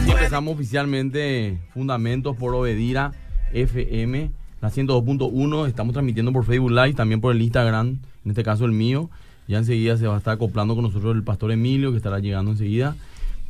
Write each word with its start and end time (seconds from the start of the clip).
Así 0.00 0.12
empezamos 0.12 0.54
oficialmente 0.54 1.58
Fundamentos 1.74 2.34
por 2.34 2.54
Obedira 2.54 3.12
FM, 3.52 4.30
la 4.62 4.70
102.1. 4.70 5.68
Estamos 5.68 5.92
transmitiendo 5.92 6.32
por 6.32 6.46
Facebook 6.46 6.70
Live, 6.70 6.94
también 6.94 7.20
por 7.20 7.36
el 7.36 7.42
Instagram, 7.42 7.98
en 8.24 8.30
este 8.30 8.42
caso 8.42 8.64
el 8.64 8.72
mío. 8.72 9.10
Ya 9.46 9.58
enseguida 9.58 9.98
se 9.98 10.06
va 10.06 10.14
a 10.14 10.18
estar 10.18 10.32
acoplando 10.32 10.74
con 10.74 10.84
nosotros 10.84 11.14
el 11.14 11.22
pastor 11.22 11.52
Emilio, 11.52 11.90
que 11.90 11.98
estará 11.98 12.18
llegando 12.18 12.50
enseguida. 12.50 12.96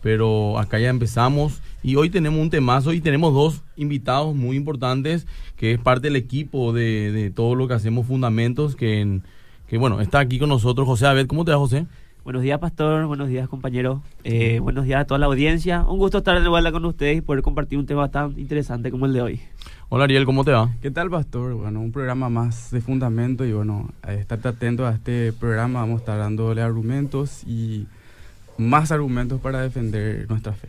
Pero 0.03 0.59
acá 0.59 0.81
ya 0.81 0.89
empezamos 0.89 1.63
y 1.85 1.95
hoy 1.95 2.11
tenemos 2.11 2.41
un 2.41 2.51
temazo 2.51 2.93
y 2.95 3.01
tenemos 3.01 3.33
dos 3.33 3.63
invitados 3.77 4.35
muy 4.35 4.57
importantes, 4.57 5.29
que 5.57 5.75
es 5.75 5.79
parte 5.79 6.09
del 6.09 6.17
equipo 6.17 6.73
de, 6.73 7.13
de 7.13 7.31
todo 7.31 7.55
lo 7.55 7.69
que 7.69 7.75
hacemos 7.75 8.09
Fundamentos, 8.09 8.75
que, 8.75 9.21
que 9.69 9.79
bueno, 9.79 10.01
está 10.01 10.19
aquí 10.19 10.41
con 10.41 10.49
nosotros 10.49 10.85
José 10.85 11.07
Abed. 11.07 11.29
¿Cómo 11.29 11.45
te 11.45 11.53
va, 11.53 11.59
José? 11.59 11.87
Buenos 12.23 12.43
días, 12.43 12.59
Pastor. 12.59 13.07
Buenos 13.07 13.29
días, 13.29 13.49
compañero. 13.49 14.03
Eh, 14.25 14.59
buenos 14.61 14.85
días 14.85 15.01
a 15.01 15.05
toda 15.07 15.19
la 15.19 15.25
audiencia. 15.25 15.85
Un 15.89 15.97
gusto 15.97 16.19
estar 16.19 16.41
de 16.41 16.49
vuelta 16.49 16.71
con 16.71 16.85
ustedes 16.85 17.17
y 17.17 17.21
poder 17.23 17.43
compartir 17.43 17.79
un 17.79 17.87
tema 17.87 18.11
tan 18.11 18.39
interesante 18.39 18.91
como 18.91 19.07
el 19.07 19.15
de 19.15 19.23
hoy. 19.23 19.41
Hola, 19.89 20.05
Ariel, 20.05 20.27
¿cómo 20.27 20.45
te 20.45 20.51
va? 20.51 20.71
¿Qué 20.83 20.91
tal, 20.91 21.09
Pastor? 21.09 21.55
Bueno, 21.55 21.81
un 21.81 21.93
programa 21.93 22.29
más 22.29 22.71
de 22.73 22.83
fundamento 22.83 23.47
y 23.47 23.53
bueno, 23.55 23.89
estate 24.07 24.49
atento 24.49 24.87
a 24.87 24.93
este 24.93 25.33
programa. 25.33 25.81
Vamos 25.81 25.97
a 25.97 25.99
estar 26.01 26.19
dándole 26.19 26.61
argumentos 26.61 27.43
y 27.45 27.87
más 28.59 28.93
argumentos 28.93 29.41
para 29.41 29.63
defender 29.63 30.29
nuestra 30.29 30.53
fe. 30.53 30.69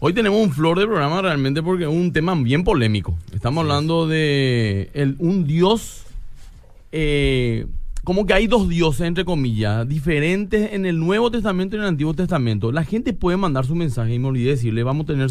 Hoy 0.00 0.14
tenemos 0.14 0.42
un 0.42 0.50
flor 0.50 0.78
de 0.78 0.86
programa 0.86 1.20
realmente 1.20 1.62
porque 1.62 1.84
es 1.84 1.90
un 1.90 2.10
tema 2.14 2.34
bien 2.36 2.64
polémico. 2.64 3.18
Estamos 3.34 3.62
hablando 3.62 4.08
de 4.08 4.88
el, 4.94 5.16
un 5.18 5.46
Dios 5.46 6.06
eh, 6.90 7.66
como 8.06 8.24
que 8.24 8.32
hay 8.34 8.46
dos 8.46 8.68
dioses, 8.68 9.00
entre 9.00 9.24
comillas, 9.24 9.88
diferentes 9.88 10.72
en 10.72 10.86
el 10.86 11.00
Nuevo 11.00 11.32
Testamento 11.32 11.74
y 11.74 11.78
en 11.78 11.82
el 11.82 11.88
Antiguo 11.88 12.14
Testamento. 12.14 12.70
La 12.70 12.84
gente 12.84 13.12
puede 13.12 13.36
mandar 13.36 13.66
su 13.66 13.74
mensaje 13.74 14.14
y 14.14 14.20
me 14.20 14.28
olvidé 14.28 14.50
decirle, 14.50 14.84
vamos 14.84 15.02
a 15.02 15.06
tener 15.08 15.28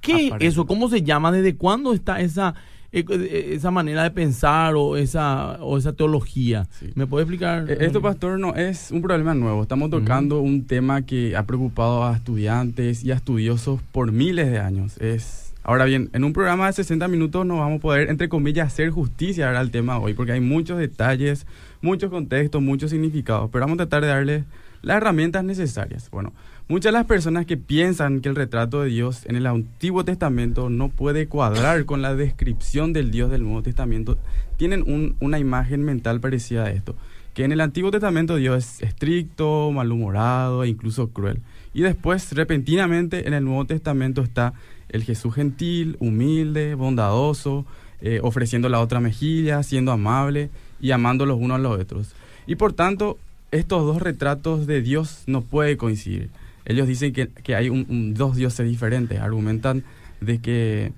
¿Qué 0.00 0.28
es 0.28 0.34
eso? 0.40 0.66
¿Cómo 0.66 0.88
se 0.88 1.02
llama? 1.02 1.32
¿Desde 1.32 1.56
cuándo 1.56 1.94
está 1.94 2.20
esa, 2.20 2.54
esa 2.94 3.70
manera 3.70 4.02
de 4.04 4.10
pensar 4.10 4.74
o 4.76 4.96
esa, 4.96 5.58
o 5.60 5.78
esa 5.78 5.92
teología? 5.92 6.66
¿Me 6.94 7.06
puede 7.06 7.24
explicar? 7.24 7.70
Eh, 7.70 7.78
esto, 7.80 8.00
pastor, 8.00 8.38
no 8.38 8.54
es 8.54 8.90
un 8.90 9.02
problema 9.02 9.34
nuevo. 9.34 9.62
Estamos 9.62 9.90
tocando 9.90 10.40
un 10.40 10.66
tema 10.66 11.02
que 11.02 11.36
ha 11.36 11.44
preocupado 11.44 12.04
a 12.04 12.14
estudiantes 12.14 13.04
y 13.04 13.10
a 13.10 13.14
estudiosos 13.14 13.80
por 13.92 14.12
miles 14.12 14.50
de 14.50 14.58
años. 14.58 14.96
Es 14.98 15.44
Ahora 15.66 15.86
bien, 15.86 16.10
en 16.12 16.24
un 16.24 16.34
programa 16.34 16.66
de 16.66 16.74
60 16.74 17.08
minutos 17.08 17.46
no 17.46 17.56
vamos 17.56 17.78
a 17.78 17.80
poder, 17.80 18.10
entre 18.10 18.28
comillas, 18.28 18.66
hacer 18.66 18.90
justicia 18.90 19.58
al 19.58 19.70
tema 19.70 19.98
hoy, 19.98 20.12
porque 20.12 20.32
hay 20.32 20.40
muchos 20.40 20.78
detalles, 20.78 21.46
muchos 21.80 22.10
contextos, 22.10 22.60
muchos 22.60 22.90
significados, 22.90 23.48
pero 23.50 23.64
vamos 23.64 23.76
a 23.76 23.86
tratar 23.86 24.02
de 24.02 24.08
darle 24.08 24.44
las 24.82 24.98
herramientas 24.98 25.42
necesarias. 25.42 26.10
Bueno, 26.10 26.34
Muchas 26.66 26.94
de 26.94 26.98
las 26.98 27.06
personas 27.06 27.44
que 27.44 27.58
piensan 27.58 28.22
que 28.22 28.30
el 28.30 28.36
retrato 28.36 28.80
de 28.80 28.88
Dios 28.88 29.26
en 29.26 29.36
el 29.36 29.46
Antiguo 29.46 30.02
Testamento 30.02 30.70
no 30.70 30.88
puede 30.88 31.26
cuadrar 31.26 31.84
con 31.84 32.00
la 32.00 32.14
descripción 32.14 32.94
del 32.94 33.10
Dios 33.10 33.30
del 33.30 33.42
Nuevo 33.42 33.62
Testamento 33.62 34.16
tienen 34.56 35.14
una 35.20 35.38
imagen 35.38 35.82
mental 35.82 36.20
parecida 36.20 36.64
a 36.64 36.70
esto. 36.70 36.96
Que 37.34 37.44
en 37.44 37.52
el 37.52 37.60
Antiguo 37.60 37.90
Testamento 37.90 38.36
Dios 38.36 38.56
es 38.56 38.82
estricto, 38.82 39.72
malhumorado 39.72 40.64
e 40.64 40.68
incluso 40.68 41.10
cruel. 41.10 41.40
Y 41.74 41.82
después, 41.82 42.32
repentinamente, 42.32 43.28
en 43.28 43.34
el 43.34 43.44
Nuevo 43.44 43.66
Testamento 43.66 44.22
está 44.22 44.54
el 44.88 45.04
Jesús 45.04 45.34
gentil, 45.34 45.98
humilde, 46.00 46.76
bondadoso, 46.76 47.66
eh, 48.00 48.20
ofreciendo 48.22 48.70
la 48.70 48.80
otra 48.80 49.00
mejilla, 49.00 49.62
siendo 49.64 49.92
amable 49.92 50.48
y 50.80 50.92
amando 50.92 51.26
los 51.26 51.38
unos 51.38 51.56
a 51.56 51.58
los 51.58 51.78
otros. 51.78 52.14
Y 52.46 52.54
por 52.54 52.72
tanto, 52.72 53.18
estos 53.50 53.84
dos 53.84 54.00
retratos 54.00 54.66
de 54.66 54.80
Dios 54.80 55.24
no 55.26 55.42
pueden 55.42 55.76
coincidir 55.76 56.30
ellos 56.64 56.88
dicen 56.88 57.12
que, 57.12 57.54
hay 57.54 57.70
dos 58.14 58.36
dioses 58.36 58.68
diferentes, 58.68 59.20
argumentan 59.20 59.84
de 60.20 60.38
que, 60.38 60.92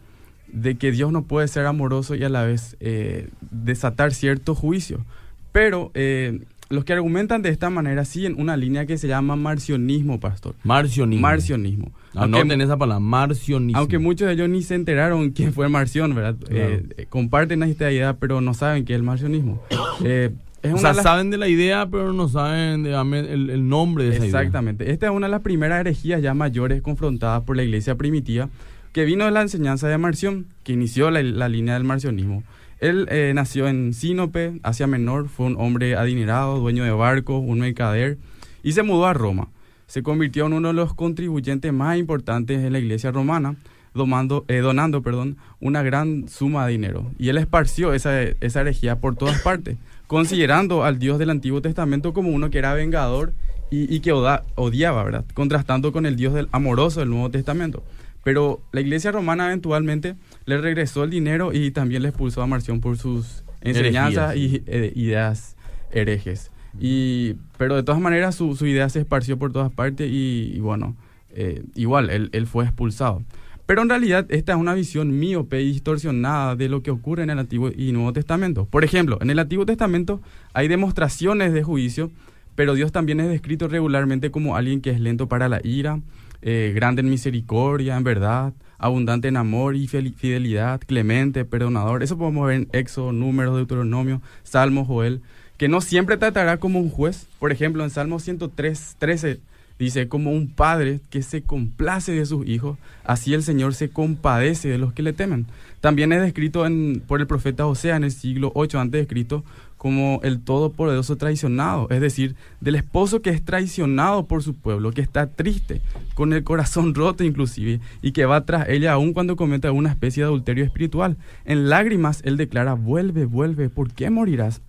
de 0.49 0.77
que 0.77 0.93
Dios 0.93 1.13
no 1.13 1.23
puede 1.25 1.49
ser 1.49 1.67
amoroso 1.67 2.15
y 2.15 2.25
a 2.25 2.29
la 2.29 2.45
vez 2.45 2.77
eh, 2.81 3.29
desatar 3.51 4.15
cierto 4.15 4.55
juicio. 4.55 5.05
Pero 5.53 5.91
eh, 5.95 6.41
los 6.69 6.85
que 6.85 6.93
argumentan 6.93 7.43
de 7.43 7.49
esta 7.49 7.71
manera 7.71 8.05
siguen 8.05 8.39
una 8.39 8.57
línea 8.57 8.87
que 8.87 8.99
se 8.99 9.09
llama 9.09 9.37
marcionismo, 9.37 10.21
pastor. 10.21 10.55
Marcionismo. 10.65 11.23
Marcionismo. 11.23 11.93
Anoten 12.15 12.61
esa 12.61 12.77
palabra, 12.77 13.01
marcionismo. 13.01 13.79
Aunque 13.79 13.99
muchos 13.99 14.27
de 14.27 14.35
ellos 14.35 14.49
ni 14.49 14.63
se 14.63 14.75
enteraron 14.75 15.31
quién 15.31 15.53
fue 15.53 15.69
Marción, 15.69 16.15
¿verdad? 16.15 16.37
Eh, 16.51 17.07
comparten 17.09 17.63
esta 17.63 17.91
idea, 17.91 18.15
pero 18.15 18.41
no 18.41 18.55
saben 18.55 18.85
qué 18.85 18.95
es 18.95 18.99
el 18.99 19.03
marcionismo. 19.03 19.63
o 20.63 20.79
sea, 20.79 20.95
saben 20.95 21.31
de 21.31 21.39
la 21.39 21.49
idea, 21.49 21.87
pero 21.87 22.13
no 22.13 22.29
saben 22.29 22.87
el, 22.87 23.69
nombre 23.69 24.05
de 24.05 24.11
esa 24.11 24.27
idea. 24.27 24.41
Exactamente. 24.41 24.91
Esta 24.91 25.07
es 25.07 25.13
una 25.13 25.27
de 25.27 25.31
las 25.31 25.43
primeras 25.43 25.81
herejías 25.81 26.23
ya 26.23 26.35
mayores 26.35 26.83
confrontadas 26.83 27.43
por 27.43 27.57
la 27.57 27.63
iglesia 27.63 27.95
primitiva, 27.97 28.49
que 28.93 29.05
vino 29.05 29.25
de 29.25 29.31
la 29.31 29.43
enseñanza 29.43 29.89
de 29.89 29.99
Marción, 29.99 30.47
que 30.65 30.73
inició 30.73 31.11
la, 31.11 31.49
línea 31.49 31.75
del 31.75 31.85
marcionismo. 31.85 32.43
Él 32.79 33.07
eh, 33.11 33.33
nació 33.35 33.69
en 33.69 33.95
Sinope, 33.95 34.59
Asia 34.63 34.87
Menor, 34.87 35.29
fue 35.29 35.47
un 35.47 35.57
hombre 35.59 35.97
adinerado, 35.97 36.59
dueño 36.59 36.85
de 36.85 36.91
barcos, 36.91 37.43
un 37.45 37.61
mercader, 37.61 38.19
y 38.63 38.73
se 38.73 38.83
mudó 38.83 39.07
a 39.07 39.15
Roma. 39.15 39.49
Se 39.87 40.03
convirtió 40.03 40.47
en 40.47 40.53
uno 40.53 40.69
de 40.69 40.75
los 40.75 40.95
contribuyentes 40.95 41.73
más 41.73 41.97
importantes 41.97 42.63
en 42.63 42.73
la 42.73 42.79
iglesia 42.79 43.13
romana, 43.13 43.57
donando, 43.95 44.45
eh, 44.49 44.59
donando 44.59 45.01
perdón, 45.03 45.39
una 45.61 45.83
gran 45.83 46.29
suma 46.29 46.67
de 46.67 46.73
dinero. 46.73 47.11
Y 47.19 47.29
él 47.29 47.39
esparció 47.39 47.95
esa, 47.95 48.21
esa 48.23 48.61
herejía 48.61 49.01
por 49.01 49.17
todas 49.17 49.41
partes 49.41 49.77
considerando 50.07 50.85
al 50.85 50.99
Dios 50.99 51.19
del 51.19 51.31
Antiguo 51.31 51.61
Testamento 51.63 52.13
como 52.13 52.31
uno 52.31 52.51
que 52.51 52.59
era 52.59 52.75
vengador 52.75 53.33
y, 53.71 54.01
que 54.01 54.13
odiaba, 54.13 55.03
¿verdad? 55.03 55.25
Contrastando 55.35 55.93
con 55.93 56.07
el 56.07 56.17
Dios 56.17 56.35
del 56.35 56.49
amoroso 56.53 57.01
del 57.01 57.11
Nuevo 57.11 57.31
Testamento. 57.31 57.83
Pero 58.23 58.61
la 58.73 58.81
iglesia 58.81 59.13
romana 59.13 59.47
eventualmente 59.47 60.15
le 60.45 60.59
regresó 60.59 61.05
el 61.05 61.11
dinero 61.11 61.53
y 61.53 61.71
también 61.73 62.03
le 62.03 62.09
expulsó 62.09 62.43
a 62.43 62.47
Marción 62.47 62.81
por 62.81 62.97
sus 62.97 63.45
enseñanzas 63.61 64.37
y 64.37 64.63
eh, 64.67 64.93
ideas 64.95 65.57
herejes. 65.91 66.51
Y, 66.79 67.35
pero 67.57 67.75
de 67.75 67.83
todas 67.83 68.01
maneras 68.01 68.35
su, 68.37 68.55
idea 68.67 68.89
se 68.89 69.01
esparció 69.01 69.39
por 69.39 69.53
todas 69.53 69.73
partes 69.73 70.09
y, 70.11 70.59
bueno, 70.61 70.97
eh, 71.31 71.65
igual 71.75 72.11
él, 72.11 72.31
él 72.33 72.47
fue 72.47 72.65
expulsado. 72.65 73.23
Pero 73.67 73.83
en 73.83 73.89
realidad 73.89 74.27
esta 74.29 74.53
es 74.53 74.59
una 74.59 74.75
visión 74.75 75.19
miope 75.19 75.61
y 75.61 75.73
distorsionada 75.73 76.55
de 76.55 76.69
lo 76.69 76.83
que 76.83 76.93
ocurre 76.93 77.25
en 77.25 77.31
el 77.31 77.41
Antiguo 77.41 77.71
y 77.77 77.91
Nuevo 77.91 78.13
Testamento. 78.13 78.65
Por 78.67 78.85
ejemplo, 78.85 79.19
en 79.21 79.29
el 79.29 79.41
Antiguo 79.41 79.67
Testamento 79.67 80.23
hay 80.53 80.69
demostraciones 80.69 81.53
de 81.53 81.65
juicio, 81.65 82.13
pero 82.55 82.75
Dios 82.75 82.93
también 82.93 83.19
es 83.19 83.29
descrito 83.29 83.67
regularmente 83.67 84.31
como 84.31 84.57
alguien 84.57 84.81
que 84.81 84.91
es 84.91 85.01
lento 85.01 85.29
para 85.29 85.49
la 85.49 85.61
ira, 85.65 86.01
eh, 86.43 86.73
grande 86.77 87.01
en 87.01 87.11
misericordia, 87.11 87.97
en 87.97 88.05
verdad, 88.05 88.53
abundante 88.79 89.27
en 89.29 89.37
amor 89.37 89.75
y 89.75 89.89
fidelidad, 89.89 90.81
clemente, 90.81 91.45
perdonador. 91.45 92.05
Eso 92.05 92.17
podemos 92.17 92.47
ver 92.47 92.57
en 92.57 92.69
Éxodo, 92.73 93.11
Números, 93.11 93.57
Deuteronomio, 93.57 94.23
Salmo, 94.45 94.85
Joel, 94.85 95.23
que 95.57 95.69
no 95.69 95.81
siempre 95.81 96.17
tratará 96.17 96.59
como 96.59 96.79
un 96.79 96.91
juez. 96.91 97.27
Por 97.41 97.51
ejemplo, 97.51 97.83
en 97.83 97.91
Salmo 97.91 98.21
103, 98.21 98.97
13 98.99 99.41
Dice, 99.79 100.09
como 100.09 100.31
un 100.31 100.49
padre 100.49 101.01
que 101.11 101.23
se 101.23 101.43
complace 101.43 102.13
de 102.13 102.25
sus 102.25 102.47
hijos, 102.47 102.79
así 103.05 103.35
el 103.35 103.43
Señor 103.43 103.75
se 103.75 103.91
compadece 103.91 104.69
de 104.69 104.79
los 104.79 104.93
que 104.93 105.03
le 105.03 105.13
temen. 105.13 105.47
También 105.81 106.13
es 106.13 106.23
descrito 106.23 106.67
en, 106.67 107.03
por 107.07 107.21
el 107.21 107.27
profeta 107.27 107.67
Osea 107.67 107.97
en 107.97 108.05
el 108.05 108.13
siglo 108.13 108.53
8 108.55 108.81
antes 108.81 109.03
de 109.03 109.07
Cristo 109.07 109.45
como 109.77 110.21
el 110.25 110.41
todopoderoso 110.41 111.17
traicionado, 111.17 111.87
es 111.91 112.01
decir, 112.01 112.35
del 112.61 112.77
esposo 112.77 113.21
que 113.21 113.31
es 113.31 113.45
traicionado 113.45 114.27
por 114.27 114.43
su 114.43 114.55
pueblo, 114.55 114.91
que 114.91 115.03
está 115.03 115.27
triste, 115.27 115.83
con 116.15 116.33
el 116.33 116.45
corazón 116.45 116.95
roto 116.97 117.23
inclusive, 117.23 117.81
y 118.03 118.13
que 118.13 118.25
va 118.25 118.45
tras 118.45 118.69
ella 118.69 118.95
aun 118.95 119.13
cuando 119.13 119.37
cometa 119.37 119.71
una 119.73 119.91
especie 119.91 120.23
de 120.23 120.29
adulterio 120.29 120.65
espiritual. 120.65 121.17
En 121.45 121.69
lágrimas 121.69 122.23
él 122.25 122.37
declara, 122.37 122.75
vuelve, 122.75 123.27
vuelve, 123.27 123.69
¿por 123.69 123.93
qué 123.93 124.11
morirás? 124.11 124.63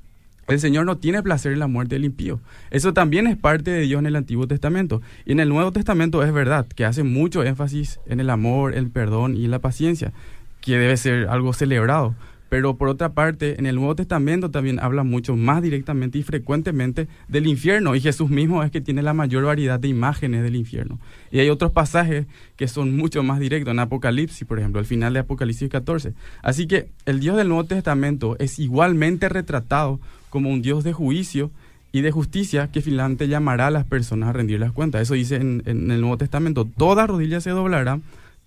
El 0.48 0.62
Señor 0.62 0.86
no 0.86 0.98
tiene 0.98 1.22
placer 1.22 1.52
en 1.52 1.60
la 1.60 1.68
muerte 1.68 1.96
del 1.96 2.06
impío. 2.06 2.40
Eso 2.72 2.94
también 2.94 3.28
es 3.28 3.36
parte 3.36 3.70
de 3.70 3.82
Dios 3.82 4.00
en 4.00 4.06
el 4.06 4.16
Antiguo 4.16 4.48
Testamento. 4.48 5.02
Y 5.26 5.34
en 5.34 5.42
el 5.42 5.50
Nuevo 5.50 5.74
Testamento 5.74 6.24
es 6.24 6.32
verdad 6.32 6.66
que 6.68 6.86
hace 6.86 7.04
mucho 7.04 7.44
énfasis 7.44 8.00
en 8.06 8.22
el 8.22 8.30
amor, 8.30 8.74
el 8.74 8.90
perdón 8.90 9.36
y 9.36 9.48
la 9.48 9.60
paciencia, 9.60 10.14
que 10.62 10.78
debe 10.78 10.96
ser 10.96 11.28
algo 11.28 11.52
celebrado. 11.52 12.16
Pero 12.50 12.78
por 12.78 12.88
otra 12.88 13.10
parte, 13.10 13.60
en 13.60 13.66
el 13.66 13.76
Nuevo 13.76 13.96
Testamento 13.96 14.50
también 14.50 14.80
habla 14.80 15.04
mucho 15.04 15.36
más 15.36 15.62
directamente 15.62 16.18
y 16.18 16.24
frecuentemente 16.24 17.08
del 17.28 17.48
infierno. 17.48 17.94
Y 17.96 18.00
Jesús 18.00 18.30
mismo 18.30 18.64
es 18.64 18.72
que 18.72 18.80
tiene 18.80 19.02
la 19.02 19.14
mayor 19.14 19.44
variedad 19.44 19.80
de 19.80 19.90
imágenes 19.90 20.44
del 20.44 20.56
infierno. 20.56 21.00
Y 21.30 21.40
hay 21.40 21.50
otros 21.50 21.72
pasajes 21.72 22.26
que 22.56 22.70
son 22.70 22.96
mucho 22.96 23.22
más 23.22 23.40
directos, 23.40 23.74
en 23.74 23.80
Apocalipsis, 23.80 24.48
por 24.48 24.60
ejemplo, 24.60 24.80
al 24.80 24.86
final 24.86 25.14
de 25.14 25.20
Apocalipsis 25.20 25.70
14. 25.70 26.14
Así 26.42 26.68
que 26.68 26.90
el 27.06 27.20
Dios 27.20 27.36
del 27.36 27.50
Nuevo 27.50 27.66
Testamento 27.66 28.38
es 28.40 28.60
igualmente 28.60 29.28
retratado 29.28 30.00
como 30.30 30.50
un 30.50 30.62
Dios 30.62 30.84
de 30.84 30.94
juicio 30.94 31.52
y 31.92 32.02
de 32.02 32.12
justicia 32.12 32.70
que 32.72 32.82
finalmente 32.82 33.28
llamará 33.28 33.68
a 33.68 33.72
las 33.72 33.86
personas 33.86 34.30
a 34.30 34.34
rendir 34.34 34.60
las 34.60 34.72
cuentas. 34.72 35.02
Eso 35.02 35.14
dice 35.14 35.38
en, 35.38 35.64
el 35.66 36.02
Nuevo 36.02 36.18
Testamento. 36.18 36.66
Toda 36.66 37.08
rodilla 37.08 37.42
se 37.42 37.52
doblará, 37.52 38.00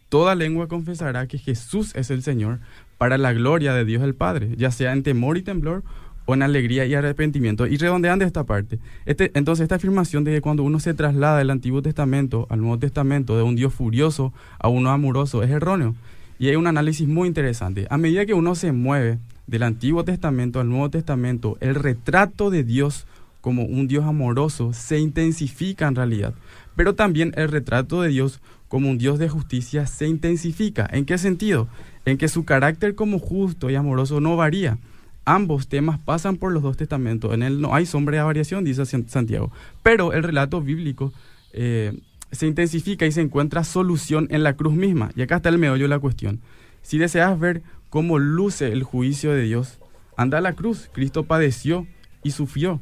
toda 0.09 0.35
lengua 0.35 0.69
confesará 0.69 1.27
que 1.27 1.39
Jesús 1.39 1.95
es 1.95 2.11
el 2.11 2.23
Señor 2.23 2.59
para 2.99 3.19
la 3.19 3.33
gloria 3.33 3.73
de 3.73 3.85
Dios 3.85 4.03
el 4.03 4.15
Padre, 4.15 4.55
ya 4.57 4.71
sea 4.71 4.93
en 4.93 5.03
temor 5.03 5.39
y 5.39 5.43
temblor 5.43 5.83
o 6.27 6.35
en 6.35 6.43
alegría 6.43 6.87
y 6.87 6.95
arrepentimiento. 6.95 7.67
Y 7.67 7.77
redondeando 7.77 8.25
esta 8.25 8.45
parte, 8.45 8.79
este, 9.07 9.31
entonces 9.35 9.65
esta 9.65 9.77
afirmación 9.77 10.23
de 10.23 10.33
que 10.33 10.41
cuando 10.41 10.63
uno 10.63 10.79
se 10.79 10.95
traslada 10.95 11.39
del 11.39 11.51
Antiguo 11.51 11.83
Testamento 11.83 12.47
al 12.51 12.61
Nuevo 12.61 12.79
Testamento, 12.79 13.37
de 13.37 13.43
un 13.43 13.57
Dios 13.57 13.73
furioso 13.73 14.33
a 14.59 14.69
uno 14.69 14.91
amoroso, 14.91 15.43
es 15.43 15.51
erróneo. 15.51 15.95
Y 16.39 16.49
hay 16.49 16.57
un 16.57 16.67
análisis 16.67 17.07
muy 17.09 17.29
interesante. 17.29 17.87
A 17.91 17.99
medida 17.99 18.25
que 18.27 18.35
uno 18.35 18.55
se 18.55 18.73
mueve 18.73 19.19
del 19.51 19.65
Antiguo 19.65 20.05
Testamento 20.05 20.61
al 20.61 20.69
Nuevo 20.69 20.91
Testamento, 20.91 21.59
el 21.61 21.75
retrato 21.75 22.51
de 22.51 22.65
Dios 22.65 23.07
como 23.41 23.65
un 23.65 23.89
Dios 23.89 24.05
amoroso 24.05 24.73
se 24.73 24.99
intensifica 24.99 25.89
en 25.89 25.95
realidad. 25.95 26.35
Pero 26.77 26.95
también 26.95 27.33
el 27.37 27.49
retrato 27.49 28.03
de 28.03 28.09
Dios 28.09 28.41
como 28.69 28.89
un 28.89 28.99
Dios 28.99 29.19
de 29.19 29.29
justicia 29.29 29.87
se 29.87 30.07
intensifica. 30.07 30.89
¿En 30.93 31.05
qué 31.05 31.19
sentido? 31.19 31.69
en 32.05 32.19
que 32.19 32.29
su 32.29 32.45
carácter 32.45 32.95
como 32.95 33.19
justo 33.19 33.71
y 33.71 33.75
amoroso 33.75 34.21
no 34.21 34.37
varía. 34.37 34.79
Ambos 35.25 35.69
temas 35.69 35.99
pasan 35.99 36.37
por 36.37 36.53
los 36.53 36.63
dos 36.63 36.77
testamentos. 36.77 37.33
En 37.35 37.43
él 37.43 37.61
no 37.61 37.75
hay 37.75 37.87
sombra 37.87 38.19
de 38.19 38.25
variación, 38.25 38.65
dice 38.65 38.85
Santiago. 38.85 39.53
Pero 39.83 40.13
el 40.13 40.23
relato 40.23 40.61
bíblico 40.61 41.13
eh, 41.53 41.99
se 42.33 42.47
intensifica 42.47 43.07
y 43.07 43.13
se 43.13 43.21
encuentra 43.21 43.65
solución 43.65 44.29
en 44.31 44.43
la 44.43 44.55
cruz 44.55 44.75
misma. 44.75 45.11
Y 45.15 45.23
acá 45.23 45.37
está 45.37 45.51
el 45.51 45.59
meollo 45.59 45.85
de 45.85 45.89
la 45.89 45.99
cuestión. 45.99 46.41
Si 46.83 46.99
deseas 46.99 47.39
ver 47.39 47.63
cómo 47.91 48.19
luce 48.19 48.73
el 48.73 48.83
juicio 48.85 49.33
de 49.33 49.43
Dios, 49.43 49.79
anda 50.17 50.39
a 50.39 50.41
la 50.41 50.55
cruz. 50.55 50.89
Cristo 50.93 51.25
padeció 51.25 51.87
y 52.23 52.31
sufrió 52.31 52.81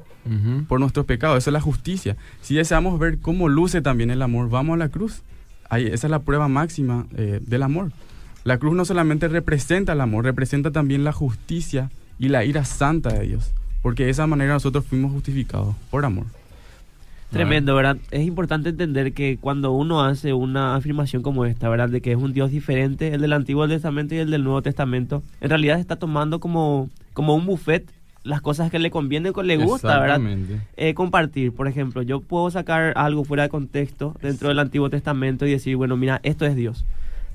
por 0.68 0.78
nuestros 0.78 1.06
pecados. 1.06 1.38
Esa 1.38 1.50
es 1.50 1.52
la 1.52 1.60
justicia. 1.60 2.16
Si 2.42 2.54
deseamos 2.54 2.98
ver 2.98 3.18
cómo 3.18 3.48
luce 3.48 3.80
también 3.80 4.10
el 4.10 4.22
amor, 4.22 4.50
vamos 4.50 4.74
a 4.74 4.78
la 4.78 4.88
cruz. 4.90 5.22
Ahí, 5.70 5.86
esa 5.86 6.06
es 6.06 6.10
la 6.10 6.20
prueba 6.20 6.48
máxima 6.48 7.06
eh, 7.16 7.40
del 7.44 7.62
amor. 7.62 7.92
La 8.44 8.58
cruz 8.58 8.74
no 8.74 8.84
solamente 8.84 9.28
representa 9.28 9.92
el 9.92 10.00
amor, 10.00 10.24
representa 10.24 10.70
también 10.70 11.04
la 11.04 11.12
justicia 11.12 11.90
y 12.18 12.28
la 12.28 12.44
ira 12.44 12.64
santa 12.64 13.10
de 13.10 13.26
Dios, 13.26 13.52
porque 13.82 14.04
de 14.04 14.10
esa 14.10 14.26
manera 14.26 14.54
nosotros 14.54 14.84
fuimos 14.86 15.12
justificados 15.12 15.74
por 15.90 16.04
amor. 16.04 16.26
Tremendo, 17.30 17.74
¿verdad? 17.74 17.98
Es 18.10 18.26
importante 18.26 18.70
entender 18.70 19.12
que 19.12 19.36
cuando 19.38 19.72
uno 19.72 20.02
hace 20.02 20.32
una 20.32 20.76
afirmación 20.76 21.22
como 21.22 21.44
esta, 21.44 21.68
¿verdad? 21.68 21.90
De 21.90 22.00
que 22.00 22.12
es 22.12 22.16
un 22.16 22.32
Dios 22.32 22.50
diferente, 22.50 23.12
el 23.12 23.20
del 23.20 23.34
Antiguo 23.34 23.68
Testamento 23.68 24.14
y 24.14 24.18
el 24.18 24.30
del 24.30 24.44
Nuevo 24.44 24.62
Testamento, 24.62 25.22
en 25.40 25.50
realidad 25.50 25.78
está 25.78 25.96
tomando 25.96 26.40
como, 26.40 26.88
como 27.12 27.34
un 27.34 27.44
buffet 27.44 27.90
las 28.24 28.40
cosas 28.40 28.70
que 28.70 28.78
le 28.78 28.90
conviene 28.90 29.30
o 29.34 29.42
le 29.42 29.56
gusta, 29.56 29.98
¿verdad? 30.00 30.20
Eh, 30.76 30.94
compartir, 30.94 31.52
por 31.52 31.68
ejemplo, 31.68 32.02
yo 32.02 32.20
puedo 32.20 32.50
sacar 32.50 32.92
algo 32.96 33.24
fuera 33.24 33.44
de 33.44 33.48
contexto 33.48 34.14
dentro 34.20 34.48
del 34.48 34.58
Antiguo 34.58 34.90
Testamento 34.90 35.46
y 35.46 35.50
decir, 35.50 35.76
bueno, 35.76 35.96
mira, 35.96 36.20
esto 36.22 36.44
es 36.44 36.54
Dios. 36.54 36.84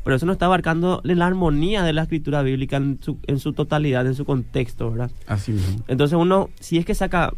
Pero 0.03 0.17
eso 0.17 0.25
no 0.25 0.33
está 0.33 0.45
abarcando 0.47 1.01
la 1.03 1.25
armonía 1.25 1.83
de 1.83 1.93
la 1.93 2.03
escritura 2.03 2.41
bíblica 2.41 2.75
en 2.77 2.99
su, 3.01 3.17
en 3.25 3.39
su 3.39 3.53
totalidad, 3.53 4.05
en 4.05 4.15
su 4.15 4.25
contexto, 4.25 4.91
¿verdad? 4.91 5.11
Así 5.27 5.53
mismo. 5.53 5.83
Entonces 5.87 6.17
uno, 6.17 6.49
si 6.59 6.77
es 6.77 6.85
que 6.85 6.93
saca 6.93 7.33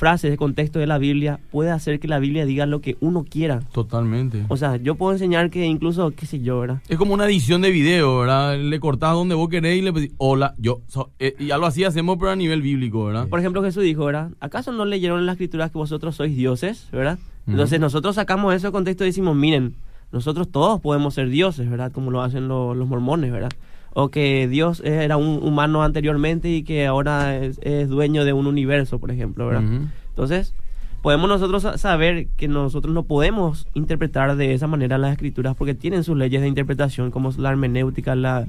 frases 0.00 0.30
de 0.30 0.38
contexto 0.38 0.78
de 0.78 0.86
la 0.86 0.96
Biblia, 0.96 1.40
puede 1.50 1.70
hacer 1.70 2.00
que 2.00 2.08
la 2.08 2.18
Biblia 2.18 2.46
diga 2.46 2.64
lo 2.64 2.80
que 2.80 2.96
uno 3.00 3.26
quiera. 3.28 3.60
Totalmente. 3.70 4.46
O 4.48 4.56
sea, 4.56 4.76
yo 4.76 4.94
puedo 4.94 5.12
enseñar 5.12 5.50
que 5.50 5.66
incluso, 5.66 6.10
qué 6.12 6.24
sé 6.24 6.40
yo, 6.40 6.58
¿verdad? 6.58 6.80
Es 6.88 6.96
como 6.96 7.12
una 7.12 7.26
edición 7.26 7.60
de 7.60 7.70
video, 7.70 8.20
¿verdad? 8.20 8.58
Le 8.58 8.80
cortás 8.80 9.12
donde 9.12 9.34
vos 9.34 9.50
querés 9.50 9.76
y 9.76 9.82
le 9.82 9.92
pedís, 9.92 10.12
hola, 10.16 10.54
yo, 10.56 10.80
eh, 11.18 11.34
y 11.38 11.50
algo 11.50 11.66
así 11.66 11.84
hacemos, 11.84 12.16
pero 12.18 12.30
a 12.30 12.36
nivel 12.36 12.62
bíblico, 12.62 13.04
¿verdad? 13.04 13.28
Por 13.28 13.40
ejemplo, 13.40 13.62
Jesús 13.62 13.82
dijo, 13.82 14.06
¿verdad? 14.06 14.30
¿Acaso 14.40 14.72
no 14.72 14.86
leyeron 14.86 15.20
en 15.20 15.26
la 15.26 15.32
escritura 15.32 15.68
que 15.68 15.76
vosotros 15.76 16.16
sois 16.16 16.34
dioses, 16.34 16.88
¿verdad? 16.92 17.18
Entonces 17.46 17.78
nosotros 17.78 18.14
sacamos 18.14 18.54
eso 18.54 18.68
de 18.68 18.72
contexto 18.72 19.04
y 19.04 19.08
decimos, 19.08 19.36
miren, 19.36 19.74
nosotros 20.12 20.48
todos 20.50 20.80
podemos 20.80 21.12
ser 21.12 21.28
dioses, 21.28 21.68
¿verdad? 21.68 21.92
Como 21.92 22.10
lo 22.10 22.22
hacen 22.22 22.48
los 22.48 22.88
mormones, 22.88 23.30
¿verdad? 23.30 23.50
O 23.92 24.10
que 24.10 24.46
Dios 24.48 24.80
era 24.84 25.16
un 25.16 25.42
humano 25.42 25.82
anteriormente 25.82 26.48
y 26.48 26.62
que 26.62 26.86
ahora 26.86 27.36
es, 27.36 27.88
dueño 27.88 28.24
de 28.24 28.32
un 28.32 28.46
universo, 28.46 28.98
por 28.98 29.10
ejemplo, 29.10 29.46
¿verdad? 29.46 29.64
Entonces, 30.10 30.54
podemos 31.02 31.28
nosotros 31.28 31.80
saber 31.80 32.28
que 32.36 32.48
nosotros 32.48 32.94
no 32.94 33.04
podemos 33.04 33.66
interpretar 33.74 34.36
de 34.36 34.54
esa 34.54 34.66
manera 34.66 34.98
las 34.98 35.12
escrituras 35.12 35.56
porque 35.56 35.74
tienen 35.74 36.04
sus 36.04 36.16
leyes 36.16 36.40
de 36.40 36.48
interpretación, 36.48 37.10
como 37.10 37.32
la 37.36 37.50
hermenéutica, 37.50 38.14
la, 38.14 38.46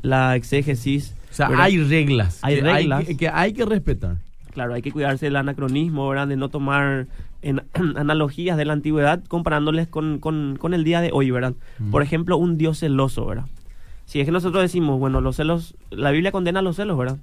la 0.00 0.36
exégesis. 0.36 1.14
O 1.30 1.34
sea, 1.34 1.50
hay 1.56 1.82
reglas. 1.82 2.38
Hay 2.42 2.60
reglas. 2.60 3.04
que 3.18 3.28
hay 3.28 3.52
que 3.52 3.64
respetar. 3.64 4.18
Claro, 4.52 4.74
hay 4.74 4.82
que 4.82 4.92
cuidarse 4.92 5.26
del 5.26 5.36
anacronismo, 5.36 6.08
¿verdad? 6.08 6.28
De 6.28 6.36
no 6.36 6.48
tomar 6.48 7.08
en 7.42 7.62
analogías 7.96 8.56
de 8.56 8.64
la 8.64 8.74
antigüedad 8.74 9.22
comparándoles 9.26 9.88
con, 9.88 10.20
con, 10.20 10.74
el 10.74 10.84
día 10.84 11.00
de 11.00 11.10
hoy, 11.12 11.30
¿verdad? 11.30 11.54
Por 11.90 12.02
ejemplo, 12.02 12.36
un 12.36 12.56
Dios 12.56 12.80
celoso, 12.80 13.26
¿verdad? 13.26 13.46
Si 14.14 14.20
es 14.20 14.26
que 14.26 14.30
nosotros 14.30 14.62
decimos, 14.62 15.00
bueno, 15.00 15.20
los 15.20 15.34
celos, 15.34 15.74
la 15.90 16.12
Biblia 16.12 16.30
condena 16.30 16.62
los 16.62 16.76
celos, 16.76 16.96
¿verdad? 16.96 17.18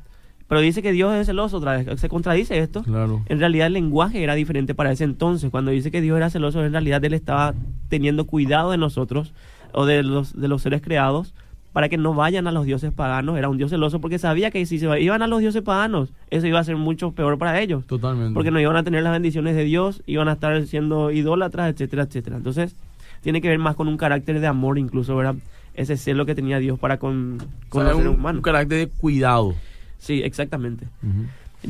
Pero 0.49 0.59
dice 0.59 0.81
que 0.81 0.91
Dios 0.91 1.15
es 1.15 1.25
celoso 1.25 1.55
otra 1.55 1.77
vez. 1.77 2.01
¿Se 2.01 2.09
contradice 2.09 2.59
esto? 2.59 2.83
Claro. 2.83 3.23
En 3.29 3.39
realidad 3.39 3.67
el 3.67 3.71
lenguaje 3.71 4.21
era 4.21 4.35
diferente 4.35 4.75
para 4.75 4.91
ese 4.91 5.05
entonces. 5.05 5.49
Cuando 5.51 5.71
dice 5.71 5.89
que 5.89 6.01
Dios 6.01 6.17
era 6.17 6.29
celoso, 6.29 6.61
en 6.61 6.73
realidad 6.73 7.01
Él 7.05 7.13
estaba 7.13 7.53
teniendo 7.88 8.27
cuidado 8.27 8.71
de 8.71 8.77
nosotros 8.77 9.33
o 9.71 9.85
de 9.85 10.03
los, 10.03 10.38
de 10.38 10.49
los 10.49 10.63
seres 10.63 10.81
creados 10.81 11.33
para 11.71 11.88
que 11.88 11.95
no 11.95 12.13
vayan 12.13 12.45
a 12.47 12.51
los 12.51 12.65
dioses 12.65 12.91
paganos. 12.91 13.38
Era 13.38 13.47
un 13.47 13.57
dios 13.57 13.69
celoso 13.69 14.01
porque 14.01 14.19
sabía 14.19 14.51
que 14.51 14.65
si 14.65 14.77
se 14.77 14.99
iban 14.99 15.21
a 15.21 15.27
los 15.27 15.39
dioses 15.39 15.61
paganos, 15.61 16.09
eso 16.29 16.45
iba 16.45 16.59
a 16.59 16.63
ser 16.65 16.75
mucho 16.75 17.13
peor 17.13 17.38
para 17.38 17.61
ellos. 17.61 17.88
Totalmente. 17.88 18.33
Porque 18.33 18.51
no 18.51 18.59
iban 18.59 18.75
a 18.75 18.83
tener 18.83 19.01
las 19.01 19.13
bendiciones 19.13 19.55
de 19.55 19.63
Dios, 19.63 20.03
iban 20.07 20.27
a 20.27 20.33
estar 20.33 20.67
siendo 20.67 21.09
idólatras, 21.09 21.71
etcétera, 21.71 22.03
etcétera. 22.03 22.35
Entonces, 22.35 22.75
tiene 23.21 23.39
que 23.39 23.47
ver 23.47 23.59
más 23.59 23.77
con 23.77 23.88
un 23.88 23.95
carácter 23.95 24.41
de 24.41 24.47
amor, 24.47 24.77
incluso, 24.77 25.15
¿verdad? 25.15 25.35
Ese 25.73 25.97
celo 25.97 26.25
que 26.25 26.35
tenía 26.35 26.59
Dios 26.59 26.79
para 26.79 26.97
con, 27.00 27.38
con 27.69 27.85
los 27.85 27.95
seres 27.95 28.13
humanos. 28.13 28.39
Un 28.39 28.44
carácter 28.44 28.79
de 28.79 28.88
cuidado. 28.88 29.56
Sí, 29.97 30.21
exactamente. 30.23 30.88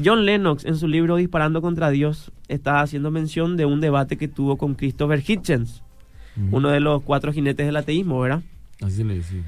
John 0.04 0.26
Lennox, 0.26 0.66
en 0.66 0.78
su 0.78 0.88
libro 0.88 1.18
Disparando 1.18 1.62
contra 1.62 1.90
Dios, 1.90 2.32
está 2.48 2.82
haciendo 2.82 3.12
mención 3.12 3.58
de 3.58 3.66
un 3.66 3.82
debate 3.82 4.18
que 4.18 4.28
tuvo 4.28 4.58
con 4.58 4.76
Christopher 4.76 5.22
Hitchens, 5.26 5.84
uno 6.50 6.70
de 6.70 6.80
los 6.80 7.04
cuatro 7.04 7.34
jinetes 7.34 7.66
del 7.66 7.76
ateísmo, 7.76 8.20
¿verdad? 8.22 8.42
Así 8.82 9.04
le 9.04 9.16
decía 9.16 9.44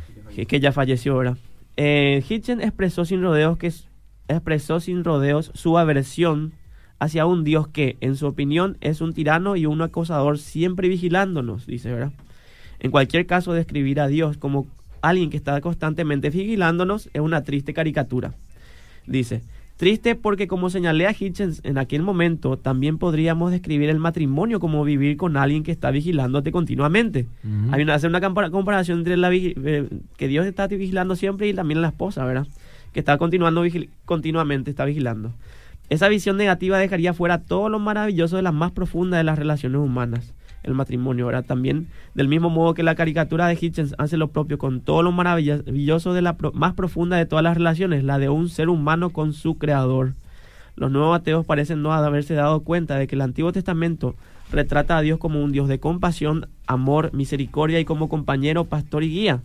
que, 0.45 0.59
ya 0.59 0.71
falleció 0.71 1.13
ahora. 1.13 1.37
Eh, 1.77 2.23
Hitchen 2.27 2.61
expresó 2.61 3.05
sin 3.05 3.21
rodeos 3.21 3.57
que 3.57 3.71
expresó 4.27 4.79
sin 4.79 5.03
rodeos 5.03 5.51
su 5.53 5.77
aversión 5.77 6.53
hacia 6.99 7.25
un 7.25 7.43
Dios 7.43 7.67
que, 7.67 7.97
en 8.01 8.15
su 8.15 8.27
opinión, 8.27 8.77
es 8.81 9.01
un 9.01 9.13
tirano 9.13 9.55
y 9.55 9.65
un 9.65 9.81
acosador 9.81 10.39
siempre 10.39 10.87
vigilándonos, 10.87 11.65
dice, 11.65 11.91
¿verdad? 11.91 12.11
En 12.83 12.91
cualquier 12.91 13.25
caso, 13.25 13.53
describir 13.53 13.99
a 13.99 14.07
Dios 14.07 14.37
como 14.37 14.67
alguien 15.01 15.29
que 15.29 15.37
está 15.37 15.59
constantemente 15.61 16.29
vigilándonos 16.29 17.09
es 17.13 17.21
una 17.21 17.43
triste 17.43 17.73
caricatura. 17.73 18.33
Dice, 19.07 19.41
Triste 19.77 20.15
porque 20.15 20.47
como 20.47 20.69
señalé 20.69 21.07
a 21.07 21.15
Hitchens 21.17 21.61
en 21.63 21.79
aquel 21.79 22.03
momento, 22.03 22.57
también 22.57 22.99
podríamos 22.99 23.51
describir 23.51 23.89
el 23.89 23.97
matrimonio 23.97 24.59
como 24.59 24.83
vivir 24.83 25.17
con 25.17 25.35
alguien 25.35 25.63
que 25.63 25.71
está 25.71 25.89
vigilándote 25.89 26.51
continuamente. 26.51 27.25
Hay 27.71 27.81
una, 27.81 27.95
hacer 27.95 28.09
una 28.09 28.21
comparación 28.21 28.99
entre 28.99 29.17
la 29.17 29.33
eh, 29.33 29.89
que 30.15 30.27
Dios 30.27 30.45
está 30.45 30.67
vigilando 30.67 31.15
siempre 31.15 31.47
y 31.47 31.53
también 31.53 31.81
la 31.81 31.87
esposa, 31.87 32.23
¿verdad? 32.23 32.47
Que 32.93 32.99
está 32.99 33.17
continuando 33.17 33.63
continuamente, 34.05 34.69
está 34.69 34.85
vigilando. 34.85 35.33
Esa 35.89 36.07
visión 36.07 36.37
negativa 36.37 36.77
dejaría 36.77 37.13
fuera 37.13 37.39
todo 37.39 37.67
lo 37.67 37.79
maravilloso 37.79 38.35
de 38.35 38.43
las 38.43 38.53
más 38.53 38.71
profundas 38.71 39.19
de 39.19 39.23
las 39.23 39.39
relaciones 39.39 39.81
humanas 39.81 40.33
el 40.63 40.73
matrimonio. 40.73 41.25
Ahora 41.25 41.43
también, 41.43 41.87
del 42.13 42.27
mismo 42.27 42.49
modo 42.49 42.73
que 42.73 42.83
la 42.83 42.95
caricatura 42.95 43.47
de 43.47 43.57
Hitchens 43.59 43.95
hace 43.97 44.17
lo 44.17 44.29
propio 44.29 44.57
con 44.57 44.81
todo 44.81 45.03
lo 45.03 45.11
maravilloso 45.11 46.13
de 46.13 46.21
la 46.21 46.35
más 46.53 46.73
profunda 46.73 47.17
de 47.17 47.25
todas 47.25 47.43
las 47.43 47.57
relaciones, 47.57 48.03
la 48.03 48.19
de 48.19 48.29
un 48.29 48.49
ser 48.49 48.69
humano 48.69 49.11
con 49.11 49.33
su 49.33 49.57
creador. 49.57 50.13
Los 50.75 50.89
nuevos 50.91 51.15
ateos 51.15 51.45
parecen 51.45 51.81
no 51.81 51.93
haberse 51.93 52.33
dado 52.33 52.61
cuenta 52.61 52.97
de 52.97 53.07
que 53.07 53.15
el 53.15 53.21
Antiguo 53.21 53.51
Testamento 53.51 54.15
retrata 54.51 54.97
a 54.97 55.01
Dios 55.01 55.19
como 55.19 55.43
un 55.43 55.51
Dios 55.51 55.67
de 55.67 55.79
compasión, 55.79 56.47
amor, 56.65 57.13
misericordia 57.13 57.79
y 57.79 57.85
como 57.85 58.09
compañero, 58.09 58.65
pastor 58.65 59.03
y 59.03 59.09
guía, 59.09 59.41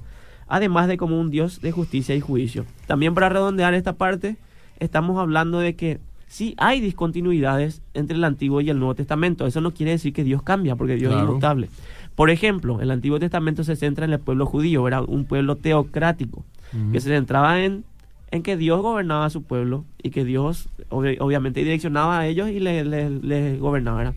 además 0.46 0.88
de 0.88 0.96
como 0.96 1.20
un 1.20 1.30
Dios 1.30 1.60
de 1.60 1.72
justicia 1.72 2.14
y 2.14 2.20
juicio. 2.20 2.64
También 2.86 3.14
para 3.14 3.28
redondear 3.28 3.74
esta 3.74 3.94
parte, 3.94 4.36
estamos 4.78 5.18
hablando 5.18 5.58
de 5.58 5.76
que 5.76 6.00
sí 6.28 6.54
hay 6.58 6.80
discontinuidades 6.80 7.82
entre 7.94 8.16
el 8.16 8.24
Antiguo 8.24 8.60
y 8.60 8.70
el 8.70 8.78
Nuevo 8.78 8.94
Testamento. 8.94 9.46
Eso 9.46 9.60
no 9.60 9.72
quiere 9.72 9.92
decir 9.92 10.12
que 10.12 10.24
Dios 10.24 10.42
cambia, 10.42 10.76
porque 10.76 10.94
Dios 10.96 11.12
es 11.12 11.18
inmutable. 11.30 11.68
Por 12.14 12.30
ejemplo, 12.30 12.80
el 12.80 12.90
Antiguo 12.90 13.18
Testamento 13.18 13.64
se 13.64 13.76
centra 13.76 14.04
en 14.04 14.12
el 14.12 14.18
pueblo 14.20 14.44
judío, 14.46 14.86
era 14.88 15.02
un 15.02 15.24
pueblo 15.24 15.56
teocrático, 15.56 16.44
que 16.92 17.00
se 17.00 17.08
centraba 17.10 17.60
en 17.64 17.84
en 18.30 18.42
que 18.42 18.58
Dios 18.58 18.82
gobernaba 18.82 19.24
a 19.24 19.30
su 19.30 19.42
pueblo 19.42 19.86
y 20.02 20.10
que 20.10 20.22
Dios 20.22 20.68
obvi- 20.90 21.16
obviamente 21.18 21.60
direccionaba 21.60 22.18
a 22.18 22.26
ellos 22.26 22.50
y 22.50 22.60
les 22.60 22.86
le, 22.86 23.08
les 23.08 23.58
gobernaba. 23.58 23.96
¿verdad? 23.98 24.14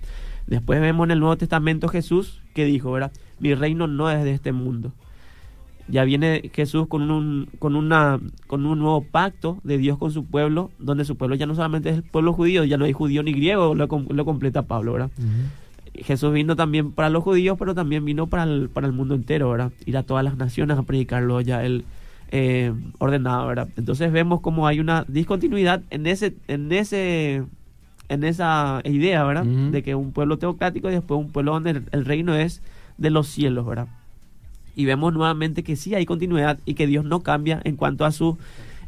Después 0.48 0.82
vemos 0.82 1.06
en 1.06 1.12
el 1.12 1.20
Nuevo 1.22 1.38
Testamento 1.38 1.88
Jesús 1.88 2.42
que 2.54 2.66
dijo, 2.66 2.92
¿verdad? 2.92 3.14
Mi 3.40 3.56
reino 3.56 3.88
no 3.88 4.12
es 4.12 4.22
de 4.26 4.32
este 4.34 4.52
mundo. 4.52 4.92
Ya 5.88 6.04
viene 6.04 6.50
Jesús 6.54 6.88
con 6.88 7.10
un, 7.12 7.50
con, 7.60 7.76
una, 7.76 8.20
con 8.48 8.66
un 8.66 8.80
nuevo 8.80 9.04
pacto 9.04 9.60
de 9.64 9.78
Dios 9.78 9.98
con 9.98 10.12
su 10.12 10.26
pueblo, 10.26 10.72
donde 10.80 11.06
su 11.06 11.18
pueblo 11.18 11.36
ya 11.36 11.46
no 11.46 11.56
solamente 11.56 11.90
es 11.90 11.98
el 11.98 12.04
pueblo 12.04 12.34
judío, 12.34 12.64
ya 12.64 12.78
no 12.78 12.86
hay 12.86 12.94
judío 12.94 13.24
ni 13.24 13.34
griego, 13.34 13.76
lo, 13.76 13.88
lo 13.88 14.26
completa 14.26 14.64
Pablo, 14.64 14.94
¿verdad? 14.94 15.10
Jesús 15.94 16.32
vino 16.32 16.56
también 16.56 16.92
para 16.92 17.10
los 17.10 17.24
judíos, 17.24 17.58
pero 17.60 17.76
también 17.76 18.06
vino 18.06 18.28
para 18.28 18.44
el, 18.44 18.70
para 18.70 18.88
el 18.88 18.94
mundo 18.94 19.16
entero, 19.16 19.50
¿verdad? 19.50 19.72
Ir 19.86 19.98
a 19.98 20.04
todas 20.04 20.24
las 20.24 20.38
naciones 20.38 20.78
a 20.78 20.84
predicarlo 20.84 21.42
ya 21.42 21.64
él 21.66 21.84
eh, 22.32 22.72
ordenado, 23.00 23.48
¿verdad? 23.48 23.68
Entonces 23.76 24.12
vemos 24.12 24.40
como 24.40 24.68
hay 24.68 24.80
una 24.80 25.04
discontinuidad 25.08 25.84
en 25.90 26.08
ese, 26.08 26.36
en 26.48 26.72
ese, 26.72 27.44
en 28.08 28.24
esa 28.24 28.82
idea, 28.86 29.24
¿verdad? 29.26 29.44
De 29.44 29.84
que 29.84 29.96
un 29.96 30.14
pueblo 30.14 30.38
teocrático 30.38 30.90
y 30.90 30.94
después 30.94 31.20
un 31.20 31.32
pueblo 31.32 31.52
donde 31.52 31.72
el, 31.72 31.84
el 31.92 32.06
reino 32.06 32.36
es 32.36 32.62
de 32.98 33.10
los 33.10 33.28
cielos, 33.28 33.66
¿verdad? 33.66 33.88
Y 34.76 34.86
vemos 34.86 35.14
nuevamente 35.14 35.64
que 35.64 35.76
sí 35.76 35.96
hay 35.96 36.06
continuidad 36.06 36.60
y 36.66 36.74
que 36.74 36.88
Dios 36.88 37.06
no 37.06 37.22
cambia 37.22 37.62
en 37.64 37.76
cuanto 37.76 38.06
a 38.06 38.12
su, 38.12 38.38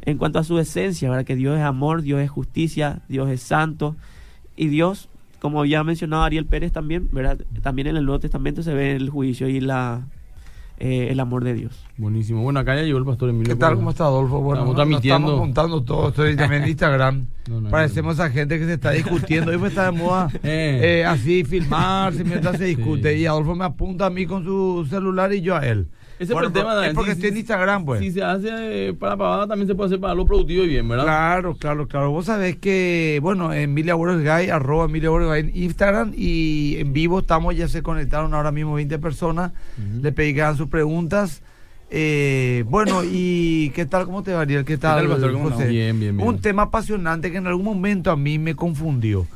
en 0.02 0.18
cuanto 0.18 0.38
a 0.38 0.44
su 0.44 0.58
esencia, 0.58 1.10
¿verdad? 1.10 1.24
Que 1.24 1.36
Dios 1.36 1.56
es 1.58 1.64
amor, 1.64 2.02
Dios 2.02 2.20
es 2.20 2.30
justicia, 2.30 3.02
Dios 3.08 3.28
es 3.30 3.42
santo 3.42 3.96
y 4.56 4.68
Dios, 4.68 5.08
como 5.40 5.60
había 5.60 5.84
mencionado 5.84 6.22
Ariel 6.22 6.46
Pérez 6.46 6.72
también, 6.72 7.08
¿verdad? 7.12 7.38
También 7.62 7.88
en 7.88 7.96
el 7.96 8.04
Nuevo 8.04 8.20
Testamento 8.20 8.62
se 8.62 8.74
ve 8.74 8.96
el 8.96 9.10
juicio 9.10 9.48
y 9.48 9.60
la 9.60 10.06
eh, 10.84 11.08
el 11.10 11.18
amor 11.18 11.42
de 11.44 11.54
Dios. 11.54 11.82
Buenísimo. 11.96 12.42
Bueno, 12.42 12.60
acá 12.60 12.76
ya 12.76 12.82
llegó 12.82 12.98
el 12.98 13.04
pastor 13.04 13.30
Emilio. 13.30 13.54
¿Qué 13.54 13.58
tal? 13.58 13.74
¿Cómo 13.76 13.90
está 13.90 14.04
Adolfo? 14.04 14.40
Bueno, 14.40 14.60
Estamos 14.60 14.76
nos 14.76 14.76
transmitiendo. 14.76 15.28
estamos 15.28 15.40
contando 15.40 15.82
todo. 15.82 16.08
Estoy 16.10 16.36
también 16.36 16.62
en 16.64 16.68
Instagram. 16.68 17.26
No, 17.46 17.60
no 17.60 17.68
Parecemos 17.68 18.20
a 18.20 18.30
gente 18.30 18.58
que 18.58 18.64
se 18.64 18.72
está 18.72 18.92
discutiendo. 18.92 19.50
Hoy 19.50 19.58
me 19.58 19.68
está 19.68 19.84
de 19.84 19.98
moda 19.98 20.30
Eh. 20.42 20.80
eh, 21.00 21.04
así 21.04 21.44
filmarse 21.44 22.24
mientras 22.24 22.56
se 22.56 22.64
discute. 22.64 23.12
Sí. 23.14 23.20
Y 23.20 23.26
Adolfo 23.26 23.54
me 23.54 23.66
apunta 23.66 24.06
a 24.06 24.10
mí 24.10 24.24
con 24.24 24.44
su 24.44 24.86
celular 24.88 25.30
y 25.34 25.42
yo 25.42 25.54
a 25.54 25.60
él. 25.66 25.88
Ese 26.18 26.32
fue 26.32 26.46
el 26.46 26.52
tema, 26.52 26.86
Es 26.86 26.94
porque 26.94 27.12
Sí, 27.12 27.16
estoy 27.16 27.30
en 27.30 27.36
Instagram, 27.38 27.84
pues. 27.84 28.00
Si 28.00 28.12
se 28.12 28.22
hace 28.22 28.48
eh, 28.88 28.94
para 28.94 29.16
pavada, 29.16 29.48
también 29.48 29.66
se 29.66 29.74
puede 29.74 29.88
hacer 29.88 30.00
para 30.00 30.14
lo 30.14 30.26
productivo 30.26 30.64
y 30.64 30.68
bien, 30.68 30.88
¿verdad? 30.88 31.04
Claro, 31.04 31.56
claro, 31.56 31.88
claro. 31.88 32.10
Vos 32.10 32.26
sabés 32.26 32.56
que, 32.56 33.18
bueno, 33.22 33.52
Emilia 33.52 33.94
Guay, 33.94 34.48
arroba 34.48 34.84
Emilia 34.84 35.10
Guay 35.10 35.40
en 35.40 35.56
Instagram 35.56 36.12
y 36.16 36.76
en 36.78 36.92
vivo 36.92 37.20
estamos, 37.20 37.56
ya 37.56 37.68
se 37.68 37.82
conectaron 37.82 38.34
ahora 38.34 38.52
mismo 38.52 38.74
20 38.74 38.98
personas. 38.98 39.52
Le 40.00 40.12
pedí 40.12 40.34
que 40.34 40.42
hagan 40.42 40.56
sus 40.56 40.68
preguntas. 40.68 41.42
Eh, 41.90 42.64
bueno, 42.68 43.02
y 43.04 43.70
¿qué 43.70 43.86
tal? 43.86 44.06
¿Cómo 44.06 44.22
te 44.22 44.32
va, 44.32 44.40
Ariel? 44.40 44.64
¿Qué 44.64 44.78
tal, 44.78 45.00
tal, 45.00 45.08
pastor? 45.08 45.32
¿Cómo 45.32 45.44
José? 45.44 45.54
andamos? 45.54 45.72
Bien, 45.72 46.00
bien, 46.00 46.16
bien. 46.16 46.28
Un 46.28 46.40
tema 46.40 46.62
apasionante 46.62 47.30
que 47.30 47.38
en 47.38 47.46
algún 47.46 47.64
momento 47.64 48.10
a 48.10 48.16
mí 48.16 48.38
me 48.38 48.54
confundió. 48.56 49.26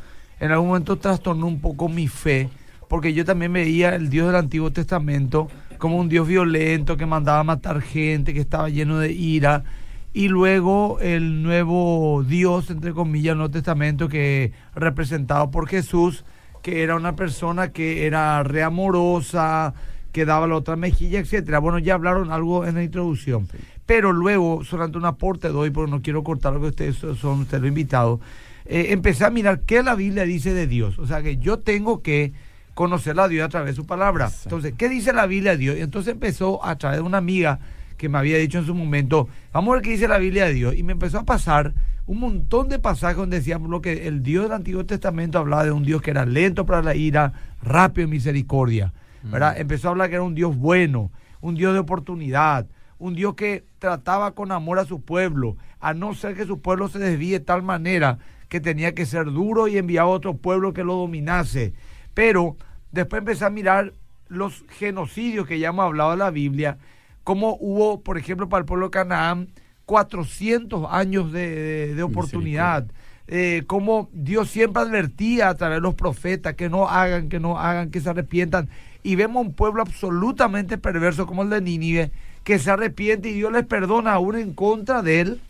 En 0.41 0.51
algún 0.51 0.69
momento 0.69 0.97
trastornó 0.97 1.47
un 1.47 1.61
poco 1.61 1.89
mi 1.89 2.09
fe, 2.09 2.49
porque 2.89 3.13
yo 3.13 3.25
también 3.25 3.53
veía 3.53 3.95
el 3.95 4.09
Dios 4.11 4.29
del 4.29 4.37
Antiguo 4.37 4.73
Testamento 4.73 5.49
como 5.79 5.97
un 5.97 6.09
Dios 6.09 6.29
violento 6.29 6.97
que 6.97 7.07
mandaba 7.07 7.41
a 7.41 7.45
matar 7.45 7.81
gente, 7.81 8.35
que 8.35 8.41
estaba 8.41 8.69
lleno 8.69 8.99
de 8.99 9.13
ira. 9.13 9.65
Y 10.13 10.29
luego 10.29 10.99
el 11.01 11.43
nuevo 11.43 12.25
Dios, 12.27 12.71
entre 12.71 12.93
comillas, 12.93 13.33
el 13.33 13.39
Nuevo 13.39 13.53
Testamento, 13.53 14.09
que 14.09 14.53
representado 14.75 15.51
por 15.51 15.69
Jesús, 15.69 16.25
que 16.63 16.83
era 16.83 16.97
una 16.97 17.15
persona 17.15 17.73
que 17.73 18.07
era 18.07 18.43
reamorosa, 18.43 19.75
que 20.13 20.25
daba 20.25 20.47
la 20.47 20.57
otra 20.57 20.77
mejilla, 20.77 21.21
etcétera. 21.21 21.61
Bueno, 21.61 21.79
ya 21.79 21.95
hablaron 21.95 22.33
algo 22.33 22.67
en 22.67 22.75
la 22.75 22.83
introducción. 22.83 23.47
Pero 23.87 24.13
luego, 24.13 24.65
solamente 24.65 24.99
un 24.99 25.05
aporte 25.05 25.49
doy, 25.49 25.71
porque 25.71 25.91
no 25.91 26.03
quiero 26.03 26.25
cortar 26.25 26.55
lo 26.55 26.61
que 26.61 26.67
ustedes 26.67 26.97
son 26.97 27.41
ustedes 27.43 27.61
los 27.61 27.69
invitados. 27.69 28.21
eh, 28.67 28.89
empecé 28.91 29.25
a 29.25 29.31
mirar 29.31 29.61
qué 29.61 29.83
la 29.83 29.95
Biblia 29.95 30.25
dice 30.25 30.53
de 30.53 30.67
Dios. 30.67 30.99
O 30.99 31.07
sea 31.07 31.23
que 31.23 31.39
yo 31.39 31.59
tengo 31.61 32.03
que 32.03 32.33
conocer 32.79 33.19
a 33.19 33.27
Dios 33.27 33.45
a 33.45 33.49
través 33.49 33.73
de 33.73 33.83
su 33.83 33.87
palabra. 33.87 34.27
Exacto. 34.27 34.51
Entonces, 34.51 34.75
¿qué 34.79 34.89
dice 34.89 35.13
la 35.13 35.27
Biblia 35.27 35.51
de 35.51 35.59
Dios? 35.59 35.77
Y 35.79 35.81
entonces 35.81 36.13
empezó 36.13 36.65
a 36.65 36.79
través 36.79 37.01
de 37.01 37.03
una 37.03 37.19
amiga 37.19 37.59
que 37.97 38.09
me 38.09 38.19
había 38.19 38.39
dicho 38.39 38.61
en 38.61 38.67
su 38.67 38.73
momento, 38.73 39.29
vamos 39.53 39.73
a 39.73 39.75
ver 39.75 39.83
qué 39.83 39.91
dice 39.91 40.07
la 40.07 40.19
Biblia 40.19 40.45
de 40.45 40.53
Dios. 40.53 40.77
Y 40.77 40.85
me 40.85 40.93
empezó 40.93 41.19
a 41.19 41.25
pasar 41.25 41.75
un 42.07 42.21
montón 42.21 42.69
de 42.69 42.79
pasajes 42.79 43.17
donde 43.17 43.39
decíamos 43.39 43.69
lo 43.69 43.81
que 43.81 44.07
el 44.07 44.23
Dios 44.23 44.45
del 44.45 44.53
Antiguo 44.53 44.87
Testamento 44.87 45.41
hablaba 45.41 45.65
de 45.65 45.73
un 45.73 45.83
Dios 45.83 46.01
que 46.01 46.13
era 46.13 46.25
lento 46.25 46.67
para 46.67 46.81
la 46.81 46.95
ira, 46.95 47.33
rápido 47.61 48.05
en 48.05 48.11
misericordia. 48.11 48.93
¿verdad? 49.25 49.59
Empezó 49.59 49.89
a 49.89 49.91
hablar 49.91 50.09
que 50.09 50.15
era 50.15 50.23
un 50.23 50.37
Dios 50.37 50.57
bueno, 50.57 51.11
un 51.41 51.57
Dios 51.57 51.73
de 51.73 51.81
oportunidad, 51.81 52.69
un 53.01 53.15
Dios 53.15 53.35
que 53.35 53.65
trataba 53.81 54.37
con 54.37 54.53
amor 54.53 54.79
a 54.79 54.85
su 54.85 55.01
pueblo, 55.01 55.57
a 55.81 55.95
no 55.95 56.15
ser 56.15 56.37
que 56.37 56.47
su 56.47 56.61
pueblo 56.61 56.87
se 56.87 57.01
desvíe 57.01 57.33
de 57.33 57.41
tal 57.41 57.65
manera 57.65 58.19
que 58.49 58.61
tenía 58.61 58.95
que 58.95 59.05
ser 59.05 59.25
duro 59.25 59.67
y 59.67 59.79
enviar 59.79 60.05
a 60.05 60.07
otro 60.07 60.37
pueblo 60.37 60.73
que 60.73 60.85
lo 60.85 60.95
dominase. 60.95 61.75
Pero 62.15 62.57
después 62.93 63.21
empecé 63.21 63.45
a 63.45 63.51
mirar 63.51 63.93
los 64.29 64.65
genocidios 64.79 65.47
que 65.47 65.59
ya 65.59 65.69
hemos 65.69 65.85
hablado 65.85 66.13
en 66.13 66.19
la 66.21 66.31
Biblia, 66.31 66.79
como 67.25 67.57
hubo, 67.61 68.01
por 68.03 68.19
ejemplo, 68.19 68.49
para 68.49 68.61
el 68.61 68.67
pueblo 68.67 68.87
de 68.87 68.91
Canaán, 68.91 69.49
400 69.87 70.87
años 70.91 71.33
de, 71.33 71.49
de- 71.51 71.95
de 71.95 72.03
oportunidad. 72.03 72.87
Eh, 73.27 73.65
como 73.67 74.09
Dios 74.13 74.49
siempre 74.49 74.83
advertía 74.83 75.49
a 75.51 75.55
través 75.55 75.77
de 75.79 75.83
los 75.83 75.95
profetas 75.95 76.55
que 76.55 76.71
no 76.71 76.89
hagan, 76.89 77.29
que 77.29 77.41
no 77.41 77.59
hagan, 77.59 77.91
que 77.91 78.01
se 78.01 78.09
arrepientan. 78.09 78.69
Y 79.03 79.17
vemos 79.17 79.45
un 79.47 79.53
pueblo 79.53 79.83
absolutamente 79.83 80.79
perverso 80.79 81.27
como 81.27 81.43
el 81.43 81.51
de 81.51 81.61
Nínive, 81.61 82.11
que 82.45 82.59
se 82.59 82.71
arrepiente 82.71 83.29
y 83.29 83.35
Dios 83.35 83.53
les 83.53 83.67
perdona 83.67 84.13
aún 84.15 84.37
en 84.37 84.55
contra 84.55 85.03
de 85.03 85.21
él, 85.21 85.41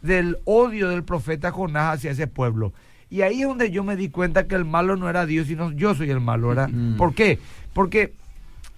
del 0.00 0.38
odio 0.44 0.88
del 0.88 1.02
profeta 1.04 1.50
Jonás 1.50 1.96
hacia 1.98 2.10
ese 2.12 2.26
pueblo. 2.26 2.72
Y 3.10 3.22
ahí 3.22 3.42
es 3.42 3.48
donde 3.48 3.70
yo 3.70 3.84
me 3.84 3.96
di 3.96 4.08
cuenta 4.08 4.46
que 4.48 4.54
el 4.56 4.64
malo 4.64 4.96
no 4.96 5.08
era 5.08 5.26
Dios, 5.26 5.46
sino 5.46 5.70
yo 5.72 5.94
soy 5.94 6.10
el 6.10 6.20
malo, 6.20 6.48
¿verdad? 6.48 6.68
Mm. 6.68 6.96
¿Por 6.96 7.14
qué? 7.14 7.38
Porque 7.72 8.14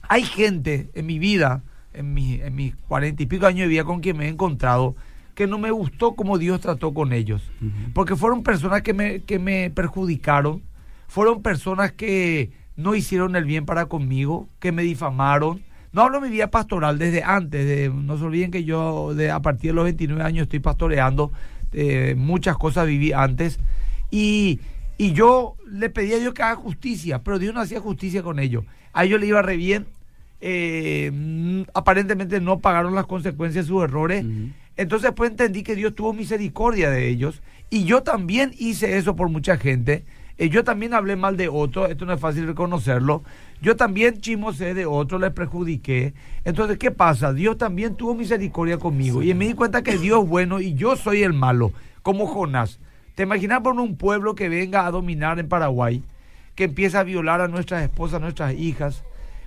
hay 0.08 0.22
gente 0.22 0.88
en 0.94 1.06
mi 1.06 1.18
vida, 1.18 1.62
en, 1.94 2.12
mi- 2.14 2.40
en 2.40 2.54
mis 2.54 2.74
cuarenta 2.88 3.22
y 3.22 3.26
pico 3.26 3.46
años 3.46 3.60
de 3.60 3.68
vida 3.68 3.84
con 3.84 4.00
quien 4.00 4.16
me 4.16 4.26
he 4.26 4.28
encontrado, 4.28 4.94
que 5.34 5.46
no 5.46 5.58
me 5.58 5.70
gustó 5.70 6.14
cómo 6.14 6.36
Dios 6.36 6.60
trató 6.60 6.92
con 6.92 7.12
ellos. 7.12 7.42
Porque 7.94 8.16
fueron 8.16 8.42
personas 8.42 8.82
que 8.82 8.92
me, 8.92 9.20
que 9.20 9.38
me 9.38 9.70
perjudicaron, 9.70 10.62
fueron 11.06 11.42
personas 11.42 11.92
que 11.92 12.50
no 12.76 12.94
hicieron 12.94 13.34
el 13.36 13.44
bien 13.44 13.64
para 13.64 13.86
conmigo, 13.86 14.48
que 14.60 14.72
me 14.72 14.82
difamaron. 14.82 15.62
No 15.92 16.02
hablo 16.02 16.20
de 16.20 16.26
mi 16.28 16.32
vida 16.32 16.50
pastoral 16.50 16.98
desde 16.98 17.22
antes, 17.22 17.66
de, 17.66 17.88
no 17.88 18.18
se 18.18 18.24
olviden 18.24 18.50
que 18.50 18.64
yo 18.64 19.14
de, 19.14 19.30
a 19.30 19.40
partir 19.40 19.70
de 19.70 19.74
los 19.74 19.84
29 19.84 20.22
años 20.22 20.42
estoy 20.42 20.58
pastoreando, 20.60 21.32
eh, 21.72 22.14
muchas 22.16 22.56
cosas 22.58 22.86
viví 22.86 23.12
antes. 23.12 23.58
Y, 24.10 24.60
y 24.96 25.12
yo 25.12 25.56
le 25.70 25.90
pedí 25.90 26.12
a 26.14 26.18
Dios 26.18 26.34
que 26.34 26.42
haga 26.42 26.56
justicia, 26.56 27.22
pero 27.22 27.38
Dios 27.38 27.54
no 27.54 27.60
hacía 27.60 27.80
justicia 27.80 28.22
con 28.22 28.38
ellos. 28.38 28.64
A 28.92 29.04
ellos 29.04 29.20
le 29.20 29.26
iba 29.26 29.42
re 29.42 29.56
bien, 29.56 29.86
eh, 30.40 31.10
mm, 31.12 31.62
aparentemente 31.74 32.40
no 32.40 32.60
pagaron 32.60 32.94
las 32.94 33.06
consecuencias 33.06 33.66
de 33.66 33.68
sus 33.68 33.82
errores. 33.82 34.24
Entonces 34.76 35.12
pues 35.14 35.30
entendí 35.30 35.62
que 35.62 35.74
Dios 35.74 35.94
tuvo 35.94 36.12
misericordia 36.12 36.90
de 36.90 37.08
ellos 37.08 37.42
y 37.70 37.84
yo 37.84 38.02
también 38.02 38.54
hice 38.58 38.96
eso 38.96 39.16
por 39.16 39.28
mucha 39.28 39.56
gente. 39.56 40.04
Eh, 40.38 40.48
yo 40.50 40.62
también 40.62 40.94
hablé 40.94 41.16
mal 41.16 41.36
de 41.36 41.48
otros, 41.48 41.90
esto 41.90 42.06
no 42.06 42.12
es 42.12 42.20
fácil 42.20 42.46
reconocerlo. 42.46 43.22
Yo 43.60 43.74
también 43.74 44.20
chismosé 44.20 44.72
de 44.72 44.86
otros, 44.86 45.20
les 45.20 45.32
perjudiqué. 45.32 46.14
Entonces, 46.44 46.78
¿qué 46.78 46.92
pasa? 46.92 47.32
Dios 47.32 47.58
también 47.58 47.96
tuvo 47.96 48.14
misericordia 48.14 48.78
conmigo 48.78 49.20
y 49.20 49.34
me 49.34 49.48
di 49.48 49.54
cuenta 49.54 49.82
que 49.82 49.98
Dios 49.98 50.22
es 50.22 50.28
bueno 50.28 50.60
y 50.60 50.74
yo 50.74 50.94
soy 50.94 51.24
el 51.24 51.32
malo, 51.32 51.72
como 52.02 52.26
Jonás. 52.26 52.78
¿Te 53.18 53.24
imaginas 53.24 53.62
por 53.62 53.74
un 53.74 53.96
pueblo 53.96 54.36
que 54.36 54.48
venga 54.48 54.86
a 54.86 54.92
dominar 54.92 55.40
en 55.40 55.48
Paraguay, 55.48 56.04
que 56.54 56.62
empieza 56.62 57.00
a 57.00 57.02
violar 57.02 57.40
a 57.40 57.48
nuestras 57.48 57.82
esposas, 57.82 58.18
a 58.18 58.20
nuestras 58.20 58.54
hijas? 58.54 59.02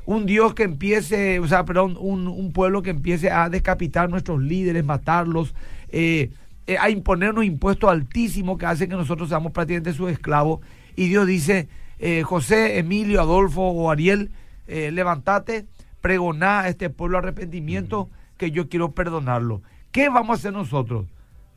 un 0.05 0.25
Dios 0.25 0.53
que 0.53 0.63
empiece, 0.63 1.39
o 1.39 1.47
sea, 1.47 1.63
perdón, 1.63 1.95
un, 1.97 2.27
un 2.27 2.51
pueblo 2.51 2.81
que 2.81 2.89
empiece 2.89 3.31
a 3.31 3.47
decapitar 3.47 4.09
nuestros 4.09 4.41
líderes, 4.41 4.83
matarlos, 4.83 5.55
eh, 5.87 6.31
eh, 6.67 6.77
a 6.81 6.89
imponernos 6.89 7.45
impuestos 7.45 7.89
altísimos 7.89 8.57
que 8.57 8.65
hacen 8.65 8.89
que 8.89 8.97
nosotros 8.97 9.29
seamos 9.29 9.53
prácticamente 9.53 9.93
sus 9.93 10.11
esclavos. 10.11 10.59
Y 10.97 11.07
Dios 11.07 11.25
dice, 11.25 11.69
eh, 11.99 12.23
José, 12.23 12.77
Emilio, 12.77 13.21
Adolfo 13.21 13.61
o 13.61 13.89
Ariel, 13.89 14.31
eh, 14.67 14.91
levantate, 14.91 15.65
pregoná 16.01 16.59
a 16.59 16.67
este 16.67 16.89
pueblo 16.89 17.19
arrepentimiento 17.19 18.09
que 18.35 18.51
yo 18.51 18.67
quiero 18.67 18.91
perdonarlo. 18.91 19.61
¿Qué 19.93 20.09
vamos 20.09 20.31
a 20.31 20.39
hacer 20.39 20.51
nosotros? 20.51 21.05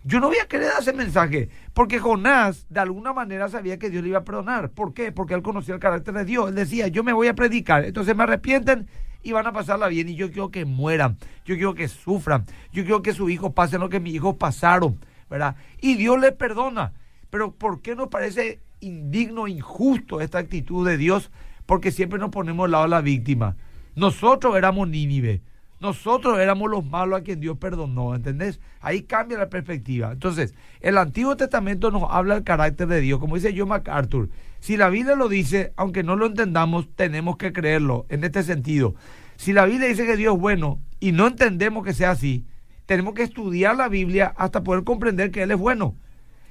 Yo 0.07 0.21
no 0.21 0.29
voy 0.29 0.37
a 0.37 0.47
querer 0.47 0.69
dar 0.69 0.83
ese 0.83 0.93
mensaje, 0.93 1.49
porque 1.73 1.99
Jonás 1.99 2.67
de 2.69 2.79
alguna 2.79 3.15
manera 3.15 3.49
sabía 3.49 3.79
que 3.79 3.89
Dios 3.89 4.03
le 4.03 4.11
iba 4.11 4.19
a 4.19 4.25
perdonar. 4.25 4.69
¿Por 4.71 4.93
qué? 4.93 5.13
Porque 5.13 5.33
él 5.33 5.41
conocía 5.41 5.73
el 5.75 5.81
carácter 5.81 6.13
de 6.13 6.27
Dios. 6.27 6.51
Él 6.51 6.55
decía, 6.55 6.89
yo 6.89 7.03
me 7.03 7.15
voy 7.15 7.29
a 7.29 7.35
predicar, 7.35 7.87
entonces 7.87 8.15
me 8.15 8.25
arrepienten 8.25 8.87
y 9.23 9.33
van 9.33 9.47
a 9.47 9.53
pasarla 9.55 9.89
bien 9.89 10.11
y 10.11 10.15
yo 10.15 10.31
quiero 10.31 10.51
que 10.51 10.67
mueran, 10.67 11.17
yo 11.47 11.55
quiero 11.55 11.75
que 11.75 11.89
sufran, 11.89 12.45
yo 12.71 12.83
quiero 12.83 13.01
que 13.01 13.15
sus 13.15 13.31
hijos 13.31 13.55
pasen 13.55 13.81
lo 13.81 13.89
que 13.89 13.99
mis 13.99 14.15
hijos 14.15 14.37
pasaron, 14.37 14.99
¿verdad? 15.31 15.57
Y 15.81 15.95
Dios 15.95 16.21
le 16.21 16.33
perdona. 16.33 16.93
Pero 17.31 17.53
¿por 17.53 17.81
qué 17.81 17.97
nos 17.97 18.09
parece 18.09 18.61
indigno, 18.81 19.49
injusto 19.49 20.21
esta 20.21 20.37
actitud 20.37 20.87
de 20.87 20.99
Dios? 20.99 21.31
Porque 21.65 21.91
siempre 21.91 22.19
nos 22.19 22.29
ponemos 22.29 22.67
al 22.67 22.73
lado 22.73 22.85
de 22.85 22.91
la 22.91 23.01
víctima. 23.01 23.57
Nosotros 23.97 24.55
éramos 24.55 24.87
Nínive. 24.87 25.41
Nosotros 25.81 26.39
éramos 26.39 26.71
los 26.71 26.85
malos 26.85 27.21
a 27.21 27.23
quien 27.23 27.41
Dios 27.41 27.59
perdonó, 27.59 28.15
¿entendés? 28.15 28.61
Ahí 28.81 29.03
cambia 29.03 29.39
la 29.39 29.51
perspectiva. 29.51 30.13
Entonces, 30.13 30.55
el 30.81 30.97
Antiguo 30.97 31.37
Testamento 31.37 31.91
nos 31.91 32.05
habla 32.09 32.35
del 32.35 32.45
carácter 32.45 32.87
de 32.87 33.01
Dios, 33.01 33.19
como 33.19 33.35
dice 33.35 33.55
John 33.57 33.69
MacArthur. 33.69 34.31
Si 34.61 34.77
la 34.77 34.89
Biblia 34.89 35.15
lo 35.15 35.29
dice, 35.29 35.73
aunque 35.77 36.03
no 36.03 36.17
lo 36.17 36.27
entendamos, 36.27 36.89
tenemos 36.95 37.37
que 37.37 37.53
creerlo 37.53 38.07
en 38.09 38.25
este 38.25 38.43
sentido. 38.43 38.95
Si 39.37 39.53
la 39.53 39.67
Biblia 39.67 39.89
dice 39.89 40.07
que 40.07 40.17
Dios 40.17 40.35
es 40.35 40.41
bueno 40.41 40.81
y 41.01 41.13
no 41.13 41.27
entendemos 41.27 41.85
que 41.85 41.93
sea 41.93 42.13
así, 42.13 42.47
tenemos 42.87 43.15
que 43.15 43.23
estudiar 43.23 43.77
la 43.77 43.89
Biblia 43.89 44.33
hasta 44.37 44.63
poder 44.63 44.85
comprender 44.85 45.31
que 45.31 45.43
Él 45.43 45.51
es 45.51 45.59
bueno. 45.59 45.97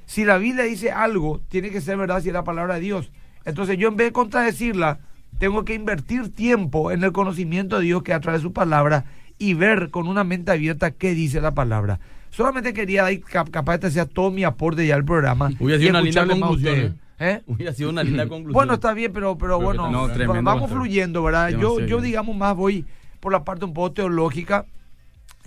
Si 0.05 0.25
la 0.25 0.37
Biblia 0.37 0.65
dice 0.65 0.91
algo, 0.91 1.41
tiene 1.47 1.69
que 1.69 1.81
ser 1.81 1.97
verdad 1.97 2.21
si 2.21 2.29
es 2.29 2.33
la 2.33 2.43
palabra 2.43 2.75
de 2.75 2.81
Dios. 2.81 3.11
Entonces 3.45 3.77
yo 3.77 3.87
en 3.87 3.95
vez 3.95 4.07
de 4.07 4.13
contradecirla, 4.13 4.99
tengo 5.43 5.65
que 5.65 5.73
invertir 5.73 6.33
tiempo 6.33 6.89
en 6.89 7.03
el 7.03 7.11
conocimiento 7.11 7.77
de 7.79 7.83
Dios 7.83 8.01
que 8.01 8.13
a 8.13 8.21
través 8.21 8.39
de 8.39 8.47
su 8.47 8.53
palabra 8.53 9.03
y 9.37 9.55
ver 9.55 9.89
con 9.89 10.07
una 10.07 10.23
mente 10.23 10.51
abierta 10.53 10.91
qué 10.91 11.13
dice 11.13 11.41
la 11.41 11.53
palabra. 11.53 11.99
Solamente 12.29 12.71
quería 12.73 13.07
capaz 13.51 13.79
de 13.79 13.91
sea 13.91 14.05
todo 14.05 14.31
mi 14.31 14.45
aporte 14.45 14.87
ya 14.87 14.95
al 14.95 15.03
programa. 15.03 15.51
Hubiera 15.59 15.79
sido 15.79 15.89
una 15.89 16.01
linda 16.01 16.25
conclusión. 16.25 16.75
¿eh? 16.79 16.93
¿Eh? 17.19 17.41
Hubiera 17.45 17.73
sido 17.73 17.89
una 17.89 18.03
linda 18.03 18.23
conclusión. 18.29 18.53
Bueno, 18.53 18.75
está 18.75 18.93
bien, 18.93 19.11
pero, 19.11 19.37
pero, 19.37 19.59
bueno, 19.59 19.91
no, 19.91 20.07
vamos 20.43 20.71
fluyendo, 20.71 21.21
¿verdad? 21.23 21.49
Yo, 21.49 21.57
Demasiado 21.57 21.79
yo 21.87 21.97
bien. 21.97 22.03
digamos 22.05 22.37
más 22.37 22.55
voy 22.55 22.85
por 23.19 23.33
la 23.33 23.43
parte 23.43 23.65
un 23.65 23.73
poco 23.73 23.91
teológica. 23.91 24.65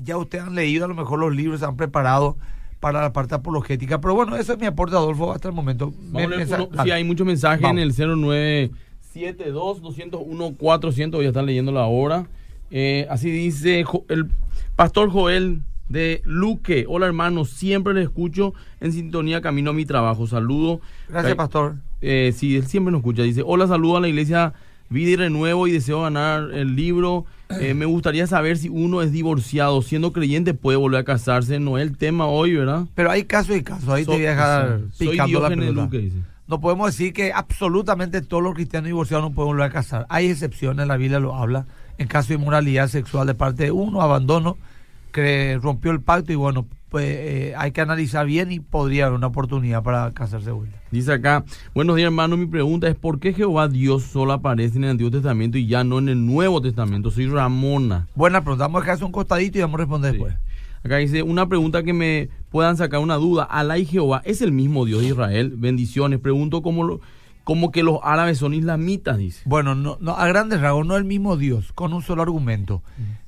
Ya 0.03 0.19
ustedes 0.19 0.45
han 0.45 0.55
leído 0.55 0.85
a 0.85 0.89
lo 0.89 0.95
mejor 0.95 1.19
los 1.21 1.35
libros, 1.35 1.61
se 1.61 1.65
han 1.65 1.79
preparado 1.79 2.37
para 2.81 3.01
la 3.01 3.15
parte 3.15 3.35
apologética. 3.35 3.99
Pero 3.99 4.15
bueno, 4.15 4.37
ese 4.37 4.53
es 4.53 4.59
mi 4.59 4.67
aporte, 4.67 4.95
Adolfo, 4.95 5.33
hasta 5.33 5.49
el 5.49 5.55
momento. 5.55 5.95
Me- 6.13 6.27
uno- 6.27 6.69
sí, 6.85 6.91
hay 6.91 7.03
muchos 7.03 7.27
mensajes 7.27 7.67
en 7.67 7.79
el 7.79 7.93
0972 7.95 8.71
201 9.17 10.55
400 10.59 11.19
voy 11.19 11.25
a 11.25 11.29
estar 11.29 11.45
leyéndolo 11.45 11.81
ahora. 11.81 12.27
Eh, 12.71 13.07
así 13.11 13.31
dice 13.31 13.85
el 14.09 14.27
pastor 14.77 15.11
Joel 15.11 15.63
de 15.89 16.21
Luque. 16.25 16.85
Hola 16.89 17.07
hermanos, 17.07 17.51
siempre 17.51 17.95
les 17.95 18.05
escucho 18.05 18.55
en 18.81 18.93
sintonía 18.93 19.41
camino 19.41 19.71
a 19.71 19.73
mi 19.73 19.85
trabajo. 19.87 20.27
Saludo. 20.27 20.81
Gracias, 21.09 21.35
pastor. 21.37 21.77
Eh, 22.03 22.33
sí, 22.37 22.57
él 22.57 22.67
siempre 22.67 22.93
nos 22.93 23.01
escucha. 23.01 23.23
Dice, 23.23 23.43
hola, 23.45 23.67
saludo 23.67 23.97
a 23.97 24.01
la 24.01 24.09
iglesia 24.09 24.53
Vida 24.89 25.11
y 25.11 25.17
Renuevo 25.17 25.67
y 25.67 25.73
deseo 25.73 26.03
ganar 26.03 26.51
el 26.53 26.77
libro. 26.77 27.25
Eh, 27.61 27.75
me 27.75 27.87
gustaría 27.87 28.27
saber 28.27 28.57
si 28.57 28.69
uno 28.69 29.03
es 29.03 29.13
divorciado, 29.13 29.81
siendo 29.83 30.13
creyente, 30.13 30.53
puede 30.55 30.77
volver 30.77 31.01
a 31.01 31.05
casarse. 31.05 31.59
No 31.61 31.79
es 31.79 31.87
el 31.87 31.97
tema 31.97 32.27
hoy, 32.27 32.55
¿verdad? 32.55 32.87
Pero 32.95 33.11
hay 33.11 33.25
casos 33.25 33.57
y 33.57 33.63
casos. 33.63 33.89
Ahí 33.89 34.05
So- 34.05 34.13
te 34.13 34.17
voy 34.19 34.27
a 34.27 34.31
dejar 34.31 34.81
Soy 34.93 35.09
picando 35.11 35.41
la 35.41 35.49
Diógenes 35.49 35.69
pelota. 35.69 35.85
Luque, 35.85 35.99
dice. 35.99 36.17
No 36.49 36.61
podemos 36.61 36.87
decir 36.87 37.13
que 37.13 37.33
absolutamente 37.33 38.23
todos 38.23 38.43
los 38.43 38.55
cristianos 38.55 38.87
divorciados 38.87 39.25
no 39.29 39.35
pueden 39.35 39.49
volver 39.53 39.67
a 39.67 39.73
casar. 39.73 40.07
Hay 40.09 40.27
excepciones, 40.29 40.87
la 40.87 40.97
Biblia 40.97 41.19
lo 41.19 41.35
habla. 41.35 41.67
En 41.99 42.07
caso 42.09 42.29
de 42.29 42.35
inmoralidad 42.35 42.89
sexual 42.89 43.27
de 43.27 43.35
parte 43.35 43.65
de 43.65 43.71
uno, 43.73 44.01
abandono, 44.03 44.57
que 45.13 45.59
rompió 45.61 45.91
el 45.91 46.01
pacto 46.03 46.33
y 46.33 46.37
bueno, 46.37 46.67
pues 46.91 47.05
eh, 47.09 47.55
hay 47.57 47.73
que 47.73 47.81
analizar 47.81 48.27
bien 48.27 48.53
y 48.53 48.61
podría 48.61 49.07
haber 49.07 49.17
una 49.19 49.27
oportunidad 49.29 49.83
para 49.83 50.13
casarse 50.13 50.47
de 50.47 50.53
vuelta. 50.53 50.79
Dice 50.93 51.13
acá, 51.15 51.45
buenos 51.75 51.97
días 51.97 52.07
hermano, 52.07 52.37
mi 52.37 52.47
pregunta 52.47 52.87
es 52.87 52.95
¿por 52.95 53.19
qué 53.19 53.33
Jehová 53.33 53.67
Dios 53.69 54.05
solo 54.05 54.33
aparece 54.33 54.77
en 54.77 54.85
el 54.85 54.91
Antiguo 54.91 55.11
Testamento 55.11 55.59
y 55.59 55.67
ya 55.67 55.83
no 55.85 55.99
en 55.99 56.09
el 56.11 56.25
Nuevo 56.25 56.61
Testamento? 56.63 57.11
Soy 57.11 57.27
Ramona. 57.29 58.07
Buena 58.15 58.43
pregunta. 58.43 58.65
Vamos 58.67 58.83
a 58.83 58.85
dejar 58.85 59.05
un 59.05 59.11
costadito 59.13 59.59
y 59.59 59.63
vamos 59.63 59.75
a 59.75 59.79
responder 59.79 60.13
Sí. 60.13 60.19
después. 60.19 60.37
Acá 60.87 60.99
dice, 60.99 61.25
una 61.25 61.49
pregunta 61.49 61.83
que 61.83 61.93
me 61.93 62.29
puedan 62.49 62.77
sacar 62.77 63.01
una 63.01 63.17
duda. 63.17 63.43
Alá 63.43 63.77
y 63.77 63.87
Jehová 63.87 64.23
es 64.25 64.41
el 64.41 64.53
mismo 64.53 64.85
Dios 64.85 65.03
de 65.03 65.09
Israel. 65.09 65.53
Bendiciones. 65.57 66.21
Pregunto 66.21 66.63
cómo, 66.63 66.85
lo, 66.85 67.01
cómo 67.43 67.73
que 67.73 67.83
los 67.83 67.99
árabes 68.05 68.39
son 68.39 68.55
islamitas, 68.55 69.19
dice. 69.19 69.43
Bueno, 69.47 69.75
no, 69.75 69.99
no, 70.01 70.13
a 70.17 70.29
grandes 70.29 70.61
rasgos, 70.61 70.87
no 70.87 70.97
el 70.97 71.05
mismo 71.05 71.37
Dios, 71.37 71.73
con 71.73 71.93
un 71.93 72.03
solo 72.03 72.23
argumento. 72.23 72.85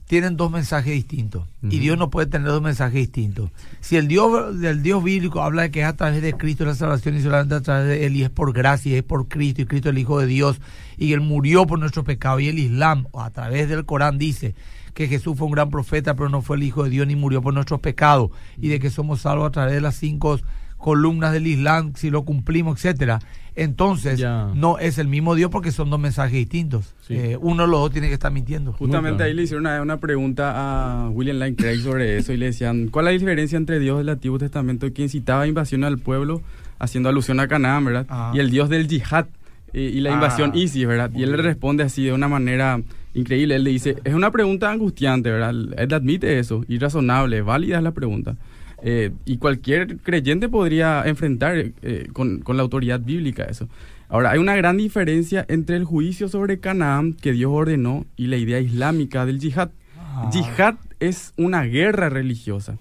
Tienen 0.08 0.38
dos 0.38 0.50
mensajes 0.50 0.94
distintos. 0.94 1.46
Y. 1.62 1.78
Dios 1.80 1.98
no 1.98 2.08
puede 2.08 2.26
tener 2.26 2.48
dos 2.48 2.62
mensajes 2.62 2.94
distintos. 2.94 3.50
Si 3.80 3.96
el 3.96 4.08
Dios 4.08 4.58
del 4.58 4.82
Dios 4.82 5.04
bíblico 5.04 5.42
habla 5.42 5.62
de 5.62 5.70
que 5.70 5.82
es 5.82 5.86
a 5.86 5.96
través 5.96 6.22
de 6.22 6.32
Cristo 6.32 6.64
la 6.64 6.74
salvación 6.74 7.16
y 7.16 7.20
solamente 7.20 7.56
a 7.56 7.60
través 7.60 7.88
de 7.88 8.06
Él, 8.06 8.16
y 8.16 8.22
es 8.22 8.30
por 8.30 8.54
gracia, 8.54 8.90
y 8.90 8.96
es 8.96 9.02
por 9.02 9.28
Cristo, 9.28 9.60
y 9.60 9.66
Cristo 9.66 9.90
es 9.90 9.92
el 9.92 9.98
Hijo 9.98 10.18
de 10.18 10.26
Dios, 10.26 10.62
y 10.96 11.12
Él 11.12 11.20
murió 11.20 11.66
por 11.66 11.78
nuestros 11.78 12.06
pecados, 12.06 12.40
y 12.40 12.48
el 12.48 12.58
Islam, 12.58 13.06
a 13.12 13.28
través 13.28 13.68
del 13.68 13.84
Corán, 13.84 14.16
dice 14.16 14.54
que 14.94 15.08
Jesús 15.08 15.36
fue 15.36 15.46
un 15.46 15.52
gran 15.52 15.68
profeta, 15.68 16.14
pero 16.14 16.30
no 16.30 16.40
fue 16.40 16.56
el 16.56 16.62
Hijo 16.62 16.84
de 16.84 16.90
Dios 16.90 17.06
ni 17.06 17.14
murió 17.14 17.42
por 17.42 17.52
nuestros 17.52 17.80
pecados, 17.80 18.30
y 18.56 18.68
de 18.68 18.80
que 18.80 18.88
somos 18.88 19.20
salvos 19.20 19.48
a 19.48 19.52
través 19.52 19.74
de 19.74 19.82
las 19.82 19.94
cinco 19.96 20.40
columnas 20.78 21.32
del 21.32 21.46
Islam, 21.46 21.92
si 21.96 22.08
lo 22.10 22.22
cumplimos, 22.24 22.76
etcétera. 22.78 23.20
Entonces, 23.56 24.20
Ya. 24.20 24.50
no 24.54 24.78
es 24.78 24.98
el 24.98 25.08
mismo 25.08 25.34
Dios 25.34 25.50
porque 25.50 25.72
son 25.72 25.90
dos 25.90 25.98
mensajes 25.98 26.32
distintos. 26.32 26.94
Sí. 27.06 27.14
Eh, 27.14 27.36
uno 27.40 27.64
de 27.64 27.68
los 27.68 27.80
dos 27.80 27.90
tiene 27.90 28.06
que 28.06 28.14
estar 28.14 28.30
mintiendo. 28.30 28.72
Justamente 28.72 29.16
claro. 29.16 29.28
ahí 29.28 29.34
le 29.34 29.42
hicieron 29.42 29.66
una, 29.66 29.82
una 29.82 29.96
pregunta 29.96 30.52
a 30.54 31.08
William 31.10 31.38
Lane 31.38 31.56
Craig 31.56 31.80
sobre 31.80 32.18
eso 32.18 32.32
y 32.32 32.36
le 32.36 32.46
decían, 32.46 32.86
¿cuál 32.88 33.06
es 33.08 33.14
la 33.14 33.18
diferencia 33.18 33.56
entre 33.56 33.80
Dios 33.80 33.98
del 33.98 34.08
Antiguo 34.10 34.38
Testamento 34.38 34.92
que 34.92 35.02
incitaba 35.02 35.46
invasión 35.48 35.82
al 35.82 35.98
pueblo, 35.98 36.40
haciendo 36.78 37.08
alusión 37.08 37.40
a 37.40 37.48
Canaán, 37.48 37.84
¿verdad? 37.84 38.06
Ah. 38.08 38.30
Y 38.32 38.38
el 38.38 38.50
Dios 38.50 38.68
del 38.68 38.86
yihad 38.86 39.26
eh, 39.72 39.90
y 39.92 40.00
la 40.00 40.10
Ah. 40.10 40.14
invasión 40.14 40.52
ISIS, 40.54 40.86
¿verdad? 40.86 41.10
Y 41.14 41.24
él 41.24 41.32
le 41.32 41.38
responde 41.38 41.82
así 41.82 42.04
de 42.04 42.12
una 42.12 42.28
manera 42.28 42.80
increíble. 43.14 43.56
Él 43.56 43.64
le 43.64 43.70
dice, 43.70 43.96
es 44.04 44.14
una 44.14 44.30
pregunta 44.30 44.70
angustiante, 44.70 45.30
¿verdad? 45.32 45.50
Él 45.50 45.92
admite 45.92 46.38
eso, 46.38 46.64
y 46.68 46.78
razonable, 46.78 47.42
válida 47.42 47.78
es 47.78 47.82
la 47.82 47.90
pregunta. 47.90 48.36
Eh, 48.82 49.10
y 49.24 49.38
cualquier 49.38 49.98
creyente 49.98 50.48
podría 50.48 51.02
enfrentar 51.04 51.72
eh, 51.82 52.08
con, 52.12 52.40
con 52.40 52.56
la 52.56 52.62
autoridad 52.62 53.00
bíblica 53.00 53.44
eso. 53.44 53.68
Ahora, 54.08 54.30
hay 54.30 54.38
una 54.38 54.56
gran 54.56 54.78
diferencia 54.78 55.44
entre 55.48 55.76
el 55.76 55.84
juicio 55.84 56.28
sobre 56.28 56.60
Canaán 56.60 57.12
que 57.12 57.32
Dios 57.32 57.50
ordenó 57.52 58.06
y 58.16 58.28
la 58.28 58.36
idea 58.36 58.58
islámica 58.58 59.26
del 59.26 59.38
yihad. 59.38 59.70
Ah. 59.98 60.30
Yihad 60.32 60.76
es 60.98 61.34
una 61.36 61.64
guerra 61.64 62.08
religiosa. 62.08 62.78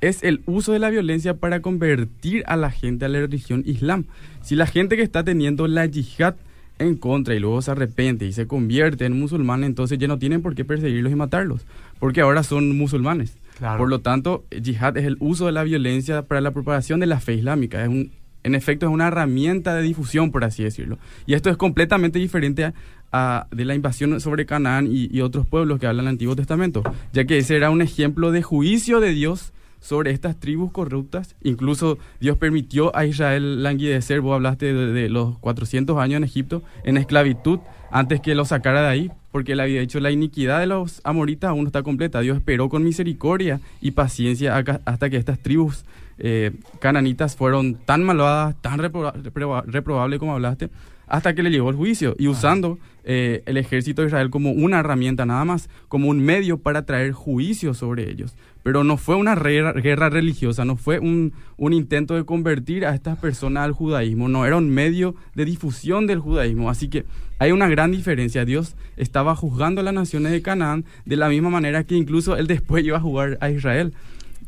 Es 0.00 0.22
el 0.22 0.42
uso 0.46 0.72
de 0.72 0.78
la 0.78 0.90
violencia 0.90 1.34
para 1.34 1.60
convertir 1.62 2.44
a 2.46 2.56
la 2.56 2.70
gente 2.70 3.06
a 3.06 3.08
la 3.08 3.18
religión 3.18 3.64
islam. 3.66 4.04
Si 4.42 4.54
la 4.54 4.66
gente 4.66 4.96
que 4.96 5.02
está 5.02 5.24
teniendo 5.24 5.66
la 5.66 5.86
yihad 5.86 6.36
en 6.78 6.96
contra 6.96 7.34
y 7.34 7.40
luego 7.40 7.60
se 7.62 7.72
arrepiente 7.72 8.26
y 8.26 8.32
se 8.32 8.46
convierte 8.46 9.06
en 9.06 9.18
musulmán, 9.18 9.64
entonces 9.64 9.98
ya 9.98 10.06
no 10.06 10.18
tienen 10.18 10.42
por 10.42 10.54
qué 10.54 10.64
perseguirlos 10.64 11.12
y 11.12 11.16
matarlos, 11.16 11.64
porque 11.98 12.20
ahora 12.20 12.42
son 12.42 12.76
musulmanes. 12.76 13.36
Por 13.58 13.88
lo 13.88 14.00
tanto, 14.00 14.44
yihad 14.50 14.96
es 14.96 15.04
el 15.04 15.16
uso 15.20 15.46
de 15.46 15.52
la 15.52 15.62
violencia 15.62 16.22
para 16.22 16.40
la 16.40 16.50
propagación 16.50 17.00
de 17.00 17.06
la 17.06 17.20
fe 17.20 17.34
islámica. 17.34 17.82
Es 17.82 17.88
un, 17.88 18.12
en 18.46 18.54
efecto, 18.54 18.86
es 18.86 18.92
una 18.92 19.08
herramienta 19.08 19.74
de 19.74 19.82
difusión, 19.82 20.30
por 20.30 20.44
así 20.44 20.62
decirlo. 20.62 20.98
Y 21.26 21.34
esto 21.34 21.50
es 21.50 21.56
completamente 21.56 22.18
diferente 22.18 22.72
a, 23.12 23.46
de 23.50 23.64
la 23.64 23.74
invasión 23.74 24.20
sobre 24.20 24.46
Canaán 24.46 24.88
y, 24.88 25.20
otros 25.20 25.46
pueblos 25.46 25.80
que 25.80 25.86
hablan 25.86 26.06
el 26.06 26.10
Antiguo 26.10 26.36
Testamento, 26.36 26.82
ya 27.12 27.24
que 27.24 27.38
ese 27.38 27.56
era 27.56 27.70
un 27.70 27.82
ejemplo 27.82 28.30
de 28.30 28.42
juicio 28.42 29.00
de 29.00 29.10
Dios 29.10 29.52
sobre 29.80 30.10
estas 30.10 30.38
tribus 30.38 30.70
corruptas. 30.70 31.34
Incluso 31.42 31.98
Dios 32.20 32.36
permitió 32.36 32.94
a 32.94 33.06
Israel 33.06 33.62
languidecer, 33.62 34.20
vos 34.20 34.34
hablaste 34.34 34.72
de, 34.72 34.92
de 34.92 35.08
los 35.08 35.38
400 35.38 35.98
años 35.98 36.18
en 36.18 36.24
Egipto, 36.24 36.62
en 36.84 36.98
esclavitud, 36.98 37.60
antes 37.90 38.20
que 38.20 38.34
los 38.34 38.48
sacara 38.48 38.82
de 38.82 38.88
ahí, 38.88 39.10
porque 39.36 39.52
él 39.52 39.60
había 39.60 39.82
dicho 39.82 40.00
la 40.00 40.10
iniquidad 40.10 40.60
de 40.60 40.66
los 40.66 41.02
amoritas 41.04 41.50
aún 41.50 41.64
no 41.64 41.66
está 41.66 41.82
completa. 41.82 42.22
Dios 42.22 42.38
esperó 42.38 42.70
con 42.70 42.82
misericordia 42.82 43.60
y 43.82 43.90
paciencia 43.90 44.56
hasta 44.86 45.10
que 45.10 45.18
estas 45.18 45.38
tribus 45.38 45.84
eh, 46.16 46.52
cananitas 46.80 47.36
fueron 47.36 47.74
tan 47.74 48.02
malvadas, 48.02 48.56
tan 48.62 48.78
reproba- 48.78 49.12
reproba- 49.12 49.62
reprobables 49.66 50.18
como 50.20 50.32
hablaste, 50.32 50.70
hasta 51.06 51.34
que 51.34 51.42
le 51.42 51.50
llegó 51.50 51.68
el 51.68 51.76
juicio 51.76 52.16
y 52.18 52.28
usando 52.28 52.78
eh, 53.04 53.42
el 53.44 53.58
ejército 53.58 54.00
de 54.00 54.08
Israel 54.08 54.30
como 54.30 54.52
una 54.52 54.80
herramienta 54.80 55.26
nada 55.26 55.44
más, 55.44 55.68
como 55.88 56.08
un 56.08 56.20
medio 56.20 56.56
para 56.56 56.86
traer 56.86 57.12
juicio 57.12 57.74
sobre 57.74 58.10
ellos. 58.10 58.34
Pero 58.66 58.82
no 58.82 58.96
fue 58.96 59.14
una 59.14 59.36
guerra, 59.36 60.10
religiosa, 60.10 60.64
no 60.64 60.74
fue 60.74 60.98
un, 60.98 61.32
un 61.56 61.72
intento 61.72 62.16
de 62.16 62.24
convertir 62.24 62.84
a 62.84 62.96
estas 62.96 63.16
personas 63.16 63.62
al 63.62 63.70
judaísmo, 63.70 64.26
no, 64.28 64.44
era 64.44 64.56
un 64.56 64.70
medio 64.70 65.14
de 65.36 65.44
difusión 65.44 66.08
del 66.08 66.18
judaísmo. 66.18 66.68
Así 66.68 66.88
que 66.88 67.04
hay 67.38 67.52
una 67.52 67.68
gran 67.68 67.92
diferencia. 67.92 68.44
Dios 68.44 68.74
estaba 68.96 69.36
juzgando 69.36 69.82
a 69.82 69.84
las 69.84 69.94
naciones 69.94 70.32
de 70.32 70.42
Canaán 70.42 70.84
de 71.04 71.14
la 71.14 71.28
misma 71.28 71.48
manera 71.48 71.84
que 71.84 71.94
incluso 71.94 72.36
él 72.36 72.48
después 72.48 72.84
iba 72.84 72.96
a 72.96 73.00
jugar 73.00 73.38
a 73.40 73.50
Israel 73.50 73.94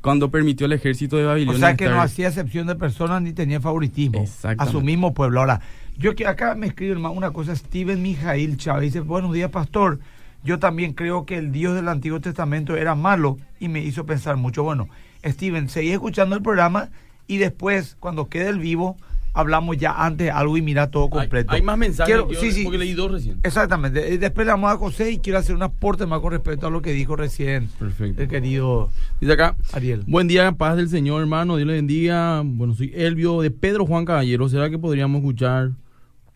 cuando 0.01 0.33
permitió 0.33 0.67
al 0.67 0.73
ejército 0.73 1.17
de 1.17 1.23
O 1.23 1.29
Babilonia. 1.29 1.61
sea 1.61 1.77
que 1.77 1.89
no 1.89 2.01
hacía 2.01 2.27
excepción 2.27 2.67
de 2.67 2.75
personas 2.75 3.23
ni 3.23 3.33
tenía 3.33 3.61
favoritismo 3.61 4.25
a 4.43 4.67
su 4.67 4.81
mismo 4.81 5.15
pueblo. 5.15 5.39
Ahora, 5.39 5.61
yo 5.97 6.17
que 6.17 6.27
acá 6.27 6.57
me 6.57 6.67
escribe 6.67 6.97
una 6.97 7.31
cosa, 7.31 7.55
Steven 7.55 8.03
Mijail 8.03 8.57
Chávez 8.57 8.95
dice, 8.95 8.99
buenos 8.99 9.33
días 9.33 9.53
pastor, 9.53 10.01
yo 10.45 10.59
también 10.59 10.93
creo 10.93 11.27
que 11.27 11.37
el 11.37 11.53
Dios 11.53 11.75
del 11.75 11.89
Antiguo 11.89 12.21
Testamento 12.21 12.77
era 12.77 12.95
malo 12.95 13.39
y 13.61 13.69
me 13.69 13.81
hizo 13.83 14.07
pensar 14.07 14.37
mucho. 14.37 14.63
Bueno, 14.63 14.89
Steven, 15.25 15.69
seguí 15.69 15.91
escuchando 15.91 16.37
el 16.37 16.43
programa 16.43 16.89
y 17.27 17.39
después, 17.39 17.97
cuando 18.01 18.29
quede 18.29 18.49
el 18.49 18.59
vivo, 18.59 18.97
hablamos 19.35 19.77
ya 19.77 19.93
antes 20.05 20.33
algo 20.33 20.57
y 20.57 20.63
mira 20.63 20.91
todo 20.91 21.11
completo. 21.11 21.53
hay 21.53 21.63
más 21.63 21.77
mensajes 21.79 22.13
Quiero- 22.13 22.33
yo- 22.33 22.41
sí, 22.41 22.51
sí. 22.51 22.65
porque 22.65 22.79
leí 22.79 22.95
dos 22.95 23.13
recién. 23.13 23.39
Exactamente. 23.43 24.15
Eh, 24.15 24.19
Después 24.19 24.47
le 24.47 24.53
vamos 24.53 24.73
a 24.73 24.77
José 24.77 25.13
y 25.13 25.19
quiero 25.19 25.39
hacer 25.39 25.55
un 25.55 25.63
aporte 25.63 26.07
más 26.07 26.21
con 26.21 26.33
respecto 26.33 26.67
a 26.67 26.71
lo 26.71 26.83
que 26.83 26.93
dijo 26.93 27.15
recién 27.15 27.69
Perfecto. 27.79 28.23
el 28.23 28.29
querido 28.29 28.91
Dice 29.21 29.33
acá, 29.35 29.55
Ariel. 29.73 30.03
buen 30.07 30.27
día, 30.29 30.51
paz 30.53 30.77
del 30.77 30.89
Señor, 30.89 31.21
hermano, 31.21 31.57
Dios 31.57 31.69
le 31.69 31.75
bendiga. 31.75 32.43
Bueno, 32.45 32.75
soy 32.75 32.91
Elvio 32.97 33.43
de 33.43 33.51
Pedro 33.51 33.87
Juan 33.87 34.05
Caballero. 34.07 34.49
¿Será 34.49 34.71
que 34.71 34.79
podríamos 34.79 35.19
escuchar 35.21 35.71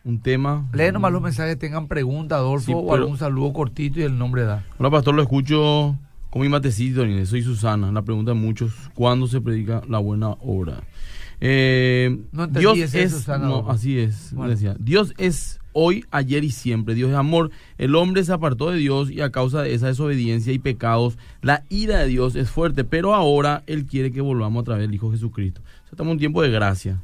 un 0.03 0.19
tema. 0.19 0.69
Lee 0.73 0.91
nomás 0.91 1.11
los 1.11 1.21
mensajes, 1.21 1.57
tengan 1.57 1.87
preguntas, 1.87 2.37
Adolfo, 2.37 2.65
Sí, 2.65 2.73
o 2.75 2.93
algún 2.93 3.17
saludo 3.17 3.53
cortito 3.53 3.99
y 3.99 4.03
el 4.03 4.17
nombre 4.17 4.43
da. 4.43 4.63
Hola, 4.77 4.89
pastor, 4.91 5.15
lo 5.15 5.21
escucho 5.21 5.97
con 6.29 6.41
mi 6.41 6.49
matecito. 6.49 7.03
Soy 7.25 7.41
Susana. 7.41 7.91
La 7.91 8.01
pregunta 8.01 8.31
de 8.31 8.39
muchos, 8.39 8.73
¿cuándo 8.93 9.27
se 9.27 9.39
predica 9.39 9.81
la 9.87 9.99
buena 9.99 10.29
obra? 10.41 10.81
Eh, 11.39 12.19
No 12.31 12.47
Dios 12.47 12.77
ese, 12.77 13.03
es, 13.03 13.11
Susana, 13.11 13.47
no, 13.47 13.69
así 13.69 13.97
es, 13.99 14.33
Bueno. 14.33 14.51
decía. 14.51 14.75
Dios 14.79 15.13
es 15.17 15.59
hoy, 15.73 16.05
ayer 16.11 16.43
y 16.43 16.51
siempre. 16.51 16.95
Dios 16.95 17.09
es 17.09 17.15
amor. 17.15 17.51
El 17.77 17.95
hombre 17.95 18.23
se 18.23 18.31
apartó 18.33 18.71
de 18.71 18.77
Dios 18.77 19.11
y 19.11 19.21
a 19.21 19.31
causa 19.31 19.61
de 19.61 19.73
esa 19.73 19.87
desobediencia 19.87 20.53
y 20.53 20.59
pecados, 20.59 21.17
la 21.41 21.63
ira 21.69 21.99
de 21.99 22.07
Dios 22.07 22.35
es 22.35 22.49
fuerte. 22.49 22.83
Pero 22.83 23.13
ahora 23.13 23.63
Él 23.67 23.85
quiere 23.85 24.11
que 24.11 24.21
volvamos 24.21 24.61
a 24.61 24.65
través 24.65 24.85
del 24.87 24.95
Hijo 24.95 25.11
Jesucristo. 25.11 25.61
O 25.61 25.65
sea, 25.65 25.91
estamos 25.91 26.11
en 26.11 26.15
un 26.15 26.19
tiempo 26.19 26.41
de 26.41 26.49
gracia. 26.49 27.01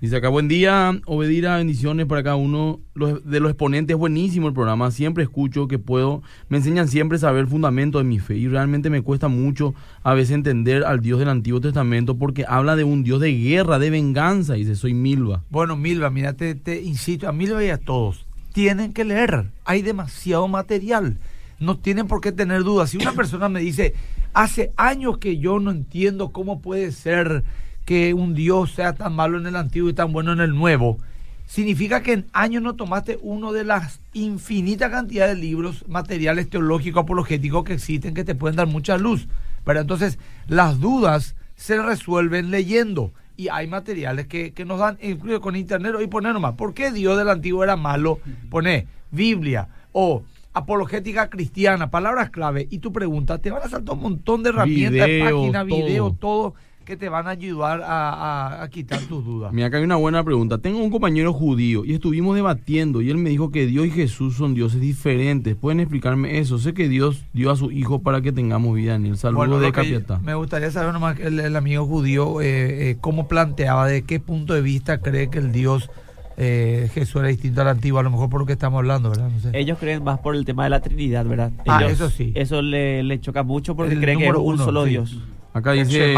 Dice 0.00 0.14
acá, 0.14 0.28
buen 0.28 0.46
día, 0.46 0.96
Obedira, 1.06 1.56
bendiciones 1.56 2.06
para 2.06 2.22
cada 2.22 2.36
uno 2.36 2.78
de 2.94 3.40
los 3.40 3.50
exponentes. 3.50 3.94
Es 3.96 3.98
buenísimo 3.98 4.46
el 4.46 4.54
programa, 4.54 4.92
siempre 4.92 5.24
escucho 5.24 5.66
que 5.66 5.80
puedo, 5.80 6.22
me 6.48 6.58
enseñan 6.58 6.86
siempre 6.86 7.16
a 7.16 7.18
saber 7.18 7.40
el 7.40 7.48
fundamento 7.48 7.98
de 7.98 8.04
mi 8.04 8.20
fe 8.20 8.36
y 8.36 8.46
realmente 8.46 8.90
me 8.90 9.02
cuesta 9.02 9.26
mucho 9.26 9.74
a 10.04 10.14
veces 10.14 10.36
entender 10.36 10.84
al 10.84 11.00
Dios 11.00 11.18
del 11.18 11.28
Antiguo 11.28 11.60
Testamento 11.60 12.16
porque 12.16 12.44
habla 12.46 12.76
de 12.76 12.84
un 12.84 13.02
Dios 13.02 13.20
de 13.20 13.32
guerra, 13.32 13.80
de 13.80 13.90
venganza, 13.90 14.54
dice, 14.54 14.76
soy 14.76 14.94
Milva. 14.94 15.42
Bueno, 15.50 15.74
Milva, 15.74 16.10
mira, 16.10 16.32
te, 16.34 16.54
te 16.54 16.80
insisto, 16.80 17.28
a 17.28 17.32
Milva 17.32 17.64
y 17.64 17.70
a 17.70 17.78
todos, 17.78 18.24
tienen 18.52 18.92
que 18.92 19.04
leer. 19.04 19.50
Hay 19.64 19.82
demasiado 19.82 20.46
material. 20.46 21.18
No 21.58 21.76
tienen 21.76 22.06
por 22.06 22.20
qué 22.20 22.30
tener 22.30 22.62
dudas. 22.62 22.90
Si 22.90 22.98
una 22.98 23.14
persona 23.14 23.48
me 23.48 23.58
dice, 23.58 23.94
hace 24.32 24.72
años 24.76 25.18
que 25.18 25.38
yo 25.38 25.58
no 25.58 25.72
entiendo 25.72 26.28
cómo 26.30 26.62
puede 26.62 26.92
ser 26.92 27.42
que 27.88 28.12
un 28.12 28.34
Dios 28.34 28.72
sea 28.72 28.92
tan 28.92 29.14
malo 29.14 29.38
en 29.38 29.46
el 29.46 29.56
antiguo 29.56 29.88
y 29.88 29.94
tan 29.94 30.12
bueno 30.12 30.34
en 30.34 30.40
el 30.40 30.54
nuevo, 30.54 30.98
significa 31.46 32.02
que 32.02 32.12
en 32.12 32.26
años 32.34 32.62
no 32.62 32.74
tomaste 32.74 33.18
uno 33.22 33.50
de 33.54 33.64
las 33.64 34.00
infinitas 34.12 34.90
cantidades 34.90 35.34
de 35.34 35.40
libros, 35.40 35.86
materiales 35.88 36.50
teológicos, 36.50 37.04
apologéticos 37.04 37.64
que 37.64 37.72
existen 37.72 38.12
que 38.12 38.24
te 38.24 38.34
pueden 38.34 38.56
dar 38.56 38.66
mucha 38.66 38.98
luz. 38.98 39.26
Pero 39.64 39.80
entonces, 39.80 40.18
las 40.48 40.80
dudas 40.80 41.34
se 41.56 41.80
resuelven 41.80 42.50
leyendo. 42.50 43.14
Y 43.38 43.48
hay 43.48 43.66
materiales 43.68 44.26
que, 44.26 44.52
que 44.52 44.66
nos 44.66 44.80
dan, 44.80 44.98
incluso 45.00 45.40
con 45.40 45.56
internet, 45.56 45.94
y 46.02 46.08
poner 46.08 46.34
nomás, 46.34 46.56
¿por 46.56 46.74
qué 46.74 46.92
Dios 46.92 47.16
del 47.16 47.30
antiguo 47.30 47.64
era 47.64 47.76
malo? 47.76 48.20
Pone 48.50 48.86
Biblia 49.10 49.68
o 49.92 50.24
apologética 50.52 51.30
cristiana, 51.30 51.90
palabras 51.90 52.28
clave, 52.28 52.68
y 52.70 52.80
tu 52.80 52.92
pregunta, 52.92 53.38
te 53.38 53.50
van 53.50 53.62
a 53.62 53.68
saltar 53.70 53.94
un 53.94 54.02
montón 54.02 54.42
de 54.42 54.50
herramientas, 54.50 55.06
Video, 55.06 55.36
páginas, 55.36 55.64
video, 55.64 56.12
todo. 56.12 56.54
Que 56.88 56.96
te 56.96 57.10
van 57.10 57.26
a 57.26 57.30
ayudar 57.30 57.82
a, 57.82 58.08
a- 58.14 58.62
a 58.62 58.68
quitar 58.70 58.98
tus 59.02 59.22
dudas. 59.22 59.52
Mira, 59.52 59.66
acá 59.66 59.76
hay 59.76 59.84
una 59.84 59.96
buena 59.96 60.24
pregunta. 60.24 60.56
Tengo 60.56 60.78
un 60.82 60.88
compañero 60.90 61.34
judío 61.34 61.84
y 61.84 61.92
estuvimos 61.92 62.34
debatiendo 62.34 63.02
y 63.02 63.10
él 63.10 63.18
me 63.18 63.28
dijo 63.28 63.50
que 63.50 63.66
Dios 63.66 63.86
y 63.86 63.90
Jesús 63.90 64.36
son 64.36 64.54
dioses 64.54 64.80
diferentes. 64.80 65.54
¿Pueden 65.54 65.80
explicarme 65.80 66.38
eso? 66.38 66.58
Sé 66.58 66.72
que 66.72 66.88
Dios 66.88 67.26
dio 67.34 67.50
a 67.50 67.56
su 67.56 67.70
hijo 67.70 68.00
para 68.02 68.22
que 68.22 68.32
tengamos 68.32 68.74
vida 68.74 68.94
en 68.94 69.04
él. 69.04 69.18
Saludos 69.18 69.46
Bueno, 69.48 69.60
de 69.60 69.70
Capiatá. 69.70 70.18
me 70.20 70.34
gustaría 70.34 70.70
saber 70.70 70.94
nomás 70.94 71.20
el, 71.20 71.38
el 71.38 71.54
amigo 71.56 71.84
judío 71.84 72.40
eh, 72.40 72.90
eh, 72.92 72.96
cómo 73.02 73.28
planteaba, 73.28 73.86
de 73.86 74.00
qué 74.02 74.18
punto 74.18 74.54
de 74.54 74.62
vista 74.62 74.98
cree 75.02 75.28
que 75.28 75.40
el 75.40 75.52
Dios 75.52 75.90
eh, 76.38 76.88
Jesús 76.94 77.16
era 77.20 77.28
distinto 77.28 77.60
al 77.60 77.68
antiguo, 77.68 77.98
a 78.00 78.02
lo 78.02 78.10
mejor 78.10 78.30
por 78.30 78.40
lo 78.40 78.46
que 78.46 78.52
estamos 78.54 78.78
hablando, 78.78 79.10
¿verdad? 79.10 79.28
No 79.28 79.40
sé. 79.40 79.50
Ellos 79.52 79.76
creen 79.78 80.02
más 80.04 80.20
por 80.20 80.34
el 80.34 80.46
tema 80.46 80.64
de 80.64 80.70
la 80.70 80.80
Trinidad, 80.80 81.26
¿verdad? 81.26 81.52
Ah, 81.66 81.84
eso 81.84 82.08
sí. 82.08 82.32
Eso 82.34 82.62
le, 82.62 83.02
le 83.02 83.20
choca 83.20 83.42
mucho 83.42 83.76
porque 83.76 83.92
El 83.94 84.00
creen 84.00 84.18
que 84.20 84.28
es 84.28 84.34
un 84.34 84.54
uno, 84.54 84.64
solo 84.64 84.84
sí. 84.84 84.90
Dios. 84.90 85.18
Acá 85.52 85.72
dice 85.72 86.14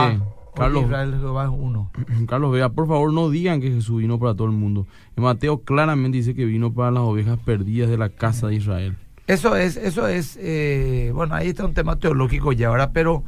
Carlos, 0.54 0.84
Israel 0.84 1.14
Jehová 1.18 1.44
es 1.44 1.50
uno. 1.52 1.90
Carlos 2.26 2.52
Vea, 2.52 2.68
por 2.70 2.86
favor 2.88 3.12
no 3.12 3.30
digan 3.30 3.60
que 3.60 3.70
Jesús 3.70 4.00
vino 4.00 4.18
para 4.18 4.34
todo 4.34 4.46
el 4.46 4.52
mundo. 4.54 4.86
En 5.16 5.24
Mateo 5.24 5.60
claramente 5.62 6.18
dice 6.18 6.34
que 6.34 6.44
vino 6.44 6.72
para 6.72 6.90
las 6.90 7.02
ovejas 7.02 7.38
perdidas 7.44 7.88
de 7.90 7.96
la 7.98 8.08
casa 8.08 8.48
de 8.48 8.56
Israel. 8.56 8.96
Eso 9.26 9.54
es, 9.56 9.76
eso 9.76 10.08
es, 10.08 10.36
eh, 10.40 11.12
bueno, 11.14 11.34
ahí 11.34 11.48
está 11.48 11.64
un 11.64 11.74
tema 11.74 11.96
teológico 11.96 12.52
ya 12.52 12.68
ahora, 12.68 12.90
pero 12.92 13.22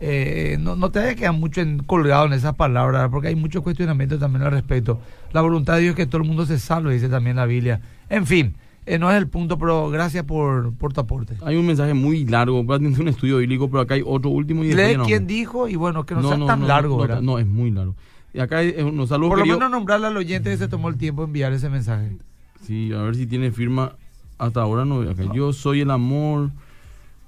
eh, 0.00 0.56
no, 0.60 0.74
no 0.74 0.90
te 0.90 0.98
vayas 0.98 1.14
a 1.14 1.16
quedar 1.16 1.32
mucho 1.32 1.60
en- 1.60 1.78
colgado 1.84 2.26
en 2.26 2.32
esas 2.32 2.54
palabras, 2.56 3.08
porque 3.10 3.28
hay 3.28 3.36
muchos 3.36 3.62
cuestionamientos 3.62 4.18
también 4.18 4.42
al 4.42 4.50
respecto. 4.50 5.00
La 5.32 5.40
voluntad 5.42 5.74
de 5.76 5.82
Dios 5.82 5.90
es 5.92 5.96
que 5.96 6.06
todo 6.06 6.22
el 6.22 6.26
mundo 6.28 6.44
se 6.44 6.58
salve, 6.58 6.92
dice 6.94 7.08
también 7.08 7.36
la 7.36 7.46
Biblia. 7.46 7.80
En 8.08 8.26
fin, 8.26 8.56
eh, 8.86 8.98
no 8.98 9.10
es 9.10 9.16
el 9.16 9.28
punto, 9.28 9.58
pero 9.58 9.90
gracias 9.90 10.24
por, 10.24 10.74
por 10.74 10.92
tu 10.92 11.00
aporte. 11.00 11.36
Hay 11.42 11.56
un 11.56 11.66
mensaje 11.66 11.94
muy 11.94 12.24
largo, 12.26 12.64
tener 12.78 13.00
un 13.00 13.08
estudio 13.08 13.38
bíblico, 13.38 13.68
pero 13.70 13.80
acá 13.82 13.94
hay 13.94 14.02
otro 14.04 14.30
último 14.30 14.62
y 14.64 14.72
Lee 14.74 14.96
no. 14.96 15.04
quién 15.04 15.26
dijo 15.26 15.68
y 15.68 15.76
bueno, 15.76 16.04
que 16.04 16.14
no, 16.14 16.28
sea 16.28 16.36
no, 16.36 16.46
tan 16.46 16.60
no, 16.60 16.66
largo, 16.66 16.96
no, 16.96 17.02
¿verdad? 17.02 17.22
no, 17.22 17.38
es 17.38 17.46
muy 17.46 17.70
largo. 17.70 17.94
Y 18.32 18.40
acá 18.40 18.58
hay 18.58 18.74
eh, 18.76 18.82
unos 18.82 19.08
saludos 19.08 19.30
por 19.30 19.38
lo 19.38 19.44
querido- 19.44 19.58
menos 19.58 19.70
nombrarle 19.70 20.08
al 20.08 20.16
oyente 20.16 20.50
que 20.50 20.56
se 20.56 20.68
tomó 20.68 20.88
el 20.88 20.96
tiempo 20.96 21.22
de 21.22 21.26
enviar 21.26 21.52
ese 21.52 21.70
mensaje. 21.70 22.16
Sí, 22.62 22.92
a 22.92 23.02
ver 23.02 23.14
si 23.14 23.26
tiene 23.26 23.50
firma. 23.52 23.92
Hasta 24.36 24.62
ahora 24.62 24.84
no. 24.84 25.00
acá. 25.02 25.22
Yo 25.32 25.52
soy 25.52 25.80
el 25.82 25.90
amor. 25.90 26.50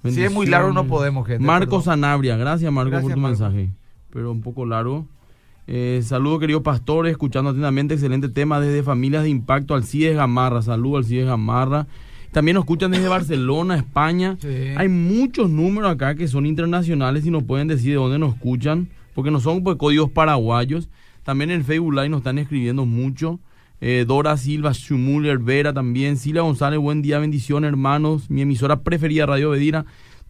Si 0.04 0.22
es 0.22 0.32
muy 0.32 0.46
largo 0.46 0.72
no 0.72 0.86
podemos, 0.86 1.26
gente. 1.26 1.44
Marco 1.44 1.66
perdón. 1.78 1.82
Sanabria, 1.84 2.36
gracias 2.36 2.72
Marco 2.72 2.90
Gracias, 2.90 3.08
por 3.10 3.14
tu 3.14 3.20
Marco. 3.20 3.38
mensaje. 3.38 3.70
Pero 4.10 4.30
un 4.32 4.40
poco 4.40 4.66
largo. 4.66 5.06
Eh, 5.68 6.00
saludo 6.04 6.38
querido 6.38 6.62
pastor, 6.62 7.08
escuchando 7.08 7.50
atentamente, 7.50 7.94
excelente 7.94 8.28
tema 8.28 8.60
desde 8.60 8.82
Familias 8.82 9.24
de 9.24 9.30
Impacto, 9.30 9.74
Alcides 9.74 10.14
Gamarra, 10.14 10.62
saludo 10.62 10.98
Alcides 10.98 11.26
Gamarra. 11.26 11.86
También 12.30 12.54
nos 12.54 12.64
escuchan 12.64 12.90
desde 12.90 13.08
Barcelona, 13.08 13.76
España. 13.76 14.36
Sí. 14.40 14.48
Hay 14.76 14.88
muchos 14.88 15.50
números 15.50 15.90
acá 15.90 16.14
que 16.14 16.28
son 16.28 16.46
internacionales 16.46 17.26
y 17.26 17.30
nos 17.30 17.44
pueden 17.44 17.66
decir 17.66 17.90
de 17.90 17.96
dónde 17.96 18.18
nos 18.18 18.34
escuchan, 18.34 18.88
porque 19.14 19.30
no 19.30 19.40
son 19.40 19.64
pues, 19.64 19.76
códigos 19.76 20.10
paraguayos. 20.10 20.88
También 21.24 21.50
en 21.50 21.64
Facebook 21.64 21.94
Live 21.94 22.10
nos 22.10 22.18
están 22.18 22.38
escribiendo 22.38 22.84
mucho. 22.84 23.40
Eh, 23.80 24.04
Dora 24.06 24.36
Silva, 24.36 24.72
Schumuller, 24.72 25.38
Vera 25.38 25.72
también. 25.72 26.16
Silvia 26.16 26.42
González, 26.42 26.78
buen 26.78 27.02
día, 27.02 27.18
bendición, 27.18 27.64
hermanos. 27.64 28.30
Mi 28.30 28.42
emisora 28.42 28.80
preferida, 28.80 29.26
Radio 29.26 29.50
Bedira. 29.50 29.86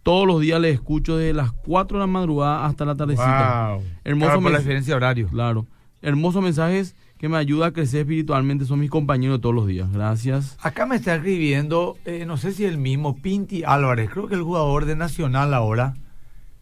Todos 0.07 0.25
los 0.25 0.40
días 0.40 0.61
les 0.61 0.75
escucho 0.75 1.16
desde 1.16 1.35
las 1.35 1.51
4 1.51 1.99
de 1.99 2.01
la 2.01 2.07
madrugada 2.07 2.64
hasta 2.64 2.85
la 2.85 2.95
tardecita. 2.95 3.71
Wow. 3.75 3.83
Hermoso 4.05 4.27
Claro, 4.29 4.40
por 4.42 4.53
la 4.53 4.59
diferencia 4.59 4.92
de 4.92 4.97
horario. 4.99 5.27
Claro. 5.27 5.66
Hermosos 6.01 6.45
mensajes 6.45 6.95
que 7.19 7.29
me 7.29 7.37
ayudan 7.38 7.71
a 7.71 7.73
crecer 7.73 8.03
espiritualmente. 8.03 8.66
Son 8.66 8.79
mis 8.79 8.88
compañeros 8.88 9.40
todos 9.40 9.53
los 9.57 9.66
días. 9.66 9.90
Gracias. 9.90 10.57
Acá 10.62 10.87
me 10.87 10.95
está 10.95 11.16
escribiendo, 11.16 11.97
eh, 12.05 12.25
no 12.25 12.37
sé 12.37 12.53
si 12.53 12.64
el 12.64 12.79
mismo, 12.79 13.16
Pinti 13.21 13.64
Álvarez, 13.64 14.09
creo 14.09 14.29
que 14.29 14.37
el 14.37 14.42
jugador 14.42 14.85
de 14.85 14.95
Nacional 14.95 15.53
ahora. 15.53 15.95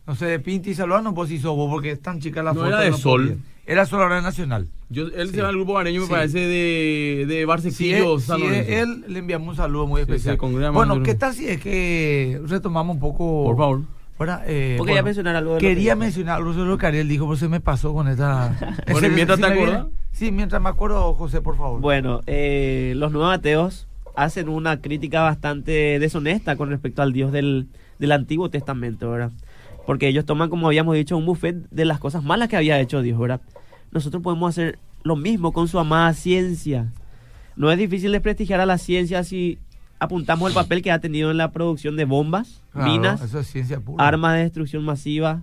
No 0.06 0.14
sé, 0.14 0.24
de 0.24 0.38
Pinti, 0.40 0.74
saludanos 0.74 1.12
vos 1.12 1.28
si 1.28 1.38
sos 1.38 1.54
vos, 1.54 1.70
porque 1.70 1.90
es 1.90 2.00
tan 2.00 2.20
chica 2.20 2.42
la 2.42 2.54
No 2.54 2.60
foto. 2.60 2.68
era 2.68 2.80
de 2.80 2.92
Sol. 2.94 3.38
Era 3.66 3.86
Sol 3.86 4.02
ahora 4.02 4.16
de 4.16 4.22
Nacional. 4.22 4.68
Yo, 4.90 5.06
él 5.06 5.28
Sí. 5.30 5.36
se 5.36 5.42
va 5.42 5.48
al 5.48 5.54
grupo 5.56 5.72
bareño, 5.74 6.00
me 6.00 6.06
Sí. 6.06 6.12
parece, 6.12 6.38
de, 6.38 7.24
de 7.26 7.70
Si 7.70 7.92
es, 7.92 8.24
San 8.24 8.38
si 8.40 8.46
es 8.46 8.68
él, 8.68 9.04
le 9.08 9.18
enviamos 9.18 9.48
un 9.48 9.56
saludo 9.56 9.86
muy 9.86 10.02
especial. 10.02 10.38
sí, 10.40 10.46
bueno. 10.72 11.02
¿qué 11.02 11.14
tal 11.14 11.34
si 11.34 11.48
es 11.48 11.60
que 11.60 12.40
retomamos 12.46 12.94
un 12.94 13.00
poco? 13.00 13.44
Por 13.44 13.56
favor. 13.56 13.80
Ahora, 14.18 14.42
eh, 14.46 14.76
bueno, 14.78 15.02
mencionar 15.02 15.34
algo 15.34 15.50
de 15.50 15.56
lo 15.56 15.60
que 15.60 15.68
Quería 15.68 15.94
dijo. 15.94 16.00
mencionar 16.04 16.36
algo 16.36 16.52
sobre 16.52 16.68
lo 16.68 16.78
que 16.78 16.86
Ariel 16.86 17.08
dijo, 17.08 17.26
pero 17.26 17.36
se 17.36 17.48
me 17.48 17.60
pasó 17.60 17.92
con 17.92 18.06
esta... 18.06 18.56
Bueno, 18.90 19.08
mientras 19.14 19.38
si 19.38 19.44
te 19.44 19.50
acuerdas. 19.52 19.86
Sí, 20.12 20.30
mientras 20.30 20.62
me 20.62 20.68
acuerdo, 20.68 21.14
José, 21.14 21.40
por 21.40 21.56
favor. 21.56 21.80
Bueno, 21.80 22.20
eh, 22.26 22.92
los 22.96 23.10
nuevos 23.10 23.34
ateos 23.34 23.88
hacen 24.14 24.48
una 24.48 24.80
crítica 24.80 25.22
bastante 25.22 25.98
deshonesta 25.98 26.54
con 26.54 26.70
respecto 26.70 27.02
al 27.02 27.12
Dios 27.12 27.32
del, 27.32 27.66
del 27.98 28.12
Antiguo 28.12 28.48
Testamento, 28.50 29.10
¿verdad? 29.10 29.32
Porque 29.86 30.08
ellos 30.08 30.24
toman, 30.24 30.50
como 30.50 30.66
habíamos 30.66 30.94
dicho, 30.94 31.16
un 31.16 31.26
buffet 31.26 31.68
de 31.70 31.84
las 31.84 31.98
cosas 31.98 32.22
malas 32.22 32.48
que 32.48 32.56
había 32.56 32.80
hecho 32.80 33.02
Dios, 33.02 33.18
¿verdad? 33.18 33.40
Nosotros 33.92 34.22
podemos 34.22 34.48
hacer 34.50 34.78
lo 35.02 35.16
mismo 35.16 35.52
con 35.52 35.68
su 35.68 35.78
amada 35.78 36.12
ciencia. 36.14 36.86
No 37.56 37.70
es 37.70 37.78
difícil 37.78 38.12
desprestigiar 38.12 38.60
a 38.60 38.66
la 38.66 38.78
ciencia 38.78 39.22
si 39.24 39.58
apuntamos 39.98 40.48
el 40.48 40.54
papel 40.54 40.82
que 40.82 40.90
ha 40.90 40.98
tenido 40.98 41.30
en 41.30 41.36
la 41.36 41.52
producción 41.52 41.96
de 41.96 42.04
bombas, 42.04 42.62
Claro, 42.72 42.90
minas, 42.90 43.22
es 43.22 43.34
armas 43.98 44.34
de 44.34 44.42
destrucción 44.42 44.84
masiva, 44.84 45.42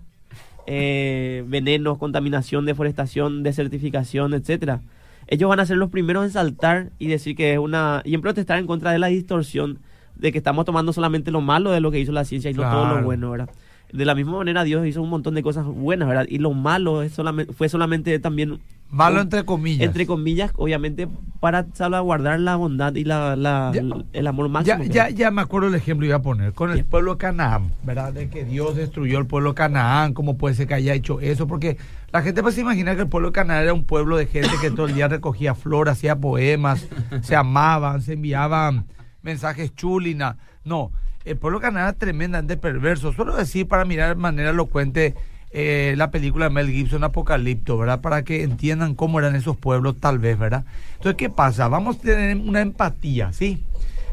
eh, 0.67 1.43
venenos, 1.47 1.97
contaminación, 1.97 2.65
deforestación, 2.65 3.43
desertificación, 3.43 4.33
etcétera. 4.33 4.81
Ellos 5.27 5.49
van 5.49 5.59
a 5.59 5.65
ser 5.65 5.77
los 5.77 5.89
primeros 5.89 6.25
en 6.25 6.31
saltar 6.31 6.89
y 6.99 7.07
decir 7.07 7.35
que 7.35 7.53
es 7.53 7.59
una 7.59 8.01
y 8.03 8.15
en 8.15 8.21
protestar 8.21 8.59
en 8.59 8.67
contra 8.67 8.91
de 8.91 8.99
la 8.99 9.07
distorsión 9.07 9.79
de 10.15 10.31
que 10.31 10.37
estamos 10.37 10.65
tomando 10.65 10.93
solamente 10.93 11.31
lo 11.31 11.41
malo 11.41 11.71
de 11.71 11.79
lo 11.79 11.89
que 11.89 11.99
hizo 11.99 12.11
la 12.11 12.25
ciencia 12.25 12.51
y 12.51 12.53
no 12.53 12.63
todo 12.63 12.95
lo 12.95 13.03
bueno, 13.03 13.31
¿verdad? 13.31 13.49
De 13.93 14.05
la 14.05 14.15
misma 14.15 14.37
manera 14.37 14.63
Dios 14.63 14.85
hizo 14.87 15.01
un 15.01 15.09
montón 15.09 15.35
de 15.35 15.43
cosas 15.43 15.65
buenas, 15.65 16.07
¿verdad? 16.07 16.25
Y 16.29 16.37
lo 16.37 16.53
malo 16.53 17.01
es 17.03 17.11
solamente, 17.13 17.51
fue 17.53 17.67
solamente 17.69 18.17
también 18.19 18.59
Malo 18.89 19.17
un- 19.17 19.21
entre 19.23 19.43
comillas. 19.45 19.85
entre 19.87 20.05
comillas, 20.05 20.51
obviamente 20.55 21.07
para 21.39 21.65
salvaguardar 21.73 22.39
la 22.39 22.55
bondad 22.55 22.93
y 22.95 23.03
la, 23.03 23.35
la- 23.35 23.71
Ya- 23.73 23.81
el 24.13 24.27
amor 24.27 24.47
máximo. 24.49 24.83
ya, 24.85 25.09
ya 25.09 25.31
me 25.31 25.41
acuerdo 25.41 25.67
el 25.69 25.75
ejemplo 25.75 26.03
que 26.05 26.09
iba 26.09 26.17
a 26.17 26.21
poner 26.21 26.53
con 26.53 26.71
el 26.71 26.85
pueblo 26.85 27.13
de 27.13 27.17
Canaán, 27.17 27.71
¿verdad? 27.83 28.13
De 28.13 28.29
que 28.29 28.43
Dios 28.45 28.75
destruyó 28.75 29.17
el 29.19 29.25
pueblo 29.27 29.49
de 29.49 29.55
Canaán, 29.55 30.13
¿cómo 30.13 30.37
puede 30.37 30.55
ser 30.55 30.67
que 30.67 30.73
haya 30.75 30.93
hecho 30.93 31.19
eso? 31.19 31.47
Porque 31.47 31.77
la 32.11 32.21
gente 32.21 32.41
pues 32.41 32.55
se 32.55 32.61
imagina 32.61 32.95
que 32.95 33.01
el 33.01 33.07
pueblo 33.09 33.29
de 33.29 33.33
Canaán 33.33 33.63
era 33.63 33.73
un 33.73 33.85
pueblo 33.85 34.17
de 34.17 34.25
gente 34.27 34.49
que 34.61 34.71
todo 34.71 34.85
el 34.87 34.93
día 34.93 35.07
recogía 35.07 35.55
flores, 35.55 35.93
hacía 35.93 36.15
poemas, 36.17 36.87
se 37.21 37.35
amaban, 37.35 38.01
se 38.01 38.13
enviaban 38.13 38.85
mensajes 39.21 39.73
chulina. 39.75 40.37
No, 40.63 40.91
el 41.25 41.37
pueblo 41.37 41.59
de 41.59 41.63
Canaán 41.63 41.89
es 41.89 41.99
tremendamente 41.99 42.57
perverso. 42.57 43.13
Suelo 43.13 43.35
decir 43.35 43.67
para 43.67 43.85
mirar 43.85 44.09
de 44.09 44.15
manera 44.15 44.49
elocuente 44.49 45.15
eh, 45.51 45.95
la 45.97 46.11
película 46.11 46.45
de 46.45 46.51
Mel 46.51 46.69
Gibson, 46.69 47.03
Apocalipto, 47.03 47.77
¿verdad? 47.77 48.01
Para 48.01 48.23
que 48.23 48.43
entiendan 48.43 48.95
cómo 48.95 49.19
eran 49.19 49.35
esos 49.35 49.57
pueblos, 49.57 49.99
tal 49.99 50.17
vez, 50.17 50.39
¿verdad? 50.39 50.65
Entonces, 50.93 51.17
¿qué 51.17 51.29
pasa? 51.29 51.67
Vamos 51.67 51.97
a 51.97 52.01
tener 52.01 52.37
una 52.37 52.61
empatía, 52.61 53.33
¿sí? 53.33 53.63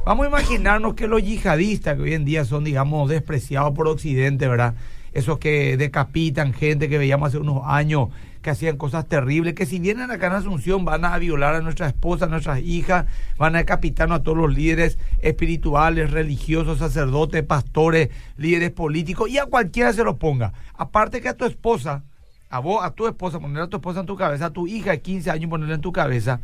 Vamos 0.04 0.26
a 0.26 0.28
imaginarnos 0.30 0.94
que 0.94 1.06
los 1.06 1.22
yihadistas, 1.22 1.96
que 1.96 2.02
hoy 2.02 2.14
en 2.14 2.24
día 2.24 2.44
son, 2.44 2.64
digamos, 2.64 3.08
despreciados 3.08 3.72
por 3.74 3.86
Occidente, 3.88 4.48
¿verdad? 4.48 4.74
Esos 5.12 5.38
que 5.38 5.76
decapitan 5.76 6.52
gente 6.52 6.88
que 6.88 6.98
veíamos 6.98 7.28
hace 7.28 7.38
unos 7.38 7.62
años, 7.64 8.08
que 8.42 8.50
hacían 8.50 8.76
cosas 8.76 9.06
terribles, 9.06 9.54
que 9.54 9.66
si 9.66 9.78
vienen 9.78 10.10
acá 10.10 10.28
en 10.28 10.34
Asunción 10.34 10.84
van 10.84 11.04
a 11.04 11.18
violar 11.18 11.54
a 11.54 11.60
nuestras 11.60 11.92
esposas, 11.92 12.28
a 12.28 12.30
nuestras 12.30 12.60
hijas, 12.60 13.06
van 13.36 13.54
a 13.54 13.58
decapitarnos 13.58 14.20
a 14.20 14.22
todos 14.22 14.38
los 14.38 14.54
líderes 14.54 14.98
espirituales, 15.20 16.10
religiosos, 16.10 16.78
sacerdotes, 16.78 17.42
pastores, 17.42 18.10
líderes 18.36 18.70
políticos, 18.70 19.28
y 19.30 19.38
a 19.38 19.46
cualquiera 19.46 19.92
se 19.92 20.04
lo 20.04 20.16
ponga. 20.16 20.52
Aparte 20.74 21.20
que 21.20 21.28
a 21.28 21.36
tu 21.36 21.44
esposa, 21.44 22.04
a 22.50 22.58
vos, 22.60 22.84
a 22.84 22.92
tu 22.92 23.06
esposa, 23.06 23.40
poner 23.40 23.62
a 23.62 23.68
tu 23.68 23.76
esposa 23.76 24.00
en 24.00 24.06
tu 24.06 24.16
cabeza, 24.16 24.46
a 24.46 24.50
tu 24.50 24.66
hija 24.66 24.92
de 24.92 25.00
15 25.00 25.30
años 25.30 25.50
ponerla 25.50 25.74
en 25.74 25.80
tu 25.80 25.92
cabeza, 25.92 26.40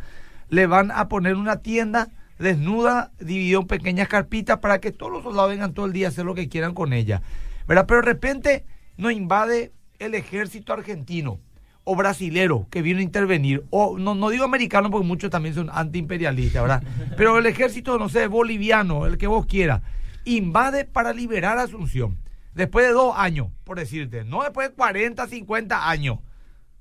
le 0.48 0.66
van 0.66 0.90
a 0.90 1.09
poner 1.09 1.37
una 1.37 1.57
tienda 1.57 2.09
desnuda, 2.38 3.12
dividida 3.20 3.59
en 3.59 3.66
pequeñas 3.66 4.09
carpitas 4.09 4.59
para 4.59 4.80
que 4.80 4.92
todos 4.92 5.12
los 5.12 5.22
soldados 5.22 5.50
vengan 5.50 5.72
todo 5.72 5.87
el 5.87 5.92
día 5.92 6.09
a 6.09 6.11
hacer 6.11 6.24
lo 6.24 6.35
que 6.35 6.48
quieran 6.48 6.74
con 6.74 6.92
ella. 6.92 7.22
¿Verdad? 7.66 7.87
Pero 7.87 8.00
de 8.00 8.07
repente 8.07 8.64
nos 8.96 9.12
invade 9.12 9.72
el 9.98 10.14
ejército 10.14 10.72
argentino 10.72 11.38
o 11.85 11.94
brasilero 11.94 12.66
que 12.70 12.83
vino 12.83 12.99
a 12.99 13.03
intervenir, 13.03 13.64
o 13.70 13.99
no, 13.99 14.14
no 14.14 14.31
digo 14.31 14.44
americano 14.44 14.90
porque 14.90 15.07
muchos 15.07 15.31
también 15.31 15.55
son 15.55 15.70
antiimperialistas, 15.73 16.62
¿verdad? 16.62 16.83
Pero 17.16 17.38
el 17.38 17.47
ejército, 17.47 17.99
no 17.99 18.09
sé, 18.09 18.27
boliviano, 18.27 19.07
el 19.07 19.18
que 19.18 19.27
vos 19.27 19.47
quieras, 19.47 19.83
invade 20.25 20.85
para 20.87 21.12
liberar 21.12 21.59
a 21.59 21.62
Asunción. 21.62 22.18
Después 22.55 22.87
de 22.87 22.92
dos 22.92 23.14
años, 23.16 23.49
por 23.64 23.79
decirte, 23.79 24.25
no 24.25 24.42
después 24.42 24.68
de 24.68 24.75
40, 24.75 25.27
50 25.27 25.88
años, 25.88 26.18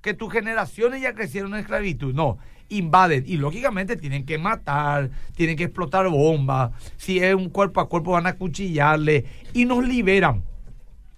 que 0.01 0.13
tus 0.13 0.31
generaciones 0.31 1.01
ya 1.01 1.13
crecieron 1.13 1.53
en 1.53 1.61
esclavitud, 1.61 2.13
no, 2.13 2.37
invaden 2.69 3.23
y 3.25 3.37
lógicamente 3.37 3.95
tienen 3.95 4.25
que 4.25 4.37
matar, 4.37 5.09
tienen 5.35 5.55
que 5.55 5.65
explotar 5.65 6.07
bombas, 6.09 6.71
si 6.97 7.19
es 7.19 7.33
un 7.33 7.49
cuerpo 7.49 7.81
a 7.81 7.89
cuerpo 7.89 8.11
van 8.11 8.27
a 8.27 8.33
cuchillarle 8.33 9.25
y 9.53 9.65
nos 9.65 9.85
liberan. 9.87 10.43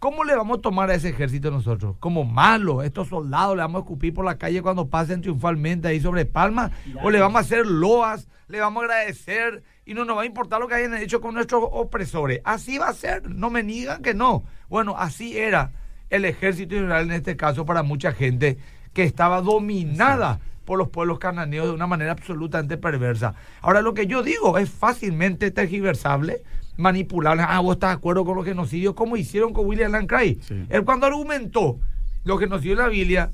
¿Cómo 0.05 0.23
le 0.23 0.35
vamos 0.35 0.59
a 0.59 0.61
tomar 0.61 0.91
a 0.91 0.93
ese 0.93 1.09
ejército 1.09 1.49
nosotros? 1.49 1.95
¿Como 1.99 2.25
malo? 2.25 2.83
¿Estos 2.83 3.07
soldados 3.07 3.55
le 3.55 3.63
vamos 3.63 3.79
a 3.79 3.85
escupir 3.85 4.13
por 4.13 4.23
la 4.23 4.37
calle 4.37 4.61
cuando 4.61 4.87
pasen 4.87 5.21
triunfalmente 5.21 5.87
ahí 5.87 5.99
sobre 5.99 6.25
Palma? 6.25 6.69
¿O 7.01 7.09
le 7.09 7.19
vamos 7.19 7.37
a 7.37 7.39
hacer 7.39 7.65
loas? 7.65 8.27
¿Le 8.47 8.59
vamos 8.59 8.83
a 8.83 8.85
agradecer? 8.85 9.63
Y 9.83 9.95
no 9.95 10.05
nos 10.05 10.15
va 10.15 10.21
a 10.21 10.25
importar 10.27 10.61
lo 10.61 10.67
que 10.67 10.75
hayan 10.75 10.93
hecho 10.93 11.21
con 11.21 11.33
nuestros 11.33 11.63
opresores. 11.71 12.39
Así 12.43 12.77
va 12.77 12.89
a 12.89 12.93
ser. 12.93 13.27
No 13.31 13.49
me 13.49 13.63
digan 13.63 14.03
que 14.03 14.13
no. 14.13 14.43
Bueno, 14.69 14.93
así 14.95 15.39
era 15.39 15.71
el 16.11 16.25
ejército 16.25 16.75
israelí 16.75 17.09
en 17.09 17.15
este 17.15 17.35
caso 17.35 17.65
para 17.65 17.81
mucha 17.81 18.11
gente 18.11 18.59
que 18.93 19.01
estaba 19.01 19.41
dominada 19.41 20.39
por 20.65 20.77
los 20.77 20.89
pueblos 20.89 21.17
cananeos 21.17 21.65
de 21.65 21.73
una 21.73 21.87
manera 21.87 22.11
absolutamente 22.11 22.77
perversa. 22.77 23.33
Ahora, 23.59 23.81
lo 23.81 23.95
que 23.95 24.05
yo 24.05 24.21
digo 24.21 24.59
es 24.59 24.69
fácilmente 24.69 25.49
tergiversable, 25.49 26.43
manipulable. 26.77 27.43
Ah, 27.47 27.59
vos 27.59 27.75
estás 27.75 27.91
de 27.91 27.95
acuerdo 27.95 28.25
con 28.25 28.35
los 28.35 28.45
genocidios, 28.45 28.93
como 28.93 29.17
hicieron 29.17 29.53
con 29.53 29.65
William. 29.65 30.07
Sí. 30.41 30.65
Él 30.69 30.83
cuando 30.83 31.05
argumentó 31.07 31.79
los 32.23 32.39
genocidios 32.39 32.77
de 32.77 32.83
la 32.83 32.89
Biblia, 32.89 33.31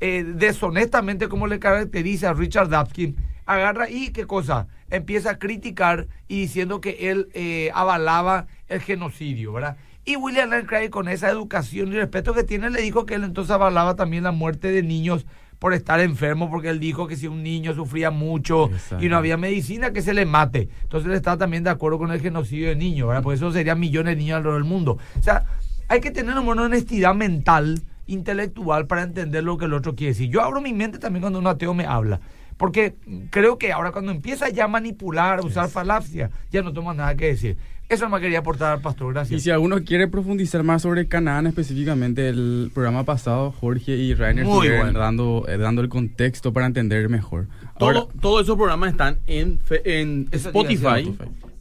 eh, 0.00 0.24
deshonestamente 0.24 1.28
como 1.28 1.46
le 1.46 1.58
caracteriza 1.58 2.30
a 2.30 2.34
Richard 2.34 2.68
Dawkins, 2.68 3.16
agarra 3.46 3.88
y 3.90 4.10
qué 4.10 4.26
cosa, 4.26 4.68
empieza 4.90 5.30
a 5.30 5.38
criticar 5.38 6.06
y 6.28 6.42
diciendo 6.42 6.80
que 6.80 7.10
él 7.10 7.28
eh, 7.34 7.70
avalaba 7.74 8.46
el 8.68 8.80
genocidio, 8.80 9.52
¿verdad? 9.52 9.76
Y 10.04 10.16
William 10.16 10.50
Lane 10.50 10.66
Craig 10.66 10.90
con 10.90 11.08
esa 11.08 11.30
educación 11.30 11.88
y 11.88 11.96
respeto 11.96 12.34
que 12.34 12.44
tiene 12.44 12.68
le 12.68 12.82
dijo 12.82 13.06
que 13.06 13.14
él 13.14 13.24
entonces 13.24 13.50
avalaba 13.50 13.96
también 13.96 14.24
la 14.24 14.32
muerte 14.32 14.70
de 14.70 14.82
niños 14.82 15.24
por 15.58 15.72
estar 15.72 16.00
enfermo, 16.00 16.50
porque 16.50 16.68
él 16.68 16.80
dijo 16.80 17.06
que 17.06 17.16
si 17.16 17.26
un 17.26 17.42
niño 17.42 17.74
sufría 17.74 18.10
mucho 18.10 18.70
y 19.00 19.08
no 19.08 19.16
había 19.16 19.36
medicina, 19.36 19.92
que 19.92 20.02
se 20.02 20.14
le 20.14 20.26
mate. 20.26 20.68
Entonces 20.82 21.08
él 21.08 21.16
está 21.16 21.36
también 21.36 21.64
de 21.64 21.70
acuerdo 21.70 21.98
con 21.98 22.10
el 22.12 22.20
genocidio 22.20 22.68
de 22.68 22.76
niños, 22.76 23.08
¿verdad? 23.08 23.22
Porque 23.22 23.36
eso 23.36 23.52
serían 23.52 23.80
millones 23.80 24.14
de 24.14 24.16
niños 24.16 24.36
alrededor 24.36 24.62
del 24.62 24.70
mundo. 24.70 24.98
O 25.18 25.22
sea, 25.22 25.44
hay 25.88 26.00
que 26.00 26.10
tener 26.10 26.38
una 26.38 26.62
honestidad 26.62 27.14
mental, 27.14 27.82
intelectual, 28.06 28.86
para 28.86 29.02
entender 29.02 29.44
lo 29.44 29.56
que 29.56 29.64
el 29.66 29.74
otro 29.74 29.94
quiere 29.94 30.12
decir. 30.12 30.30
Yo 30.30 30.42
abro 30.42 30.60
mi 30.60 30.72
mente 30.72 30.98
también 30.98 31.22
cuando 31.22 31.38
un 31.38 31.46
ateo 31.46 31.74
me 31.74 31.86
habla. 31.86 32.20
Porque 32.56 32.94
creo 33.30 33.58
que 33.58 33.72
ahora 33.72 33.90
cuando 33.90 34.12
empieza 34.12 34.48
ya 34.48 34.64
a 34.64 34.68
manipular, 34.68 35.40
a 35.40 35.42
usar 35.42 35.68
falacia, 35.68 36.30
ya 36.50 36.62
no 36.62 36.72
toma 36.72 36.94
nada 36.94 37.16
que 37.16 37.26
decir. 37.26 37.56
Eso 37.88 38.08
me 38.08 38.18
quería 38.20 38.38
aportar 38.40 38.72
al 38.72 38.80
pastor, 38.80 39.10
Y 39.10 39.14
gracias. 39.14 39.42
si 39.42 39.50
alguno 39.50 39.82
quiere 39.84 40.08
profundizar 40.08 40.62
más 40.62 40.82
sobre 40.82 41.06
Canaán 41.06 41.46
específicamente, 41.46 42.28
el 42.28 42.70
programa 42.74 43.04
pasado, 43.04 43.52
Jorge 43.52 43.96
y 43.96 44.14
Rainer 44.14 44.44
Muy 44.44 44.54
estuvieron 44.54 44.86
bueno. 44.86 44.98
dando, 44.98 45.44
eh, 45.48 45.58
dando 45.58 45.82
el 45.82 45.88
contexto 45.88 46.52
para 46.52 46.66
entender 46.66 47.08
mejor. 47.08 47.46
Todo, 47.78 48.08
todos 48.20 48.42
esos 48.42 48.56
programas 48.56 48.90
están 48.92 49.18
en, 49.26 49.58
fe- 49.60 50.00
en 50.00 50.28
Spotify. 50.32 51.14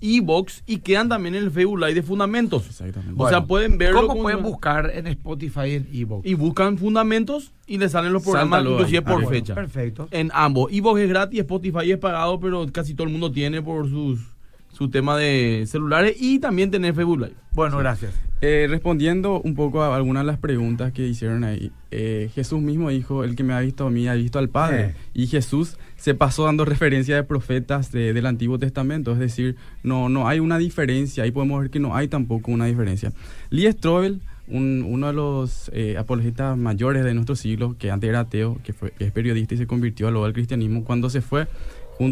Evox 0.05 0.63
y 0.65 0.79
quedan 0.79 1.07
también 1.07 1.33
en 1.36 1.43
el 1.45 1.51
Facebook 1.51 1.79
Live 1.79 1.93
de 1.93 2.03
Fundamentos. 2.03 2.65
Exactamente. 2.67 3.13
O 3.17 3.29
sea, 3.29 3.45
pueden 3.45 3.77
verlo. 3.77 4.05
¿Cómo 4.05 4.21
pueden 4.21 4.43
buscar 4.43 4.91
en 4.93 5.07
Spotify 5.07 5.62
y 5.67 5.73
en 5.75 5.88
Evox? 5.93 6.27
Y 6.27 6.33
buscan 6.33 6.77
Fundamentos 6.77 7.53
y 7.67 7.77
les 7.77 7.91
salen 7.93 8.12
los 8.12 8.21
programas 8.23 8.57
Sáltalo 8.59 8.71
inclusive 8.71 8.97
ahí, 8.97 9.03
por 9.05 9.13
arriba. 9.13 9.29
fecha. 9.31 9.55
Perfecto. 9.55 10.07
En 10.12 10.29
ambos. 10.33 10.71
Evox 10.73 10.99
es 10.99 11.07
gratis, 11.09 11.39
Spotify 11.39 11.91
es 11.91 11.97
pagado, 11.99 12.38
pero 12.41 12.65
casi 12.71 12.93
todo 12.93 13.07
el 13.07 13.13
mundo 13.13 13.31
tiene 13.31 13.62
por 13.62 13.89
sus 13.89 14.19
su 14.73 14.89
tema 14.89 15.17
de 15.17 15.63
celulares 15.67 16.15
y 16.19 16.39
también 16.39 16.69
tener 16.69 16.93
Facebook 16.93 17.19
Live. 17.19 17.36
Bueno, 17.53 17.77
gracias. 17.77 18.13
Eh, 18.41 18.67
respondiendo 18.69 19.39
un 19.39 19.55
poco 19.55 19.81
a 19.83 19.95
algunas 19.95 20.23
de 20.23 20.27
las 20.27 20.38
preguntas 20.38 20.91
que 20.91 21.07
hicieron 21.07 21.45
ahí, 21.45 21.71
eh, 21.91 22.29
Jesús 22.36 22.62
mismo 22.62 22.89
dijo, 22.89 23.23
el 23.23 23.38
que 23.38 23.43
me 23.43 23.53
ha 23.53 23.62
visto 23.62 23.88
a 23.88 23.89
mí 23.89 24.05
ha 24.09 24.15
visto 24.15 24.38
al 24.38 24.49
Padre. 24.49 24.81
Eh. 24.88 24.95
Y 25.13 25.27
Jesús 25.27 25.77
se 25.95 26.13
pasó 26.13 26.43
dando 26.43 26.65
referencia 26.65 27.15
de 27.15 27.23
profetas 27.23 27.93
de- 27.93 28.12
del 28.12 28.25
Antiguo 28.25 28.59
Testamento, 28.59 29.13
es 29.13 29.19
decir, 29.19 29.55
no, 29.83 30.09
no 30.09 30.27
hay 30.27 30.39
una 30.41 30.57
diferencia, 30.57 31.23
ahí 31.23 31.31
podemos 31.31 31.62
ver 31.62 31.69
que 31.69 31.79
no 31.79 31.95
hay 31.95 32.09
tampoco 32.09 32.51
una 32.51 32.65
diferencia. 32.65 33.13
Lee 33.49 33.71
Strobel, 33.71 34.19
un- 34.49 34.83
uno 34.86 35.07
de 35.07 35.13
los 35.13 35.71
eh, 35.73 35.95
apologetas 35.97 36.57
mayores 36.57 37.05
de 37.05 37.13
nuestro 37.13 37.38
siglo, 37.38 37.77
que 37.79 37.91
antes 37.91 38.09
era 38.09 38.21
ateo, 38.21 38.57
que, 38.62 38.73
fue, 38.73 38.91
que 38.91 39.05
es 39.05 39.12
periodista 39.13 39.53
y 39.53 39.57
se 39.57 39.67
convirtió 39.67 40.12
luego 40.12 40.25
al 40.25 40.33
cristianismo, 40.33 40.83
cuando 40.83 41.09
se 41.09 41.21
fue 41.21 41.47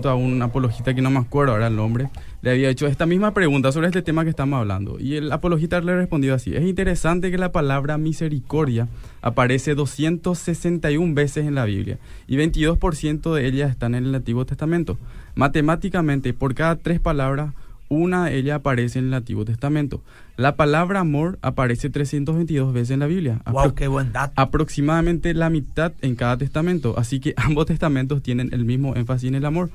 a 0.10 0.16
un 0.16 0.42
apologista 0.42 0.94
que 0.94 1.02
no 1.02 1.10
me 1.10 1.20
acuerdo 1.20 1.54
ahora 1.54 1.68
el 1.68 1.76
nombre, 1.76 2.10
le 2.42 2.52
había 2.52 2.70
hecho 2.70 2.88
esta 2.88 3.06
misma 3.06 3.34
pregunta 3.34 3.72
sobre 3.72 3.88
este 3.88 4.02
tema 4.02 4.24
que 4.24 4.30
estamos 4.30 4.60
hablando. 4.60 5.00
Y 5.00 5.16
el 5.16 5.32
apologista 5.32 5.82
le 5.82 5.96
respondió 5.96 6.34
así, 6.34 6.56
es 6.56 6.64
interesante 6.64 7.30
que 7.30 7.38
la 7.38 7.52
palabra 7.52 7.98
misericordia 7.98 8.88
aparece 9.22 9.76
261 9.76 11.14
veces 11.14 11.46
en 11.46 11.56
la 11.56 11.66
Biblia 11.66 12.00
y 12.28 12.38
22% 12.38 13.34
de 13.34 13.46
ellas 13.46 13.70
están 13.72 13.96
en 13.96 14.06
el 14.06 14.16
Antiguo 14.16 14.46
Testamento. 14.46 14.98
Matemáticamente, 15.36 16.34
por 16.34 16.56
cada 16.56 16.78
tres 16.78 17.00
palabras, 17.00 17.54
una 17.92 18.26
de 18.26 18.38
ellas 18.38 18.56
aparece 18.56 19.00
en 19.00 19.08
el 19.08 19.14
Antiguo 19.14 19.44
Testamento. 19.44 20.02
La 20.38 20.56
palabra 20.56 21.02
amor 21.02 21.38
aparece 21.42 21.90
322 21.90 22.74
veces 22.74 22.92
en 22.92 23.02
la 23.02 23.08
Biblia. 23.08 23.42
Wow, 23.52 23.76
qué 23.76 23.90
buen 23.90 24.14
dato. 24.14 24.32
aproximadamente 24.38 25.34
la 25.34 25.50
mitad 25.50 25.92
en 26.02 26.16
cada 26.16 26.38
testamento, 26.38 26.96
así 26.98 27.20
que 27.20 27.34
ambos 27.38 27.66
testamentos 27.66 28.24
tienen 28.24 28.50
el 28.54 28.64
mismo 28.64 28.96
énfasis 28.96 29.28
en 29.28 29.36
el 29.36 29.46
amor. 29.46 29.70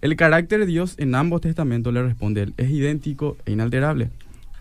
El 0.00 0.14
carácter 0.14 0.60
de 0.60 0.66
Dios 0.66 0.94
en 0.98 1.16
ambos 1.16 1.40
testamentos 1.40 1.92
le 1.92 2.04
responde 2.04 2.42
él, 2.42 2.54
es 2.56 2.70
idéntico 2.70 3.36
e 3.46 3.52
inalterable. 3.52 4.10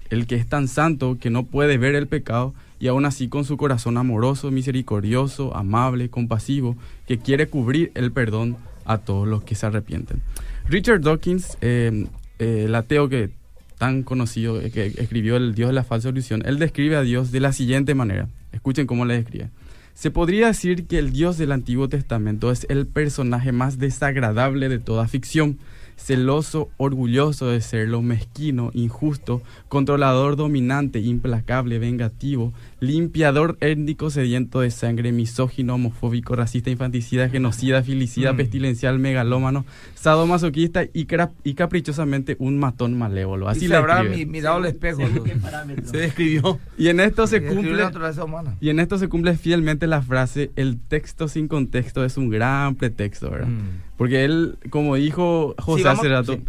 El 0.09 0.25
que 0.25 0.35
es 0.35 0.47
tan 0.47 0.67
santo 0.67 1.17
que 1.19 1.29
no 1.29 1.43
puede 1.43 1.77
ver 1.77 1.93
el 1.93 2.07
pecado 2.07 2.55
y 2.79 2.87
aún 2.87 3.05
así 3.05 3.27
con 3.27 3.45
su 3.45 3.55
corazón 3.55 3.97
amoroso, 3.97 4.49
misericordioso, 4.49 5.55
amable, 5.55 6.09
compasivo, 6.09 6.75
que 7.07 7.19
quiere 7.19 7.47
cubrir 7.47 7.91
el 7.93 8.11
perdón 8.11 8.57
a 8.83 8.97
todos 8.97 9.27
los 9.27 9.43
que 9.43 9.53
se 9.53 9.67
arrepienten. 9.67 10.21
Richard 10.67 11.01
Dawkins, 11.01 11.59
eh, 11.61 12.07
eh, 12.39 12.63
el 12.65 12.75
ateo 12.75 13.09
que 13.09 13.31
tan 13.77 14.03
conocido 14.03 14.61
eh, 14.61 14.71
que 14.71 14.85
escribió 14.85 15.37
El 15.37 15.53
Dios 15.53 15.69
de 15.69 15.73
la 15.73 15.83
falsa 15.83 16.09
ilusión, 16.09 16.43
él 16.45 16.59
describe 16.59 16.95
a 16.95 17.01
Dios 17.01 17.31
de 17.31 17.39
la 17.39 17.53
siguiente 17.53 17.95
manera. 17.95 18.27
Escuchen 18.51 18.87
cómo 18.87 19.05
le 19.05 19.15
describe. 19.15 19.49
Se 19.93 20.11
podría 20.11 20.47
decir 20.47 20.87
que 20.87 20.99
el 20.99 21.11
Dios 21.11 21.37
del 21.37 21.51
Antiguo 21.51 21.87
Testamento 21.87 22.51
es 22.51 22.65
el 22.69 22.85
personaje 22.85 23.51
más 23.51 23.77
desagradable 23.79 24.67
de 24.67 24.79
toda 24.79 25.07
ficción, 25.07 25.57
celoso, 25.97 26.69
orgulloso 26.77 27.47
de 27.47 27.61
serlo, 27.61 28.01
mezquino, 28.01 28.71
injusto, 28.73 29.41
controlador, 29.69 30.35
dominante, 30.35 30.99
implacable, 30.99 31.79
vengativo, 31.79 32.53
limpiador 32.79 33.57
étnico, 33.61 34.09
sediento 34.09 34.59
de 34.61 34.71
sangre, 34.71 35.11
misógino, 35.11 35.75
homofóbico, 35.75 36.35
racista, 36.35 36.69
infanticida, 36.69 37.29
genocida, 37.29 37.81
filicida, 37.81 38.33
Mm. 38.33 38.37
pestilencial, 38.37 38.99
megalómano, 38.99 39.65
sadomasoquista 39.95 40.83
y, 40.83 41.07
y 41.43 41.53
caprichosamente 41.55 42.35
un 42.39 42.59
matón 42.59 42.97
malévolo. 42.97 43.49
Así 43.49 43.65
y 43.65 43.67
se 43.67 43.75
habrá 43.75 44.03
mi- 44.03 44.25
mirado 44.25 44.57
al 44.57 44.65
espejo. 44.65 45.01
Se 45.83 45.97
describió. 45.97 46.59
Y 46.77 46.89
en 46.89 46.99
esto 46.99 47.25
se 47.27 47.41
cumple 47.43 47.83
y 48.61 48.69
en 48.69 48.79
esto 48.79 48.97
se 48.97 49.07
cumple 49.07 49.35
fielmente 49.37 49.87
la 49.87 50.01
frase 50.01 50.51
el 50.55 50.79
texto 50.79 51.27
sin 51.27 51.47
contexto 51.47 52.03
es 52.05 52.17
un 52.17 52.29
gran 52.29 52.75
pretexto, 52.75 53.29
¿verdad? 53.31 53.47
Mm. 53.47 53.94
Porque 53.97 54.25
él, 54.25 54.57
como 54.69 54.95
dijo 54.95 55.55
José 55.59 55.83
Sí, 55.83 55.87
hace 55.87 56.09
rato, 56.09 56.33
sí, 56.33 56.41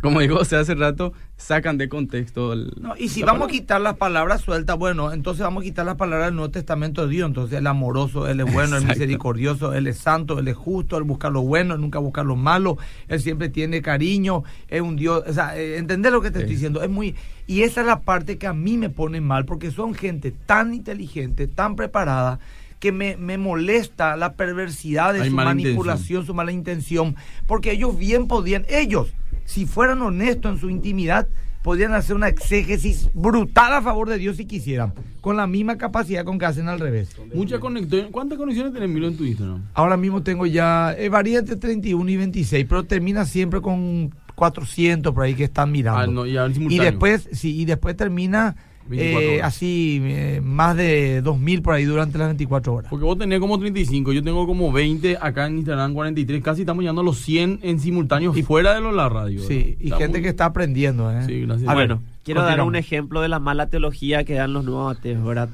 como 0.00 0.20
digo 0.20 0.36
o 0.36 0.44
sea, 0.44 0.60
hace 0.60 0.74
rato, 0.74 1.14
sacan 1.38 1.78
de 1.78 1.88
contexto. 1.88 2.52
el- 2.52 2.72
No, 2.78 2.94
y 2.98 3.08
si 3.08 3.22
vamos 3.22 3.48
a 3.48 3.50
quitar 3.50 3.80
las 3.80 3.96
palabras 3.96 4.42
sueltas, 4.42 4.76
bueno, 4.76 5.12
entonces 5.12 5.42
vamos 5.42 5.62
a 5.62 5.64
quitar 5.64 5.86
las 5.86 5.94
palabras 5.96 6.28
del 6.28 6.34
Nuevo 6.36 6.50
Testamento 6.50 7.06
de 7.06 7.08
Dios. 7.14 7.26
Entonces, 7.26 7.58
el 7.58 7.66
amoroso, 7.66 8.28
Él 8.28 8.40
es 8.40 8.52
bueno, 8.52 8.76
el 8.76 8.84
misericordioso, 8.84 9.72
Él 9.72 9.86
es 9.86 9.96
santo, 9.96 10.38
Él 10.38 10.48
es 10.48 10.56
justo, 10.56 10.98
Él 10.98 11.04
busca 11.04 11.30
lo 11.30 11.40
bueno, 11.40 11.74
Él 11.74 11.80
nunca 11.80 12.00
busca 12.00 12.22
lo 12.22 12.36
malo, 12.36 12.76
Él 13.08 13.18
siempre 13.20 13.48
tiene 13.48 13.80
cariño, 13.80 14.42
es 14.68 14.82
un 14.82 14.96
Dios. 14.96 15.22
O 15.26 15.32
sea, 15.32 15.56
eh, 15.58 15.78
¿entendés 15.78 16.12
lo 16.12 16.20
que 16.20 16.30
te 16.30 16.40
Sí. 16.40 16.42
estoy 16.42 16.54
diciendo? 16.56 16.82
Es 16.82 16.90
muy. 16.90 17.14
Y 17.46 17.62
esa 17.62 17.80
es 17.80 17.86
la 17.86 18.00
parte 18.00 18.36
que 18.36 18.46
a 18.46 18.52
mí 18.52 18.76
me 18.76 18.90
pone 18.90 19.22
mal, 19.22 19.46
porque 19.46 19.70
son 19.70 19.94
gente 19.94 20.32
tan 20.44 20.74
inteligente, 20.74 21.46
tan 21.46 21.76
preparada. 21.76 22.40
Que 22.84 22.92
me, 22.92 23.16
me 23.16 23.38
molesta 23.38 24.14
la 24.14 24.34
perversidad 24.34 25.14
de 25.14 25.22
Hay 25.22 25.30
su 25.30 25.36
manipulación, 25.36 26.26
su 26.26 26.34
mala 26.34 26.52
intención, 26.52 27.16
porque 27.46 27.72
ellos 27.72 27.96
bien 27.96 28.28
podían, 28.28 28.66
ellos, 28.68 29.14
si 29.46 29.64
fueran 29.64 30.02
honestos 30.02 30.52
en 30.52 30.60
su 30.60 30.68
intimidad, 30.68 31.26
podrían 31.62 31.94
hacer 31.94 32.14
una 32.14 32.28
exégesis 32.28 33.08
brutal 33.14 33.72
a 33.72 33.80
favor 33.80 34.10
de 34.10 34.18
Dios 34.18 34.36
si 34.36 34.44
quisieran, 34.44 34.92
con 35.22 35.38
la 35.38 35.46
misma 35.46 35.78
capacidad 35.78 36.26
con 36.26 36.38
que 36.38 36.44
hacen 36.44 36.68
al 36.68 36.78
revés. 36.78 37.16
Muchas 37.32 37.58
conexiones. 37.58 38.10
¿Cuántas 38.12 38.36
conexiones 38.36 38.74
tenés, 38.74 38.90
Milo, 38.90 39.08
en 39.08 39.16
tu 39.16 39.24
Instagram? 39.24 39.62
Ahora 39.72 39.96
mismo 39.96 40.22
tengo 40.22 40.44
ya, 40.44 40.94
eh, 40.98 41.08
varía 41.08 41.38
entre 41.38 41.56
31 41.56 42.10
y 42.10 42.16
26, 42.18 42.66
pero 42.68 42.84
termina 42.84 43.24
siempre 43.24 43.62
con 43.62 44.14
400 44.34 45.14
por 45.14 45.22
ahí 45.22 45.32
que 45.32 45.44
están 45.44 45.72
mirando. 45.72 46.00
Ah, 46.00 46.06
no, 46.06 46.26
y 46.26 46.78
después, 46.78 47.30
sí, 47.32 47.58
y 47.58 47.64
después 47.64 47.96
termina 47.96 48.56
24 48.56 48.73
eh, 48.92 49.40
así, 49.42 50.00
eh, 50.04 50.40
más 50.44 50.76
de 50.76 51.22
2000 51.22 51.62
por 51.62 51.74
ahí 51.74 51.84
durante 51.84 52.18
las 52.18 52.28
24 52.28 52.74
horas. 52.74 52.90
Porque 52.90 53.04
vos 53.04 53.16
tenés 53.18 53.40
como 53.40 53.58
35, 53.58 54.12
yo 54.12 54.22
tengo 54.22 54.46
como 54.46 54.70
20, 54.72 55.16
acá 55.20 55.46
en 55.46 55.58
Instagram 55.58 55.94
43, 55.94 56.42
casi 56.42 56.62
estamos 56.62 56.82
llegando 56.82 57.00
a 57.00 57.04
los 57.04 57.18
100 57.18 57.60
en 57.62 57.80
simultáneo 57.80 58.32
y 58.36 58.42
fuera 58.42 58.74
de 58.74 58.80
lo- 58.80 58.92
la 58.92 59.08
radio. 59.08 59.40
Sí, 59.42 59.76
y 59.80 59.84
Está 59.86 59.96
gente 59.98 60.18
muy- 60.18 60.22
que 60.22 60.28
está 60.28 60.44
aprendiendo. 60.46 61.10
¿eh? 61.10 61.24
Sí, 61.26 61.40
gracias. 61.42 61.68
A 61.68 61.74
ver, 61.74 61.88
Bueno, 61.88 62.02
quiero 62.24 62.42
dar 62.42 62.60
un 62.62 62.76
ejemplo 62.76 63.20
de 63.20 63.28
la 63.28 63.38
mala 63.38 63.68
teología 63.68 64.24
que 64.24 64.34
dan 64.34 64.52
los 64.52 64.64
nuevos 64.64 64.96
ateos, 64.96 65.24
¿verdad? 65.24 65.48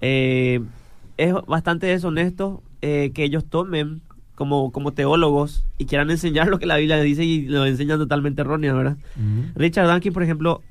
Eh, 0.00 0.60
es 1.16 1.34
bastante 1.46 1.86
deshonesto 1.86 2.62
eh, 2.82 3.10
que 3.14 3.24
ellos 3.24 3.44
tomen 3.46 4.00
como, 4.34 4.70
como 4.70 4.92
teólogos 4.92 5.64
y 5.78 5.86
quieran 5.86 6.10
enseñar 6.10 6.48
lo 6.48 6.58
que 6.58 6.66
la 6.66 6.76
Biblia 6.76 7.00
dice 7.00 7.24
y 7.24 7.42
lo 7.48 7.64
enseñan 7.64 7.98
totalmente 7.98 8.42
erróneo, 8.42 8.76
¿verdad? 8.76 8.96
Richard 9.54 9.86
Dawkins, 9.86 10.12
por 10.12 10.22
ejemplo, 10.22 10.62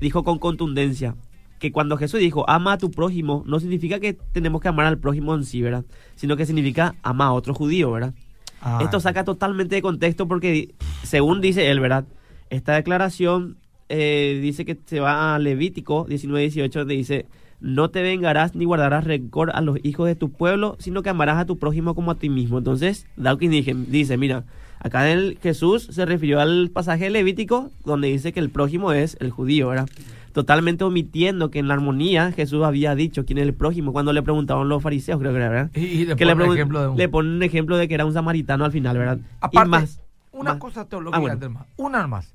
dijo 0.00 0.22
con 0.22 0.38
contundencia 0.38 1.16
que 1.60 1.70
cuando 1.70 1.96
Jesús 1.96 2.18
dijo 2.18 2.48
ama 2.50 2.72
a 2.72 2.78
tu 2.78 2.90
prójimo, 2.90 3.44
no 3.46 3.60
significa 3.60 4.00
que 4.00 4.14
tenemos 4.32 4.60
que 4.60 4.66
amar 4.68 4.86
al 4.86 4.98
prójimo 4.98 5.34
en 5.36 5.44
sí, 5.44 5.62
¿verdad? 5.62 5.84
Sino 6.16 6.36
que 6.36 6.46
significa 6.46 6.96
ama 7.02 7.26
a 7.26 7.32
otro 7.32 7.54
judío, 7.54 7.92
¿verdad? 7.92 8.14
Ah, 8.62 8.80
Esto 8.82 8.98
saca 8.98 9.22
totalmente 9.24 9.76
de 9.76 9.82
contexto 9.82 10.26
porque, 10.26 10.74
según 11.04 11.40
dice 11.40 11.70
él, 11.70 11.78
¿verdad? 11.78 12.04
Esta 12.50 12.74
declaración 12.74 13.56
eh, 13.88 14.38
dice 14.42 14.64
que 14.64 14.76
se 14.86 15.00
va 15.00 15.34
a 15.34 15.38
Levítico 15.38 16.06
19-18, 16.08 16.70
donde 16.72 16.94
dice, 16.94 17.26
no 17.60 17.90
te 17.90 18.02
vengarás 18.02 18.54
ni 18.54 18.64
guardarás 18.64 19.04
rencor 19.04 19.50
a 19.54 19.60
los 19.60 19.78
hijos 19.82 20.06
de 20.06 20.14
tu 20.16 20.30
pueblo, 20.30 20.76
sino 20.78 21.02
que 21.02 21.10
amarás 21.10 21.38
a 21.38 21.44
tu 21.44 21.58
prójimo 21.58 21.94
como 21.94 22.10
a 22.10 22.14
ti 22.16 22.28
mismo. 22.28 22.58
Entonces, 22.58 23.06
Dawkins 23.16 23.52
dije- 23.52 23.74
dice, 23.74 24.16
mira, 24.16 24.44
acá 24.78 25.10
el 25.10 25.38
Jesús 25.42 25.88
se 25.90 26.06
refirió 26.06 26.40
al 26.40 26.70
pasaje 26.70 27.04
de 27.04 27.10
Levítico, 27.10 27.70
donde 27.84 28.08
dice 28.08 28.32
que 28.32 28.40
el 28.40 28.48
prójimo 28.50 28.92
es 28.92 29.16
el 29.20 29.30
judío, 29.30 29.68
¿verdad? 29.68 29.88
Totalmente 30.32 30.84
omitiendo 30.84 31.50
que 31.50 31.58
en 31.58 31.66
la 31.68 31.74
armonía 31.74 32.30
Jesús 32.32 32.62
había 32.64 32.94
dicho 32.94 33.24
quién 33.24 33.38
es 33.38 33.44
el 33.44 33.54
prójimo 33.54 33.92
cuando 33.92 34.12
le 34.12 34.22
preguntaban 34.22 34.68
los 34.68 34.82
fariseos, 34.82 35.18
creo 35.20 35.32
que 35.32 35.38
era, 35.38 35.48
¿verdad? 35.48 35.70
Y, 35.74 35.80
y 35.80 36.06
le 36.06 36.16
que 36.16 36.24
le, 36.24 36.34
un 36.34 36.40
pregun- 36.40 36.54
ejemplo 36.54 36.80
de 36.82 36.88
un- 36.88 36.96
le 36.96 37.08
ponen 37.08 37.32
un 37.32 37.42
ejemplo 37.42 37.76
de 37.76 37.88
que 37.88 37.94
era 37.94 38.04
un 38.06 38.12
samaritano 38.12 38.64
al 38.64 38.72
final, 38.72 38.96
¿verdad? 38.96 39.18
Aparte, 39.40 39.66
y 39.68 39.70
más. 39.70 40.00
una 40.32 40.50
más. 40.52 40.60
cosa 40.60 40.84
teológica, 40.84 41.16
Ah, 41.16 41.20
bueno. 41.20 41.50
más, 41.50 41.66
una 41.76 42.06
más. 42.06 42.32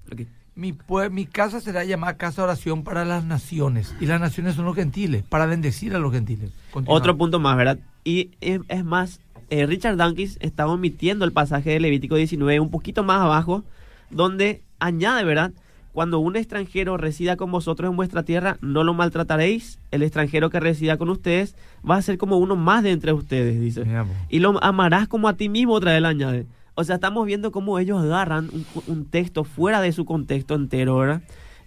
Mi, 0.58 0.72
pue- 0.74 1.10
mi 1.10 1.26
casa 1.26 1.60
será 1.60 1.84
llamada 1.84 2.16
casa 2.18 2.42
de 2.42 2.46
oración 2.48 2.84
para 2.84 3.04
las 3.06 3.26
naciones. 3.26 3.94
Y 4.00 4.06
las 4.06 4.22
naciones 4.22 4.56
son 4.56 4.64
los 4.66 4.76
gentiles, 4.76 5.24
para 5.28 5.46
bendecir 5.46 5.94
a 5.96 6.00
los 6.00 6.12
gentiles. 6.14 6.52
Otro 6.86 7.18
punto 7.18 7.40
más, 7.40 7.58
¿verdad? 7.58 7.78
Y 8.06 8.32
es, 8.42 8.62
es 8.70 8.86
más, 8.86 9.20
eh, 9.50 9.66
Richard 9.66 9.98
Dawkins 9.98 10.38
está 10.42 10.66
omitiendo 10.68 11.26
el 11.26 11.32
pasaje 11.34 11.72
de 11.72 11.80
Levítico 11.80 12.16
19 12.16 12.60
un 12.62 12.72
poquito 12.72 13.04
más 13.04 13.20
abajo, 13.22 13.64
donde 14.10 14.62
añade, 14.80 15.24
¿verdad? 15.26 15.52
Cuando 15.96 16.20
un 16.20 16.36
extranjero 16.36 16.98
resida 16.98 17.38
con 17.38 17.50
vosotros 17.54 17.90
en 17.90 17.96
vuestra 17.96 18.24
tierra, 18.24 18.58
no 18.60 18.84
lo 18.84 18.94
maltrataréis. 18.94 19.80
El 19.92 20.04
extranjero 20.04 20.50
que 20.50 20.60
resida 20.60 20.98
con 20.98 21.10
ustedes 21.10 21.56
va 21.90 21.96
a 21.96 22.02
ser 22.02 22.18
como 22.18 22.38
uno 22.38 22.58
más 22.58 22.84
de 22.84 22.92
entre 22.92 23.14
ustedes, 23.14 23.62
dice. 23.62 23.86
Y 24.28 24.40
lo 24.40 24.62
amarás 24.62 25.08
como 25.08 25.30
a 25.30 25.38
ti 25.38 25.48
mismo, 25.48 25.72
otra 25.72 25.94
vez 25.94 26.02
le 26.02 26.08
añade. 26.10 26.48
O 26.74 26.84
sea, 26.84 26.96
estamos 26.96 27.26
viendo 27.26 27.54
cómo 27.54 27.80
ellos 27.80 28.04
agarran 28.04 28.50
un, 28.52 28.66
un 28.88 29.06
texto 29.06 29.46
fuera 29.46 29.80
de 29.80 29.94
su 29.94 30.04
contexto 30.04 30.56
entero, 30.56 30.98
¿verdad? 30.98 31.22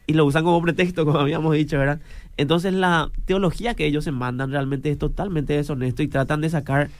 Y 0.06 0.12
lo 0.12 0.26
usan 0.26 0.44
como 0.44 0.60
pretexto, 0.60 1.06
como 1.06 1.20
habíamos 1.20 1.54
dicho, 1.54 1.78
¿verdad? 1.78 2.00
Entonces 2.36 2.74
la 2.74 3.10
teología 3.24 3.72
que 3.72 3.86
ellos 3.86 4.04
se 4.04 4.12
mandan 4.12 4.50
realmente 4.50 4.90
es 4.90 4.98
totalmente 4.98 5.54
deshonesto 5.54 6.02
y 6.02 6.08
tratan 6.08 6.42
de 6.42 6.50
sacar, 6.50 6.90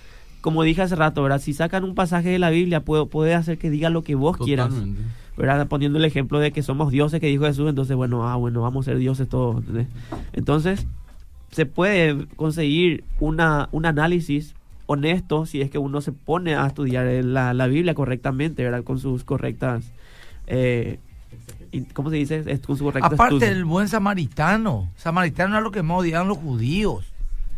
como 0.41 0.63
dije 0.63 0.83
hace 0.83 0.97
rato, 0.97 1.23
¿verdad? 1.23 1.41
Si 1.41 1.53
sacan 1.53 1.85
un 1.85 1.95
pasaje 1.95 2.29
de 2.29 2.39
la 2.39 2.51
Biblia, 2.51 2.81
puede, 2.81 3.07
puede 3.07 3.35
hacer 3.35 3.59
que 3.59 3.71
diga 3.71 3.91
lo 3.91 4.03
que 4.03 4.15
vos 4.15 4.37
quieras. 4.37 4.73
¿verdad? 5.37 5.69
Poniendo 5.69 5.99
el 5.99 6.05
ejemplo 6.05 6.41
de 6.41 6.51
que 6.51 6.63
somos 6.63 6.91
dioses 6.91 7.21
que 7.21 7.29
dijo 7.29 7.45
Jesús, 7.45 7.69
entonces, 7.69 7.97
bueno, 7.97 8.29
ah, 8.29 8.35
bueno, 8.35 8.61
vamos 8.61 8.87
a 8.87 8.91
ser 8.91 8.99
dioses 8.99 9.29
todos. 9.29 9.59
¿entendés? 9.59 9.87
Entonces, 10.33 10.87
se 11.53 11.65
puede 11.65 12.27
conseguir 12.35 13.05
una, 13.21 13.69
un 13.71 13.87
análisis 13.87 14.55
honesto 14.87 15.47
si 15.47 15.61
es 15.61 15.71
que 15.71 15.79
uno 15.79 16.01
se 16.01 16.13
pone 16.13 16.57
a 16.57 16.67
estudiar 16.67 17.07
la, 17.25 17.55
la 17.55 17.67
Biblia 17.69 17.95
correctamente, 17.95 18.65
¿verdad? 18.65 18.85
Con 18.85 18.99
sus 18.99 19.25
correctas... 19.25 19.93
Eh, 20.47 20.99
¿Cómo 21.93 22.09
se 22.11 22.17
dice? 22.17 22.43
Con 22.67 22.77
su 22.79 22.85
correcto 22.85 23.07
Aparte, 23.07 23.35
estudio. 23.35 23.53
el 23.53 23.65
buen 23.65 23.89
samaritano. 23.89 24.91
Samaritano 24.97 25.59
es 25.59 25.63
lo 25.63 25.71
que 25.71 25.83
más 25.83 25.99
odiaban 25.99 26.27
los 26.27 26.39
judíos. 26.39 27.05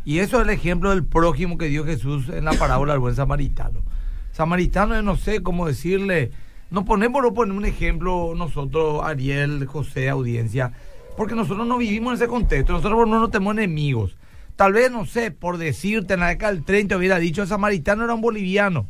Y 0.04 0.18
eso 0.20 0.38
es 0.38 0.44
el 0.44 0.50
ejemplo 0.50 0.90
del 0.90 1.04
prójimo 1.04 1.58
que 1.58 1.66
dio 1.66 1.84
Jesús 1.84 2.28
en 2.30 2.44
la 2.44 2.52
parábola 2.52 2.92
del 2.92 3.00
buen 3.00 3.14
samaritano. 3.14 3.82
Samaritano, 4.32 5.00
no 5.02 5.16
sé 5.16 5.42
cómo 5.42 5.66
decirle. 5.66 6.30
No 6.70 6.84
ponemos 6.84 7.22
no 7.22 7.34
poner 7.34 7.56
un 7.56 7.64
ejemplo 7.64 8.32
nosotros, 8.36 9.02
Ariel, 9.04 9.66
José, 9.66 10.08
audiencia, 10.08 10.72
porque 11.16 11.34
nosotros 11.34 11.66
no 11.66 11.76
vivimos 11.78 12.12
en 12.12 12.16
ese 12.16 12.28
contexto. 12.28 12.72
Nosotros 12.72 13.08
no 13.08 13.20
nos 13.20 13.30
tenemos 13.30 13.54
enemigos. 13.54 14.16
Tal 14.56 14.72
vez, 14.72 14.90
no 14.90 15.04
sé, 15.04 15.30
por 15.30 15.58
decirte, 15.58 16.14
en 16.14 16.20
la 16.20 16.28
década 16.28 16.52
del 16.52 16.64
30 16.64 16.96
hubiera 16.96 17.18
dicho 17.18 17.42
el 17.42 17.48
samaritano 17.48 18.04
era 18.04 18.14
un 18.14 18.20
boliviano. 18.20 18.86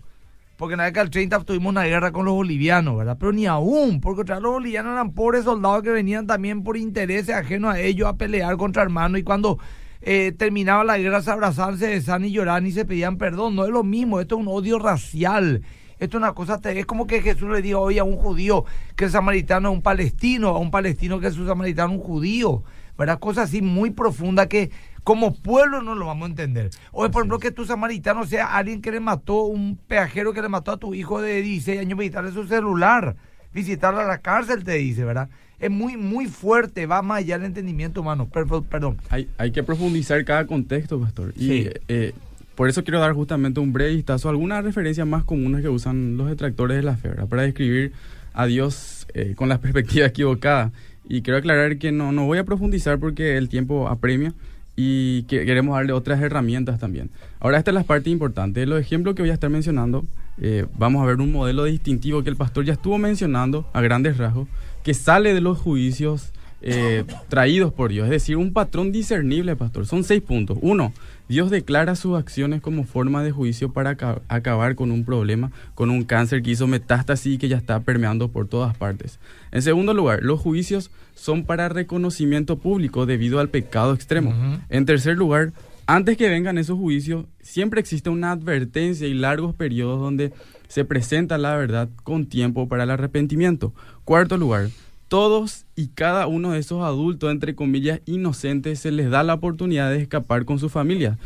Porque 0.56 0.74
en 0.74 0.78
la 0.78 0.84
década 0.84 1.04
del 1.04 1.10
30 1.10 1.40
tuvimos 1.44 1.70
una 1.70 1.84
guerra 1.84 2.12
con 2.12 2.26
los 2.26 2.34
bolivianos, 2.34 2.98
¿verdad? 2.98 3.16
Pero 3.18 3.32
ni 3.32 3.46
aún, 3.46 4.00
porque 4.00 4.20
vez 4.20 4.42
los 4.42 4.52
bolivianos 4.52 4.92
eran 4.92 5.12
pobres 5.12 5.44
soldados 5.44 5.82
que 5.82 5.90
venían 5.90 6.26
también 6.26 6.62
por 6.62 6.76
intereses 6.76 7.34
ajenos 7.34 7.74
a 7.74 7.80
ellos 7.80 8.06
a 8.06 8.16
pelear 8.16 8.56
contra 8.58 8.82
hermanos 8.82 9.20
y 9.20 9.22
cuando 9.22 9.58
eh, 10.02 10.32
terminaba 10.32 10.82
la 10.84 10.98
guerra 10.98 11.22
se 11.22 11.30
abrazaban, 11.30 11.78
se 11.78 11.88
besaban 11.88 12.24
y 12.24 12.32
lloraban 12.32 12.66
y 12.66 12.72
se 12.72 12.84
pedían 12.84 13.18
perdón. 13.18 13.56
No 13.56 13.64
es 13.64 13.70
lo 13.70 13.84
mismo, 13.84 14.20
esto 14.20 14.36
es 14.36 14.40
un 14.40 14.48
odio 14.48 14.78
racial. 14.78 15.62
Esto 15.98 16.16
es 16.16 16.22
una 16.22 16.32
cosa, 16.32 16.58
es 16.64 16.86
como 16.86 17.06
que 17.06 17.20
Jesús 17.20 17.50
le 17.50 17.60
diga 17.60 17.78
hoy 17.78 17.98
a 17.98 18.04
un 18.04 18.16
judío 18.16 18.64
que 18.96 19.04
el 19.04 19.10
samaritano 19.10 19.68
es 19.68 19.74
un 19.74 19.82
palestino, 19.82 20.48
a 20.48 20.58
un 20.58 20.70
palestino 20.70 21.20
que 21.20 21.26
es 21.26 21.36
un 21.36 21.46
samaritano 21.46 21.92
un 21.92 22.00
judío. 22.00 22.62
¿Verdad? 22.96 23.18
Cosas 23.18 23.48
así 23.48 23.62
muy 23.62 23.90
profundas 23.90 24.46
que 24.46 24.70
como 25.04 25.34
pueblo 25.34 25.82
no 25.82 25.94
lo 25.94 26.06
vamos 26.06 26.26
a 26.26 26.30
entender. 26.30 26.70
O 26.92 27.10
por 27.10 27.22
ejemplo 27.22 27.38
que 27.38 27.50
tu 27.50 27.64
samaritano 27.64 28.26
sea 28.26 28.56
alguien 28.56 28.82
que 28.82 28.90
le 28.90 29.00
mató, 29.00 29.44
un 29.44 29.76
peajero 29.76 30.32
que 30.32 30.42
le 30.42 30.48
mató 30.48 30.72
a 30.72 30.76
tu 30.76 30.94
hijo 30.94 31.20
de 31.20 31.40
16 31.42 31.80
años, 31.80 31.98
visitarle 31.98 32.32
su 32.32 32.46
celular, 32.46 33.16
visitarle 33.52 34.00
a 34.02 34.04
la 34.04 34.18
cárcel, 34.18 34.64
te 34.64 34.72
dice, 34.72 35.04
¿verdad? 35.04 35.30
Es 35.60 35.70
muy, 35.70 35.96
muy 35.96 36.26
fuerte, 36.26 36.86
va 36.86 37.02
más 37.02 37.18
allá 37.18 37.36
del 37.38 37.46
entendimiento 37.48 38.00
humano. 38.00 38.28
Per- 38.28 38.46
perdón. 38.68 38.96
Hay, 39.10 39.28
hay 39.38 39.50
que 39.50 39.62
profundizar 39.62 40.24
cada 40.24 40.46
contexto, 40.46 40.98
pastor. 40.98 41.32
Y 41.36 41.40
Sí. 41.46 41.68
eh, 41.88 42.12
por 42.54 42.68
eso 42.68 42.82
quiero 42.82 42.98
dar 43.00 43.12
justamente 43.12 43.60
un 43.60 43.72
breve 43.72 43.94
vistazo 43.94 44.28
a 44.28 44.30
algunas 44.32 44.64
referencias 44.64 45.06
más 45.06 45.24
comunes 45.24 45.60
que 45.62 45.68
usan 45.68 46.16
los 46.16 46.28
detractores 46.28 46.76
de 46.78 46.82
la 46.82 46.96
fe, 46.96 47.08
¿verdad? 47.08 47.28
Para 47.28 47.42
describir 47.42 47.92
a 48.32 48.46
Dios 48.46 49.06
eh, 49.14 49.34
con 49.36 49.48
la 49.48 49.58
perspectiva 49.60 50.06
equivocada. 50.06 50.72
Y 51.08 51.22
quiero 51.22 51.38
aclarar 51.38 51.76
que 51.78 51.92
no, 51.92 52.12
no 52.12 52.24
voy 52.26 52.38
a 52.38 52.44
profundizar 52.44 52.98
porque 52.98 53.36
el 53.36 53.48
tiempo 53.48 53.88
apremia 53.88 54.32
y 54.76 55.24
que 55.24 55.44
queremos 55.44 55.74
darle 55.76 55.92
otras 55.92 56.20
herramientas 56.22 56.78
también. 56.78 57.10
Ahora, 57.40 57.58
esta 57.58 57.70
es 57.70 57.74
la 57.74 57.82
parte 57.82 58.08
importante. 58.10 58.64
Los 58.64 58.80
ejemplos 58.80 59.14
que 59.14 59.22
voy 59.22 59.30
a 59.30 59.34
estar 59.34 59.50
mencionando, 59.50 60.06
eh, 60.40 60.66
vamos 60.78 61.02
a 61.02 61.06
ver 61.06 61.16
un 61.16 61.32
modelo 61.32 61.64
distintivo 61.64 62.22
que 62.22 62.30
el 62.30 62.36
pastor 62.36 62.64
ya 62.64 62.72
estuvo 62.74 62.96
mencionando 62.96 63.68
a 63.74 63.80
grandes 63.82 64.16
rasgos, 64.16 64.48
que 64.82 64.94
sale 64.94 65.34
de 65.34 65.40
los 65.40 65.58
juicios 65.58 66.32
eh, 66.62 67.04
traídos 67.28 67.72
por 67.72 67.90
Dios. 67.90 68.04
Es 68.04 68.10
decir, 68.10 68.36
un 68.36 68.52
patrón 68.52 68.92
discernible, 68.92 69.56
pastor. 69.56 69.86
Son 69.86 70.04
seis 70.04 70.20
puntos. 70.20 70.58
Uno, 70.60 70.92
Dios 71.28 71.50
declara 71.50 71.96
sus 71.96 72.18
acciones 72.18 72.60
como 72.60 72.84
forma 72.84 73.22
de 73.22 73.30
juicio 73.30 73.72
para 73.72 73.90
aca- 73.90 74.20
acabar 74.28 74.74
con 74.74 74.90
un 74.90 75.04
problema, 75.04 75.52
con 75.74 75.88
un 75.90 76.04
cáncer 76.04 76.42
que 76.42 76.50
hizo 76.50 76.66
metástasis 76.66 77.34
y 77.34 77.38
que 77.38 77.48
ya 77.48 77.56
está 77.56 77.80
permeando 77.80 78.28
por 78.28 78.46
todas 78.46 78.76
partes. 78.76 79.18
En 79.52 79.62
segundo 79.62 79.94
lugar, 79.94 80.20
los 80.22 80.38
juicios 80.40 80.90
son 81.14 81.44
para 81.44 81.68
reconocimiento 81.70 82.58
público 82.58 83.06
debido 83.06 83.40
al 83.40 83.48
pecado 83.48 83.94
extremo. 83.94 84.34
En 84.68 84.84
tercer 84.86 85.16
lugar, 85.16 85.52
antes 85.86 86.16
que 86.16 86.28
vengan 86.28 86.58
esos 86.58 86.78
juicios, 86.78 87.24
siempre 87.40 87.80
existe 87.80 88.10
una 88.10 88.32
advertencia 88.32 89.06
y 89.06 89.14
largos 89.14 89.54
periodos 89.54 89.98
donde 90.00 90.32
se 90.68 90.84
presenta 90.84 91.36
la 91.36 91.56
verdad 91.56 91.88
con 92.04 92.26
tiempo 92.26 92.68
para 92.68 92.84
el 92.84 92.90
arrepentimiento. 92.90 93.74
Cuarto 94.10 94.36
lugar, 94.36 94.70
todos 95.06 95.66
y 95.76 95.86
cada 95.86 96.26
uno 96.26 96.50
de 96.50 96.58
esos 96.58 96.82
adultos, 96.82 97.30
entre 97.30 97.54
comillas, 97.54 98.00
inocentes, 98.06 98.80
se 98.80 98.90
les 98.90 99.08
da 99.08 99.22
la 99.22 99.34
oportunidad 99.34 99.88
de 99.88 100.02
escapar 100.02 100.44
con 100.44 100.58
su 100.58 100.68
familia. 100.68 101.16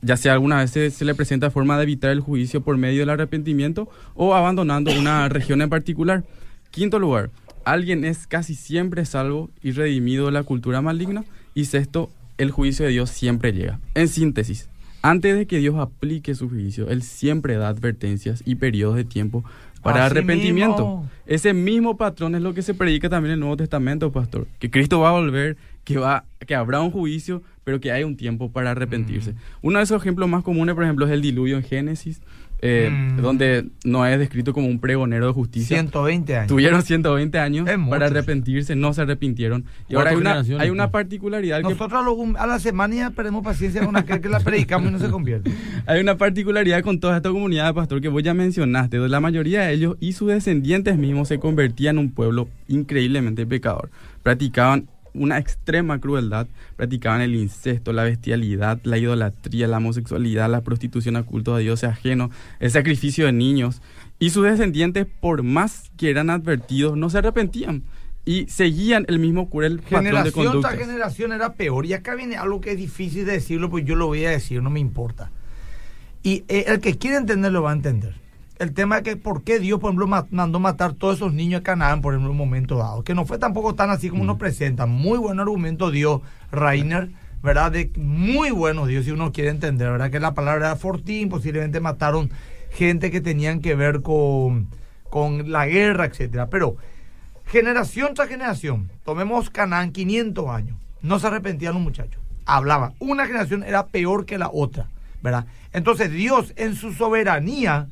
Ya 0.00 0.16
sea 0.16 0.32
alguna 0.32 0.56
vez 0.56 0.70
se, 0.70 0.90
se 0.90 1.04
le 1.04 1.14
presenta 1.14 1.50
forma 1.50 1.76
de 1.76 1.82
evitar 1.82 2.12
el 2.12 2.20
juicio 2.20 2.62
por 2.62 2.78
medio 2.78 3.00
del 3.00 3.10
arrepentimiento 3.10 3.90
o 4.14 4.34
abandonando 4.34 4.90
una 4.98 5.28
región 5.28 5.60
en 5.60 5.68
particular. 5.68 6.24
Quinto 6.70 6.98
lugar, 6.98 7.28
alguien 7.66 8.06
es 8.06 8.26
casi 8.26 8.54
siempre 8.54 9.04
salvo 9.04 9.50
y 9.60 9.72
redimido 9.72 10.24
de 10.24 10.32
la 10.32 10.42
cultura 10.42 10.80
maligna. 10.80 11.26
Y 11.52 11.66
sexto, 11.66 12.08
el 12.38 12.52
juicio 12.52 12.86
de 12.86 12.92
Dios 12.92 13.10
siempre 13.10 13.52
llega. 13.52 13.80
En 13.94 14.08
síntesis, 14.08 14.70
antes 15.02 15.34
de 15.34 15.46
que 15.46 15.58
Dios 15.58 15.76
aplique 15.78 16.34
su 16.34 16.48
juicio, 16.48 16.88
Él 16.88 17.02
siempre 17.02 17.56
da 17.56 17.68
advertencias 17.68 18.42
y 18.46 18.54
periodos 18.54 18.96
de 18.96 19.04
tiempo 19.04 19.44
para 19.82 20.06
Así 20.06 20.12
arrepentimiento. 20.12 20.82
mismo. 20.86 21.10
Ese 21.26 21.54
mismo 21.54 21.96
patrón 21.96 22.34
es 22.34 22.42
lo 22.42 22.54
que 22.54 22.62
se 22.62 22.74
predica 22.74 23.08
también 23.08 23.30
en 23.30 23.34
el 23.34 23.40
Nuevo 23.40 23.56
Testamento, 23.56 24.10
pastor. 24.10 24.46
Que 24.58 24.70
Cristo 24.70 25.00
va 25.00 25.10
a 25.10 25.12
volver, 25.12 25.56
que, 25.84 25.96
va, 25.98 26.24
que 26.46 26.54
habrá 26.54 26.80
un 26.80 26.90
juicio, 26.90 27.42
pero 27.64 27.80
que 27.80 27.92
hay 27.92 28.02
un 28.04 28.16
tiempo 28.16 28.50
para 28.50 28.72
arrepentirse. 28.72 29.34
Uno 29.62 29.78
de 29.78 29.84
esos 29.84 30.00
ejemplos 30.02 30.28
más 30.28 30.42
comunes, 30.42 30.74
por 30.74 30.84
ejemplo, 30.84 31.06
es 31.06 31.12
el 31.12 31.22
diluvio 31.22 31.56
en 31.56 31.62
Génesis, 31.62 32.20
eh, 32.62 32.90
Mm. 32.90 33.22
donde 33.22 33.66
Noé 33.84 34.14
es 34.14 34.18
descrito 34.18 34.52
como 34.52 34.68
un 34.68 34.80
pregonero 34.80 35.26
de 35.26 35.32
justicia. 35.32 35.76
120 35.76 36.36
años. 36.36 36.48
Tuvieron 36.48 36.82
120 36.82 37.38
años 37.38 37.68
para 37.88 38.06
arrepentirse, 38.06 38.76
no 38.76 38.92
se 38.92 39.02
arrepintieron. 39.02 39.64
Y 39.88 39.94
ahora 39.94 40.10
hay 40.10 40.16
una, 40.16 40.40
hay 40.58 40.70
una 40.70 40.90
pues. 40.90 41.02
particularidad 41.02 41.60
Nosotros 41.62 42.36
a, 42.38 42.46
la 42.46 42.58
semana 42.58 42.94
ya 42.94 43.10
perdemos 43.10 43.44
paciencia 43.44 43.84
con 43.84 43.96
aquel 43.96 44.20
que 44.20 44.28
la 44.28 44.40
predicamos 44.40 44.88
y 44.88 44.92
no 44.92 44.98
se 44.98 45.08
convierte. 45.10 45.50
Hay 45.86 46.00
una 46.00 46.16
particularidad 46.16 46.82
con 46.82 47.00
toda 47.00 47.16
esta 47.16 47.30
comunidad, 47.30 47.74
pastor, 47.74 48.00
que 48.00 48.08
vos 48.08 48.22
ya 48.22 48.34
mencionaste. 48.34 48.98
donde 48.98 49.10
La 49.10 49.20
mayoría 49.20 49.62
de 49.62 49.72
ellos 49.72 49.96
y 49.98 50.12
sus 50.12 50.28
descendientes 50.28 50.96
mismos 50.98 51.28
se 51.28 51.38
convertían 51.38 51.96
en 51.96 51.98
un 51.98 52.10
pueblo 52.10 52.48
increíblemente 52.68 53.46
pecador. 53.46 53.90
Practicaban 54.22 54.88
una 55.14 55.38
extrema 55.38 56.00
crueldad, 56.00 56.46
practicaban 56.76 57.20
el 57.20 57.34
incesto, 57.34 57.92
la 57.92 58.04
bestialidad, 58.04 58.80
la 58.84 58.98
idolatría, 58.98 59.66
la 59.66 59.78
homosexualidad, 59.78 60.50
la 60.50 60.62
prostitución 60.62 61.16
a 61.16 61.22
cultos 61.22 61.56
a 61.56 61.58
dioses 61.58 61.90
ajenos, 61.90 62.30
el 62.58 62.70
sacrificio 62.70 63.26
de 63.26 63.32
niños. 63.32 63.82
Y 64.18 64.30
sus 64.30 64.44
descendientes, 64.44 65.06
por 65.20 65.42
más 65.42 65.90
que 65.96 66.10
eran 66.10 66.30
advertidos, 66.30 66.96
no 66.96 67.08
se 67.10 67.18
arrepentían 67.18 67.82
y 68.24 68.46
seguían 68.48 69.06
el 69.08 69.18
mismo 69.18 69.48
cruel 69.48 69.78
patrón 69.80 70.04
de 70.04 70.10
Generación 70.10 70.44
conducta. 70.46 70.68
tras 70.68 70.80
generación 70.80 71.32
era 71.32 71.54
peor. 71.54 71.86
Y 71.86 71.94
acá 71.94 72.14
viene 72.14 72.36
algo 72.36 72.60
que 72.60 72.72
es 72.72 72.76
difícil 72.76 73.24
de 73.24 73.32
decirlo, 73.32 73.70
pues 73.70 73.84
yo 73.84 73.96
lo 73.96 74.06
voy 74.06 74.24
a 74.24 74.30
decir, 74.30 74.62
no 74.62 74.70
me 74.70 74.80
importa. 74.80 75.30
Y 76.22 76.44
eh, 76.48 76.66
el 76.68 76.80
que 76.80 76.98
quiere 76.98 77.16
entender 77.16 77.50
lo 77.50 77.62
va 77.62 77.70
a 77.70 77.74
entender. 77.74 78.19
El 78.60 78.74
tema 78.74 78.98
es 78.98 79.02
que 79.04 79.16
por 79.16 79.42
qué 79.42 79.58
Dios, 79.58 79.80
por 79.80 79.88
ejemplo, 79.88 80.06
ma- 80.06 80.26
mandó 80.30 80.60
matar 80.60 80.92
todos 80.92 81.16
esos 81.16 81.32
niños 81.32 81.60
de 81.60 81.64
Canaán, 81.64 82.02
por 82.02 82.12
ejemplo, 82.12 82.28
en 82.28 82.32
un 82.32 82.36
momento 82.36 82.76
dado. 82.76 83.02
Que 83.02 83.14
no 83.14 83.24
fue 83.24 83.38
tampoco 83.38 83.74
tan 83.74 83.88
así 83.88 84.10
como 84.10 84.22
nos 84.24 84.36
presentan. 84.36 84.90
Muy 84.90 85.16
buen 85.18 85.40
argumento 85.40 85.90
dio 85.90 86.20
Rainer, 86.52 87.08
¿verdad? 87.42 87.72
De 87.72 87.90
muy 87.96 88.50
buenos 88.50 88.86
Dios, 88.86 89.06
si 89.06 89.12
uno 89.12 89.32
quiere 89.32 89.48
entender, 89.48 89.90
¿verdad? 89.90 90.10
Que 90.10 90.20
la 90.20 90.34
palabra 90.34 90.66
era 90.68 90.76
fortín, 90.76 91.30
posiblemente 91.30 91.80
mataron 91.80 92.30
gente 92.70 93.10
que 93.10 93.22
tenían 93.22 93.60
que 93.60 93.74
ver 93.74 94.02
con, 94.02 94.68
con 95.08 95.50
la 95.50 95.66
guerra, 95.66 96.04
etcétera. 96.04 96.48
Pero 96.50 96.76
generación 97.46 98.12
tras 98.14 98.28
generación, 98.28 98.90
tomemos 99.06 99.48
Canaán 99.48 99.90
500 99.92 100.48
años, 100.50 100.76
no 101.00 101.18
se 101.18 101.26
arrepentían 101.28 101.72
los 101.72 101.82
muchachos, 101.82 102.20
hablaban. 102.44 102.92
Una 102.98 103.26
generación 103.26 103.62
era 103.62 103.86
peor 103.86 104.26
que 104.26 104.36
la 104.36 104.50
otra, 104.52 104.86
¿verdad? 105.22 105.46
Entonces 105.72 106.12
Dios 106.12 106.52
en 106.56 106.74
su 106.76 106.92
soberanía 106.92 107.88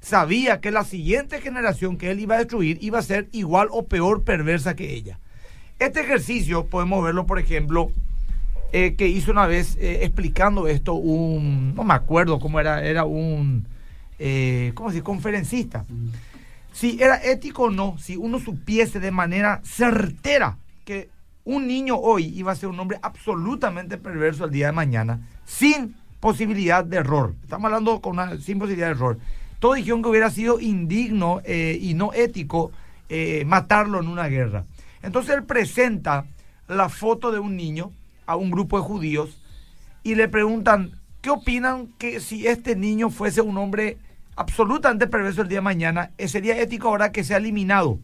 sabía 0.00 0.60
que 0.60 0.70
la 0.70 0.84
siguiente 0.84 1.40
generación 1.40 1.96
que 1.96 2.10
él 2.10 2.20
iba 2.20 2.36
a 2.36 2.38
destruir 2.38 2.78
iba 2.80 2.98
a 2.98 3.02
ser 3.02 3.28
igual 3.32 3.68
o 3.70 3.86
peor 3.86 4.22
perversa 4.22 4.76
que 4.76 4.94
ella. 4.94 5.18
Este 5.78 6.00
ejercicio 6.00 6.66
podemos 6.66 7.04
verlo, 7.04 7.26
por 7.26 7.38
ejemplo, 7.38 7.90
eh, 8.72 8.96
que 8.96 9.08
hizo 9.08 9.30
una 9.30 9.46
vez 9.46 9.76
eh, 9.80 10.00
explicando 10.02 10.66
esto 10.68 10.94
un, 10.94 11.74
no 11.74 11.84
me 11.84 11.94
acuerdo 11.94 12.38
cómo 12.38 12.60
era, 12.60 12.84
era 12.84 13.04
un, 13.04 13.66
eh, 14.18 14.72
¿cómo 14.74 14.90
se? 14.90 15.02
Conferencista. 15.02 15.84
Si 16.72 17.02
era 17.02 17.16
ético 17.24 17.64
o 17.64 17.70
no, 17.70 17.96
si 17.98 18.16
uno 18.16 18.38
supiese 18.38 19.00
de 19.00 19.10
manera 19.10 19.60
certera 19.64 20.58
que 20.84 21.08
un 21.44 21.66
niño 21.66 21.96
hoy 21.96 22.26
iba 22.36 22.52
a 22.52 22.56
ser 22.56 22.68
un 22.68 22.78
hombre 22.78 22.98
absolutamente 23.02 23.96
perverso 23.96 24.44
el 24.44 24.50
día 24.50 24.66
de 24.66 24.72
mañana, 24.72 25.26
sin 25.46 25.96
posibilidad 26.20 26.84
de 26.84 26.98
error. 26.98 27.34
Estamos 27.42 27.66
hablando 27.66 28.00
con 28.00 28.12
una, 28.12 28.36
sin 28.38 28.58
posibilidad 28.58 28.88
de 28.88 28.92
error. 28.92 29.18
Todos 29.58 29.76
dijeron 29.76 30.02
que 30.02 30.08
hubiera 30.08 30.30
sido 30.30 30.60
indigno 30.60 31.40
eh, 31.44 31.78
y 31.80 31.94
no 31.94 32.12
ético 32.12 32.70
eh, 33.08 33.44
matarlo 33.46 34.00
en 34.00 34.08
una 34.08 34.28
guerra. 34.28 34.64
Entonces 35.02 35.34
él 35.34 35.44
presenta 35.44 36.26
la 36.68 36.88
foto 36.88 37.32
de 37.32 37.38
un 37.38 37.56
niño 37.56 37.90
a 38.26 38.36
un 38.36 38.50
grupo 38.50 38.78
de 38.78 38.84
judíos 38.84 39.40
y 40.02 40.14
le 40.14 40.28
preguntan, 40.28 40.92
¿qué 41.20 41.30
opinan 41.30 41.88
que 41.98 42.20
si 42.20 42.46
este 42.46 42.76
niño 42.76 43.10
fuese 43.10 43.40
un 43.40 43.58
hombre 43.58 43.98
absolutamente 44.36 45.06
perverso 45.06 45.42
el 45.42 45.48
día 45.48 45.58
de 45.58 45.62
mañana, 45.62 46.10
eh, 46.18 46.28
sería 46.28 46.60
ético 46.60 46.88
ahora 46.88 47.10
que 47.10 47.24
sea 47.24 47.38
eliminado? 47.38 47.98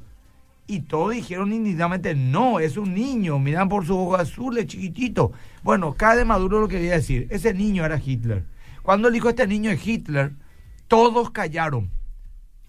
Y 0.66 0.80
todos 0.80 1.12
dijeron 1.12 1.52
indignamente, 1.52 2.14
no, 2.14 2.58
es 2.58 2.78
un 2.78 2.94
niño, 2.94 3.38
miran 3.38 3.68
por 3.68 3.82
sus 3.84 3.96
ojos 3.96 4.20
azules, 4.20 4.66
chiquitito. 4.66 5.32
Bueno, 5.62 5.94
cada 5.94 6.16
de 6.16 6.24
Maduro 6.24 6.60
lo 6.60 6.68
que 6.68 6.76
quería 6.76 6.94
decir, 6.94 7.26
ese 7.30 7.52
niño 7.52 7.84
era 7.84 8.00
Hitler. 8.02 8.44
Cuando 8.82 9.08
él 9.08 9.14
dijo 9.14 9.28
este 9.28 9.46
niño 9.46 9.70
es 9.70 9.86
Hitler, 9.86 10.32
todos 10.88 11.30
callaron 11.30 11.90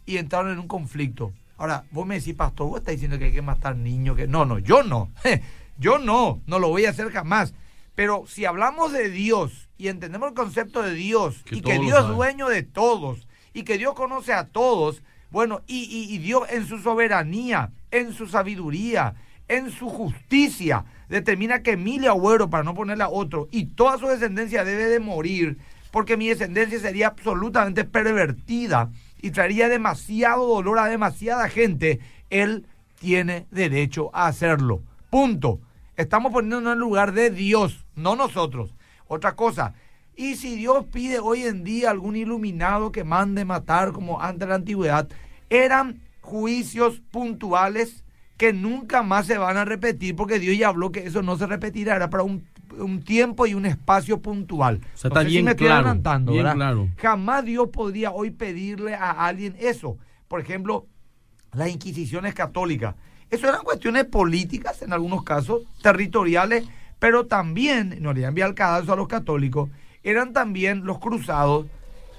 y 0.06 0.18
entraron 0.18 0.52
en 0.52 0.60
un 0.60 0.68
conflicto. 0.68 1.32
Ahora, 1.58 1.86
vos 1.92 2.06
me 2.06 2.16
decís, 2.20 2.36
pastor, 2.36 2.68
vos 2.68 2.80
estás 2.80 2.94
diciendo 2.94 3.18
que 3.18 3.26
hay 3.26 3.32
que 3.34 3.42
matar 3.42 3.76
niños, 3.76 4.16
que 4.18 4.28
no, 4.28 4.46
no, 4.46 4.60
yo 4.60 4.84
no, 4.84 5.10
yo 5.80 5.98
no, 6.00 6.42
no 6.48 6.60
lo 6.60 6.70
voy 6.70 6.86
a 6.86 6.90
hacer 6.90 7.12
jamás. 7.12 7.54
Pero 7.96 8.26
si 8.28 8.44
hablamos 8.46 8.92
de 8.92 9.10
Dios 9.10 9.70
y 9.78 9.88
entendemos 9.88 10.30
el 10.30 10.36
concepto 10.36 10.82
de 10.82 10.94
Dios 10.94 11.44
Que 11.46 11.56
y 11.58 11.62
que 11.62 11.80
Dios 11.80 12.00
es 12.00 12.08
dueño 12.16 12.50
de 12.50 12.64
todos 12.64 13.26
y 13.54 13.64
que 13.64 13.78
Dios 13.78 13.94
conoce 13.96 14.34
a 14.34 14.48
todos, 14.48 15.02
bueno, 15.32 15.62
y, 15.66 15.84
y- 15.84 16.14
y 16.14 16.18
Dios 16.18 16.44
en 16.50 16.68
su 16.68 16.78
soberanía, 16.80 17.72
en 17.92 18.12
su 18.14 18.28
sabiduría, 18.28 19.16
en 19.48 19.72
su 19.72 19.90
justicia, 19.90 20.84
determina 21.08 21.62
que 21.64 21.72
Emilia 21.72 22.10
Agüero, 22.10 22.50
para 22.50 22.64
no 22.64 22.74
ponerle 22.74 23.04
a 23.06 23.10
otro, 23.10 23.48
y 23.52 23.66
toda 23.68 23.98
su 23.98 24.08
descendencia 24.08 24.66
debe 24.66 24.86
de 24.88 25.00
morir, 25.00 25.58
porque 25.96 26.18
mi 26.18 26.28
descendencia 26.28 26.78
sería 26.78 27.08
absolutamente 27.08 27.86
pervertida 27.86 28.92
y 29.22 29.32
traería 29.32 29.70
demasiado 29.70 30.46
dolor 30.46 30.78
a 30.78 30.88
demasiada 30.88 31.48
gente, 31.48 32.02
él 32.30 32.68
tiene 33.00 33.48
derecho 33.50 34.10
a 34.14 34.28
hacerlo. 34.28 34.84
Punto. 35.10 35.62
Estamos 35.96 36.34
poniéndonos 36.34 36.74
en 36.74 36.80
lugar 36.80 37.14
de 37.14 37.30
Dios, 37.30 37.86
no 37.96 38.18
nosotros. 38.18 38.76
Otra 39.08 39.38
cosa, 39.38 39.74
y 40.18 40.36
si 40.36 40.58
Dios 40.58 40.84
pide 40.92 41.20
hoy 41.20 41.44
en 41.44 41.64
día 41.64 41.92
algún 41.92 42.18
iluminado 42.18 42.92
que 42.92 43.06
mande 43.06 43.46
matar 43.46 43.94
como 43.94 44.22
antes 44.22 44.42
de 44.42 44.48
la 44.48 44.56
antigüedad, 44.56 45.08
eran 45.50 46.02
juicios 46.20 47.02
puntuales 47.10 48.04
que 48.36 48.52
nunca 48.52 49.02
más 49.02 49.28
se 49.28 49.38
van 49.38 49.56
a 49.56 49.64
repetir 49.64 50.14
porque 50.18 50.40
Dios 50.40 50.58
ya 50.58 50.68
habló 50.68 50.92
que 50.92 51.08
eso 51.08 51.22
no 51.22 51.38
se 51.38 51.48
repetirá, 51.48 51.96
era 51.96 52.10
para 52.10 52.24
un, 52.24 52.46
un 52.80 53.04
tiempo 53.04 53.46
y 53.46 53.54
un 53.54 53.66
espacio 53.66 54.22
puntual. 54.22 54.82
O 54.94 54.98
sea, 54.98 55.10
No 55.10 55.16
está 55.16 55.22
sé 55.22 55.26
si 55.28 55.32
bien 55.34 55.46
me 55.46 55.52
estoy 55.52 55.68
claro, 55.68 55.82
adelantando, 55.82 56.32
bien 56.32 56.44
¿verdad? 56.44 56.56
claro. 56.56 56.90
Jamás 56.98 57.46
Dios 57.46 57.70
podría 57.72 58.12
hoy 58.12 58.32
pedirle 58.32 58.96
a 58.96 59.12
alguien 59.12 59.56
eso. 59.60 59.98
Por 60.28 60.40
ejemplo, 60.42 60.88
las 61.54 61.70
inquisiciones 61.70 62.34
católicas. 62.34 62.96
Eso 63.30 63.48
eran 63.48 63.64
cuestiones 63.64 64.06
políticas 64.06 64.82
en 64.82 64.94
algunos 64.94 65.24
casos, 65.24 65.64
territoriales, 65.82 66.66
pero 67.00 67.26
también, 67.26 67.98
no 68.02 68.14
le 68.14 68.24
enviar 68.24 68.54
cadalso 68.54 68.94
a 68.94 68.96
los 68.96 69.08
católicos, 69.08 69.70
eran 70.04 70.34
también 70.34 70.86
los 70.86 71.00
cruzados, 71.00 71.66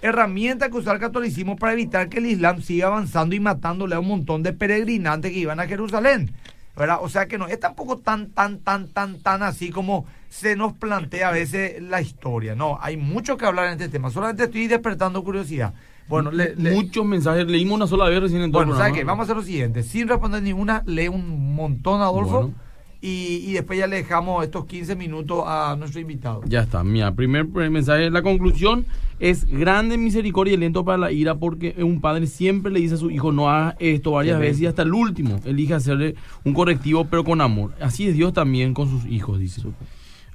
herramientas 0.02 0.68
que 0.68 0.76
usaba 0.76 0.94
el 0.94 1.00
catolicismo 1.00 1.56
para 1.56 1.72
evitar 1.72 2.08
que 2.08 2.18
el 2.18 2.26
Islam 2.26 2.60
siga 2.60 2.88
avanzando 2.88 3.34
y 3.34 3.40
matándole 3.40 3.94
a 3.94 4.00
un 4.00 4.08
montón 4.08 4.42
de 4.42 4.52
peregrinantes 4.52 5.32
que 5.32 5.38
iban 5.38 5.60
a 5.60 5.66
Jerusalén. 5.66 6.34
¿verdad? 6.76 6.98
O 7.00 7.08
sea 7.08 7.26
que 7.26 7.38
no 7.38 7.48
es 7.48 7.58
tampoco 7.58 7.98
tan, 7.98 8.30
tan, 8.30 8.58
tan, 8.58 8.88
tan, 8.88 9.18
tan 9.20 9.42
así 9.42 9.70
como 9.70 10.04
se 10.28 10.56
nos 10.56 10.72
plantea 10.74 11.28
a 11.28 11.32
veces 11.32 11.80
la 11.82 12.00
historia. 12.00 12.54
No, 12.54 12.78
hay 12.80 12.96
mucho 12.96 13.36
que 13.36 13.46
hablar 13.46 13.66
en 13.66 13.72
este 13.72 13.88
tema. 13.88 14.10
Solamente 14.10 14.44
estoy 14.44 14.66
despertando 14.66 15.22
curiosidad. 15.24 15.74
Bueno, 16.08 16.30
le- 16.30 16.54
le- 16.54 16.70
Muchos 16.72 17.04
mensajes, 17.04 17.46
leímos 17.46 17.76
una 17.76 17.86
sola 17.86 18.08
vez 18.08 18.20
recién 18.20 18.42
en 18.42 18.52
todo 18.52 18.62
el 18.62 18.68
bueno, 18.68 18.78
¿sabes 18.80 18.94
qué? 18.94 19.04
Vamos 19.04 19.22
a 19.22 19.24
hacer 19.24 19.36
lo 19.36 19.42
siguiente. 19.42 19.82
Sin 19.82 20.06
responder 20.08 20.42
ninguna, 20.42 20.82
lee 20.86 21.08
un 21.08 21.54
montón, 21.54 22.00
Adolfo. 22.00 22.42
Bueno. 22.42 22.54
Y, 23.02 23.42
y 23.46 23.52
después 23.52 23.78
ya 23.78 23.86
le 23.86 23.96
dejamos 23.96 24.42
estos 24.42 24.64
15 24.64 24.96
minutos 24.96 25.44
a 25.46 25.76
nuestro 25.78 26.00
invitado. 26.00 26.40
Ya 26.46 26.62
está, 26.62 26.82
mira, 26.82 27.12
primer 27.14 27.46
pre- 27.46 27.68
mensaje, 27.70 28.10
la 28.10 28.22
conclusión 28.22 28.86
es 29.20 29.44
grande 29.44 29.98
misericordia 29.98 30.54
y 30.54 30.56
lento 30.56 30.84
para 30.84 30.98
la 30.98 31.12
ira 31.12 31.34
porque 31.36 31.74
un 31.78 32.00
padre 32.00 32.26
siempre 32.26 32.72
le 32.72 32.80
dice 32.80 32.94
a 32.94 32.98
su 32.98 33.10
hijo 33.10 33.32
no 33.32 33.50
haga 33.50 33.76
esto 33.80 34.12
varias 34.12 34.38
veces 34.40 34.62
y 34.62 34.66
hasta 34.66 34.82
el 34.82 34.92
último 34.94 35.40
elige 35.44 35.74
hacerle 35.74 36.14
un 36.44 36.54
correctivo 36.54 37.04
pero 37.04 37.22
con 37.22 37.40
amor. 37.42 37.74
Así 37.80 38.08
es 38.08 38.14
Dios 38.14 38.32
también 38.32 38.72
con 38.74 38.88
sus 38.88 39.04
hijos, 39.06 39.38
dice. 39.38 39.62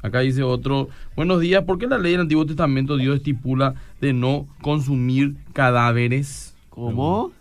Acá 0.01 0.19
dice 0.19 0.41
otro, 0.43 0.89
buenos 1.15 1.39
días, 1.41 1.63
¿por 1.63 1.77
qué 1.77 1.87
la 1.87 1.97
ley 1.99 2.13
del 2.13 2.21
Antiguo 2.21 2.45
Testamento 2.45 2.97
Dios 2.97 3.17
estipula 3.17 3.75
de 3.99 4.13
no 4.13 4.47
consumir 4.61 5.35
cadáveres? 5.53 6.55
¿Cómo? 6.69 7.31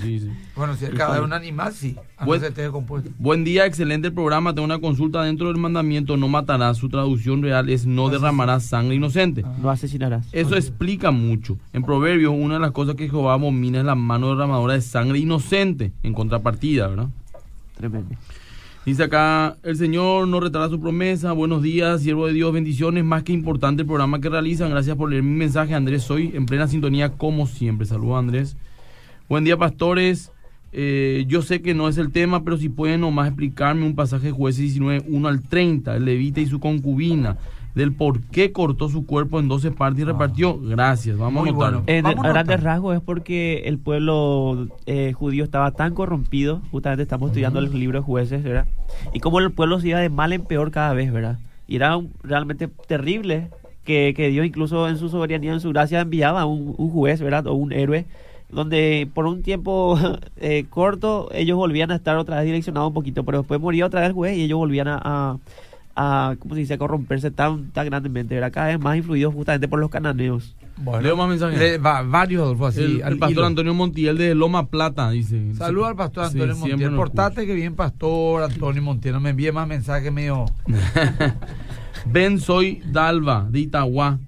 Sí, 0.00 0.20
sí. 0.20 0.30
Bueno, 0.56 0.76
si 0.76 0.84
el 0.84 0.94
cadáver 0.94 1.20
es 1.22 1.26
un 1.26 1.32
animal, 1.32 1.72
sí. 1.72 1.96
A 2.16 2.22
no 2.22 2.26
Buen- 2.28 2.44
esté 2.44 2.62
decompuesto. 2.62 3.10
Buen 3.18 3.42
día, 3.42 3.66
excelente 3.66 4.06
el 4.08 4.14
programa. 4.14 4.54
Tengo 4.54 4.64
una 4.64 4.78
consulta 4.78 5.22
dentro 5.24 5.48
del 5.48 5.56
mandamiento, 5.56 6.16
no 6.16 6.28
matarás. 6.28 6.78
Su 6.78 6.88
traducción 6.88 7.42
real 7.42 7.68
es 7.68 7.84
no 7.84 8.08
derramarás 8.08 8.62
sangre 8.64 8.94
inocente. 8.94 9.44
No 9.60 9.68
asesinarás. 9.68 10.28
Eso 10.32 10.54
explica 10.56 11.10
mucho. 11.10 11.58
En 11.72 11.82
Proverbios, 11.82 12.32
una 12.34 12.54
de 12.54 12.60
las 12.60 12.70
cosas 12.70 12.94
que 12.94 13.08
Jehová 13.10 13.34
abomina 13.34 13.80
es 13.80 13.84
la 13.84 13.96
mano 13.96 14.28
derramadora 14.30 14.74
de 14.74 14.80
sangre 14.80 15.18
inocente, 15.18 15.92
en 16.04 16.14
contrapartida, 16.14 16.86
¿verdad? 16.86 17.08
Tremendo. 17.76 18.14
Dice 18.84 19.04
acá, 19.04 19.56
el 19.62 19.76
Señor 19.76 20.28
no 20.28 20.40
retará 20.40 20.68
su 20.68 20.78
promesa. 20.78 21.32
Buenos 21.32 21.62
días, 21.62 22.02
siervo 22.02 22.26
de 22.26 22.34
Dios, 22.34 22.52
bendiciones. 22.52 23.02
Más 23.02 23.22
que 23.22 23.32
importante 23.32 23.80
el 23.80 23.86
programa 23.86 24.20
que 24.20 24.28
realizan. 24.28 24.68
Gracias 24.68 24.94
por 24.94 25.08
leer 25.08 25.22
mi 25.22 25.34
mensaje, 25.38 25.72
Andrés. 25.74 26.02
Soy 26.02 26.32
en 26.34 26.44
plena 26.44 26.68
sintonía 26.68 27.08
como 27.12 27.46
siempre. 27.46 27.86
Saludos, 27.86 28.18
Andrés. 28.18 28.58
Buen 29.26 29.44
día, 29.44 29.56
pastores. 29.56 30.32
Eh, 30.74 31.24
yo 31.28 31.40
sé 31.40 31.62
que 31.62 31.72
no 31.72 31.88
es 31.88 31.96
el 31.96 32.12
tema, 32.12 32.44
pero 32.44 32.58
si 32.58 32.68
pueden 32.68 33.00
nomás 33.00 33.28
explicarme 33.28 33.86
un 33.86 33.94
pasaje 33.94 34.26
de 34.26 34.32
jueces 34.32 34.60
19, 34.60 35.06
1 35.08 35.28
al 35.28 35.40
30, 35.40 35.96
el 35.96 36.04
levita 36.04 36.42
y 36.42 36.46
su 36.46 36.60
concubina, 36.60 37.38
del 37.74 37.92
por 37.92 38.20
qué 38.20 38.52
cortó 38.52 38.88
su 38.88 39.04
cuerpo 39.04 39.40
en 39.40 39.48
12 39.48 39.70
partes 39.72 40.02
y 40.02 40.04
repartió. 40.04 40.58
Gracias, 40.60 41.16
vamos 41.18 41.40
Muy 41.42 41.48
a 41.48 41.52
anotarlo. 41.52 41.78
bueno. 41.82 41.98
En 41.98 42.04
Vamos 42.04 42.24
a 42.24 42.28
grandes 42.28 42.62
rasgos 42.62 42.96
es 42.96 43.02
porque 43.02 43.62
el 43.66 43.78
pueblo 43.78 44.68
eh, 44.86 45.12
judío 45.12 45.42
estaba 45.44 45.72
tan 45.72 45.92
corrompido, 45.94 46.60
justamente 46.70 47.02
estamos 47.02 47.30
estudiando 47.30 47.58
el 47.58 47.72
libro 47.78 47.98
de 48.00 48.04
jueces, 48.04 48.42
¿verdad? 48.44 48.66
Y 49.12 49.20
como 49.20 49.40
el 49.40 49.50
pueblo 49.50 49.80
se 49.80 49.88
iba 49.88 49.98
de 49.98 50.08
mal 50.08 50.32
en 50.32 50.42
peor 50.44 50.70
cada 50.70 50.92
vez, 50.94 51.12
¿verdad? 51.12 51.38
Y 51.66 51.76
era 51.76 51.96
un- 51.96 52.12
realmente 52.22 52.68
terrible 52.86 53.48
que, 53.84 54.14
que 54.16 54.28
Dios 54.28 54.46
incluso 54.46 54.88
en 54.88 54.96
su 54.96 55.08
soberanía, 55.08 55.52
en 55.52 55.60
su 55.60 55.70
gracia, 55.70 56.00
enviaba 56.00 56.42
a 56.42 56.46
un, 56.46 56.74
un 56.78 56.90
juez, 56.90 57.20
¿verdad? 57.20 57.46
O 57.48 57.54
un 57.54 57.72
héroe, 57.72 58.06
donde 58.50 59.08
por 59.12 59.26
un 59.26 59.42
tiempo 59.42 59.98
eh, 60.36 60.66
corto 60.70 61.28
ellos 61.32 61.56
volvían 61.56 61.90
a 61.90 61.96
estar 61.96 62.16
otra 62.18 62.36
vez 62.36 62.44
direccionados 62.46 62.88
un 62.88 62.94
poquito, 62.94 63.24
pero 63.24 63.38
después 63.38 63.60
moría 63.60 63.84
otra 63.86 64.00
vez 64.00 64.10
el 64.10 64.14
juez 64.14 64.36
y 64.38 64.42
ellos 64.42 64.58
volvían 64.58 64.86
a... 64.88 65.00
a 65.02 65.38
a, 65.96 66.34
¿cómo 66.38 66.54
se 66.54 66.60
dice? 66.60 66.74
a 66.74 66.78
corromperse 66.78 67.30
tan, 67.30 67.70
tan 67.70 67.86
grandemente, 67.86 68.34
¿verdad? 68.34 68.52
Cada 68.52 68.66
vez 68.68 68.80
más 68.80 68.96
influidos 68.96 69.32
justamente 69.34 69.68
por 69.68 69.78
los 69.78 69.90
cananeos. 69.90 70.54
Bueno, 70.76 71.02
Leo 71.02 71.16
más 71.16 71.28
mensajes. 71.28 71.58
le- 71.58 71.78
va- 71.78 72.02
varios, 72.02 72.42
Adolfo, 72.42 72.66
así. 72.66 73.00
el, 73.04 73.18
pastor 73.18 73.30
hilo. 73.30 73.46
Antonio 73.46 73.74
Montiel 73.74 74.18
de 74.18 74.34
Loma 74.34 74.66
Plata 74.66 75.10
dice. 75.10 75.54
Saludos 75.54 75.88
al 75.90 75.96
pastor 75.96 76.24
Antonio 76.24 76.56
Montiel. 76.56 76.94
Portate 76.96 77.46
que 77.46 77.54
bien, 77.54 77.74
pastor 77.76 78.42
Antonio 78.42 78.82
Montiel. 78.82 79.14
No 79.14 79.20
me 79.20 79.30
envíe 79.30 79.52
más 79.52 79.68
mensajes 79.68 80.12
medio. 80.12 80.46
Ben, 82.06 82.38
soy 82.38 82.82
Dalva, 82.86 83.46
de 83.50 83.60
Itagua. 83.60 84.18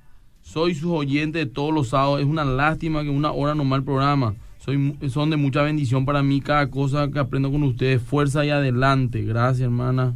Soy 0.42 0.74
su 0.74 0.94
oyente 0.94 1.38
de 1.40 1.46
todos 1.46 1.74
los 1.74 1.88
sábados. 1.88 2.20
Es 2.20 2.26
una 2.26 2.44
lástima 2.44 3.02
que 3.02 3.10
una 3.10 3.32
hora 3.32 3.52
el 3.52 3.84
programa. 3.84 4.34
Soy, 4.58 4.78
mu- 4.78 4.94
son 5.10 5.30
de 5.30 5.36
mucha 5.36 5.62
bendición 5.62 6.06
para 6.06 6.22
mí 6.22 6.40
cada 6.40 6.70
cosa 6.70 7.10
que 7.10 7.18
aprendo 7.18 7.50
con 7.50 7.62
ustedes. 7.64 8.00
Fuerza 8.00 8.44
y 8.44 8.50
adelante. 8.50 9.22
Gracias, 9.24 9.62
hermana. 9.64 10.14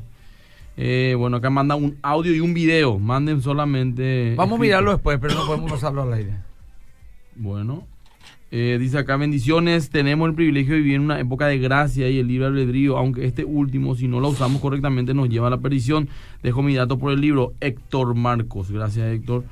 Eh, 0.82 1.14
bueno, 1.14 1.36
acá 1.36 1.50
manda 1.50 1.74
un 1.74 1.98
audio 2.00 2.34
y 2.34 2.40
un 2.40 2.54
video. 2.54 2.98
Manden 2.98 3.42
solamente. 3.42 4.34
Vamos 4.34 4.58
a 4.58 4.62
mirarlo 4.62 4.92
después, 4.92 5.18
pero 5.20 5.34
no 5.34 5.46
podemos 5.46 5.70
pasarlo 5.70 6.02
al 6.02 6.14
aire. 6.14 6.32
Bueno. 7.36 7.86
Eh, 8.50 8.78
dice 8.80 8.96
acá, 8.98 9.16
bendiciones, 9.16 9.90
tenemos 9.90 10.28
el 10.28 10.34
privilegio 10.34 10.72
de 10.72 10.80
vivir 10.80 10.94
en 10.96 11.02
una 11.02 11.20
época 11.20 11.46
de 11.46 11.58
gracia 11.58 12.08
y 12.08 12.18
el 12.18 12.26
libre 12.26 12.46
albedrío, 12.46 12.96
aunque 12.96 13.24
este 13.26 13.44
último, 13.44 13.94
si 13.94 14.08
no 14.08 14.18
lo 14.18 14.30
usamos 14.30 14.60
correctamente, 14.60 15.14
nos 15.14 15.28
lleva 15.28 15.46
a 15.48 15.50
la 15.50 15.58
perdición. 15.58 16.08
Dejo 16.42 16.62
mi 16.62 16.74
dato 16.74 16.98
por 16.98 17.12
el 17.12 17.20
libro, 17.20 17.52
Héctor 17.60 18.14
Marcos. 18.14 18.72
Gracias, 18.72 19.06
Héctor. 19.06 19.44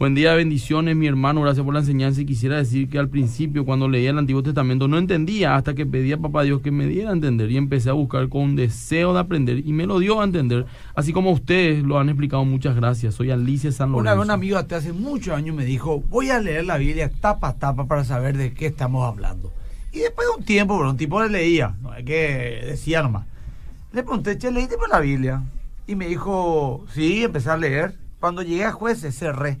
Buen 0.00 0.14
día, 0.14 0.32
bendiciones, 0.32 0.96
mi 0.96 1.06
hermano, 1.06 1.42
gracias 1.42 1.62
por 1.62 1.74
la 1.74 1.80
enseñanza. 1.80 2.22
Y 2.22 2.24
quisiera 2.24 2.56
decir 2.56 2.88
que 2.88 2.98
al 2.98 3.10
principio, 3.10 3.66
cuando 3.66 3.86
leía 3.86 4.08
el 4.08 4.16
Antiguo 4.16 4.42
Testamento, 4.42 4.88
no 4.88 4.96
entendía 4.96 5.56
hasta 5.56 5.74
que 5.74 5.84
pedí 5.84 6.10
a 6.10 6.16
Papá 6.16 6.42
Dios 6.42 6.62
que 6.62 6.70
me 6.70 6.86
diera 6.86 7.10
a 7.10 7.12
entender 7.12 7.50
y 7.50 7.58
empecé 7.58 7.90
a 7.90 7.92
buscar 7.92 8.30
con 8.30 8.56
deseo 8.56 9.12
de 9.12 9.20
aprender 9.20 9.58
y 9.58 9.74
me 9.74 9.84
lo 9.84 9.98
dio 9.98 10.22
a 10.22 10.24
entender, 10.24 10.64
así 10.94 11.12
como 11.12 11.30
ustedes 11.32 11.82
lo 11.82 11.98
han 11.98 12.08
explicado. 12.08 12.46
Muchas 12.46 12.76
gracias. 12.76 13.14
Soy 13.14 13.30
Alicia 13.30 13.72
San 13.72 13.90
Una 13.90 13.98
Lorenzo. 13.98 14.16
vez 14.16 14.24
un 14.24 14.30
amigo 14.30 14.56
hasta 14.56 14.76
hace 14.76 14.94
muchos 14.94 15.34
años 15.34 15.54
me 15.54 15.66
dijo, 15.66 16.02
voy 16.08 16.30
a 16.30 16.40
leer 16.40 16.64
la 16.64 16.78
Biblia 16.78 17.10
tapa 17.20 17.48
a 17.48 17.58
tapa 17.58 17.84
para 17.84 18.02
saber 18.02 18.38
de 18.38 18.54
qué 18.54 18.64
estamos 18.64 19.06
hablando. 19.06 19.52
Y 19.92 19.98
después 19.98 20.26
de 20.28 20.34
un 20.38 20.44
tiempo, 20.46 20.76
bueno, 20.76 20.92
un 20.92 20.96
tipo 20.96 21.22
le 21.22 21.28
leía, 21.28 21.74
no 21.82 21.94
es 21.94 22.06
que 22.06 22.62
decía 22.68 23.02
nomás. 23.02 23.26
Le 23.92 24.02
pregunté, 24.02 24.38
che, 24.38 24.50
¿leíste 24.50 24.78
por 24.78 24.88
la 24.88 25.00
Biblia? 25.00 25.42
Y 25.86 25.94
me 25.94 26.06
dijo, 26.06 26.86
sí, 26.90 27.22
empecé 27.22 27.50
a 27.50 27.58
leer. 27.58 27.96
Cuando 28.18 28.40
llegué 28.40 28.64
a 28.64 28.72
jueces 28.72 29.14
cerré. 29.14 29.58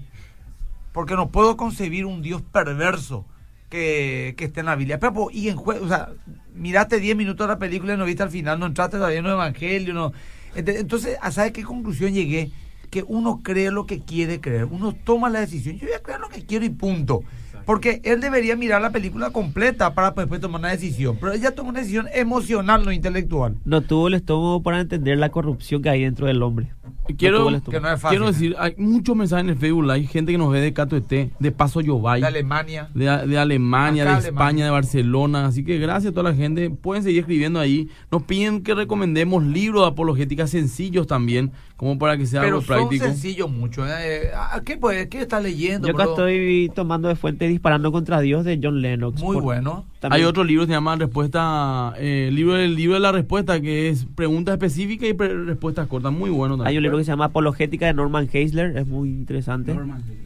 Porque 1.00 1.16
no 1.16 1.30
puedo 1.30 1.56
concebir 1.56 2.04
un 2.04 2.20
Dios 2.20 2.42
perverso 2.42 3.24
que, 3.70 4.34
que 4.36 4.44
esté 4.44 4.60
en 4.60 4.66
la 4.66 4.76
Biblia. 4.76 5.00
Pero, 5.00 5.28
y 5.32 5.48
en 5.48 5.56
o 5.56 5.88
sea, 5.88 6.10
miraste 6.54 7.00
10 7.00 7.16
minutos 7.16 7.48
de 7.48 7.54
la 7.54 7.58
película 7.58 7.94
y 7.94 7.96
no 7.96 8.04
viste 8.04 8.22
al 8.22 8.28
final, 8.28 8.60
no 8.60 8.66
entraste 8.66 8.98
todavía 8.98 9.20
en 9.20 9.24
el 9.24 9.32
Evangelio. 9.32 9.94
No. 9.94 10.12
Entonces, 10.54 11.16
¿a 11.22 11.30
¿sabes 11.30 11.52
qué 11.52 11.62
conclusión 11.62 12.12
llegué? 12.12 12.50
Que 12.90 13.02
uno 13.08 13.40
cree 13.42 13.70
lo 13.70 13.86
que 13.86 14.00
quiere 14.00 14.42
creer. 14.42 14.66
Uno 14.66 14.92
toma 14.92 15.30
la 15.30 15.40
decisión. 15.40 15.78
Yo 15.78 15.86
voy 15.86 15.96
a 15.96 16.02
creer 16.02 16.20
lo 16.20 16.28
que 16.28 16.44
quiero 16.44 16.66
y 16.66 16.68
punto. 16.68 17.22
Porque 17.64 18.02
él 18.04 18.20
debería 18.20 18.56
mirar 18.56 18.82
la 18.82 18.90
película 18.90 19.30
completa 19.30 19.94
para 19.94 20.10
después 20.10 20.42
tomar 20.42 20.60
una 20.60 20.68
decisión. 20.68 21.16
Pero 21.18 21.32
ella 21.32 21.54
toma 21.54 21.70
una 21.70 21.80
decisión 21.80 22.08
emocional, 22.12 22.84
no 22.84 22.92
intelectual. 22.92 23.56
No 23.64 23.80
tuvo 23.80 24.08
el 24.08 24.14
estómago 24.14 24.62
para 24.62 24.80
entender 24.80 25.16
la 25.16 25.30
corrupción 25.30 25.80
que 25.80 25.88
hay 25.88 26.02
dentro 26.02 26.26
del 26.26 26.42
hombre. 26.42 26.74
Quiero, 27.16 27.38
tuvo 27.38 27.48
el 27.50 27.54
estómago. 27.56 27.82
Que 27.82 27.88
no 27.88 27.94
es 27.94 28.00
fácil. 28.00 28.18
quiero 28.18 28.32
decir, 28.32 28.56
hay 28.58 28.74
muchos 28.78 29.16
mensajes 29.16 29.44
en 29.44 29.50
el 29.50 29.56
Facebook 29.56 29.84
Live, 29.84 30.06
gente 30.06 30.32
que 30.32 30.38
nos 30.38 30.50
ve 30.52 30.60
de 30.60 30.72
Cato 30.72 30.96
ET, 30.96 31.08
de 31.38 31.52
Paso 31.52 31.80
Yobay, 31.80 32.20
De 32.20 32.26
Alemania. 32.26 32.88
de, 32.94 33.04
de 33.04 33.38
Alemania, 33.38 34.02
Acá 34.04 34.10
de 34.12 34.16
Alemania. 34.18 34.28
España, 34.28 34.64
de 34.64 34.70
Barcelona. 34.70 35.46
Así 35.46 35.64
que 35.64 35.78
gracias 35.78 36.10
a 36.12 36.14
toda 36.14 36.30
la 36.30 36.36
gente. 36.36 36.70
Pueden 36.70 37.02
seguir 37.02 37.20
escribiendo 37.20 37.60
ahí. 37.60 37.88
Nos 38.10 38.22
piden 38.24 38.62
que 38.62 38.74
recomendemos 38.74 39.42
libros 39.44 39.82
de 39.82 39.88
apologética 39.88 40.46
sencillos 40.46 41.06
también, 41.06 41.52
como 41.76 41.98
para 41.98 42.16
que 42.16 42.26
sea 42.26 42.40
Pero 42.42 42.56
algo 42.56 42.66
son 42.66 42.76
práctico. 42.76 43.04
sencillos 43.04 43.50
mucho. 43.50 43.86
¿eh? 43.86 44.30
¿A 44.34 44.60
¿Qué, 44.62 44.76
puede, 44.76 45.08
¿Qué 45.08 45.20
está 45.20 45.40
leyendo? 45.40 45.88
Yo 45.88 45.94
acá 45.94 46.04
bro? 46.04 46.12
estoy 46.12 46.70
tomando 46.74 47.08
de 47.08 47.16
fuente 47.16 47.48
Disparando 47.48 47.90
contra 47.92 48.20
Dios 48.20 48.44
de 48.44 48.60
John 48.62 48.80
Lennox. 48.82 49.20
Muy 49.22 49.34
Por- 49.34 49.42
bueno. 49.44 49.84
También- 50.00 50.22
Hay 50.22 50.26
otro 50.28 50.42
libro 50.42 50.64
que 50.64 50.68
se 50.68 50.72
llama 50.72 50.96
Respuesta, 50.96 51.92
eh, 51.98 52.26
el 52.28 52.34
libro, 52.34 52.56
el 52.56 52.74
libro 52.74 52.94
de 52.94 53.00
la 53.00 53.12
respuesta, 53.12 53.60
que 53.60 53.88
es 53.90 54.06
preguntas 54.14 54.54
específicas 54.54 55.08
y 55.08 55.14
pre- 55.14 55.44
respuestas 55.44 55.86
cortas. 55.86 56.12
Muy 56.12 56.30
bueno 56.30 56.54
también. 56.56 56.68
Hay 56.68 56.76
un 56.78 56.82
libro 56.82 56.98
que 56.98 57.04
se 57.04 57.12
llama 57.12 57.26
Apologética 57.26 57.86
de 57.86 57.94
Norman 57.94 58.26
Geisler, 58.28 58.76
es 58.76 58.86
muy 58.86 59.08
interesante. 59.10 59.76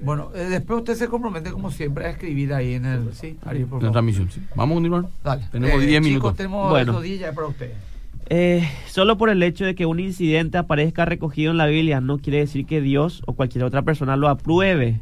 Bueno, 0.02 0.30
eh, 0.34 0.44
después 0.48 0.78
usted 0.78 0.94
se 0.94 1.08
compromete 1.08 1.50
como 1.50 1.70
siempre 1.70 2.06
a 2.06 2.10
escribir 2.10 2.54
ahí 2.54 2.74
en 2.74 2.86
el... 2.86 3.12
Sí, 3.12 3.36
Ariel, 3.44 3.66
por 3.66 3.78
En 3.80 3.86
la 3.86 3.90
favor. 3.90 3.92
transmisión, 3.92 4.30
sí. 4.30 4.40
Vamos 4.56 4.72
a 4.72 4.76
continuar. 4.76 5.04
Dale. 5.22 5.42
Tenemos 5.50 5.82
Eh, 5.82 5.86
10 5.86 5.98
chicos, 6.00 6.08
minutos. 6.08 6.36
tenemos 6.36 6.70
Bueno. 6.70 6.92
esos 6.92 7.02
10 7.02 7.20
ya 7.20 7.32
para 7.32 7.46
ustedes. 7.48 7.72
Eh, 8.30 8.66
solo 8.86 9.18
por 9.18 9.28
el 9.28 9.42
hecho 9.42 9.66
de 9.66 9.74
que 9.74 9.84
un 9.84 10.00
incidente 10.00 10.56
aparezca 10.56 11.04
recogido 11.04 11.50
en 11.50 11.58
la 11.58 11.66
Biblia 11.66 12.00
no 12.00 12.16
quiere 12.18 12.38
decir 12.38 12.64
que 12.64 12.80
Dios 12.80 13.22
o 13.26 13.34
cualquier 13.34 13.64
otra 13.64 13.82
persona 13.82 14.16
lo 14.16 14.28
apruebe. 14.28 14.98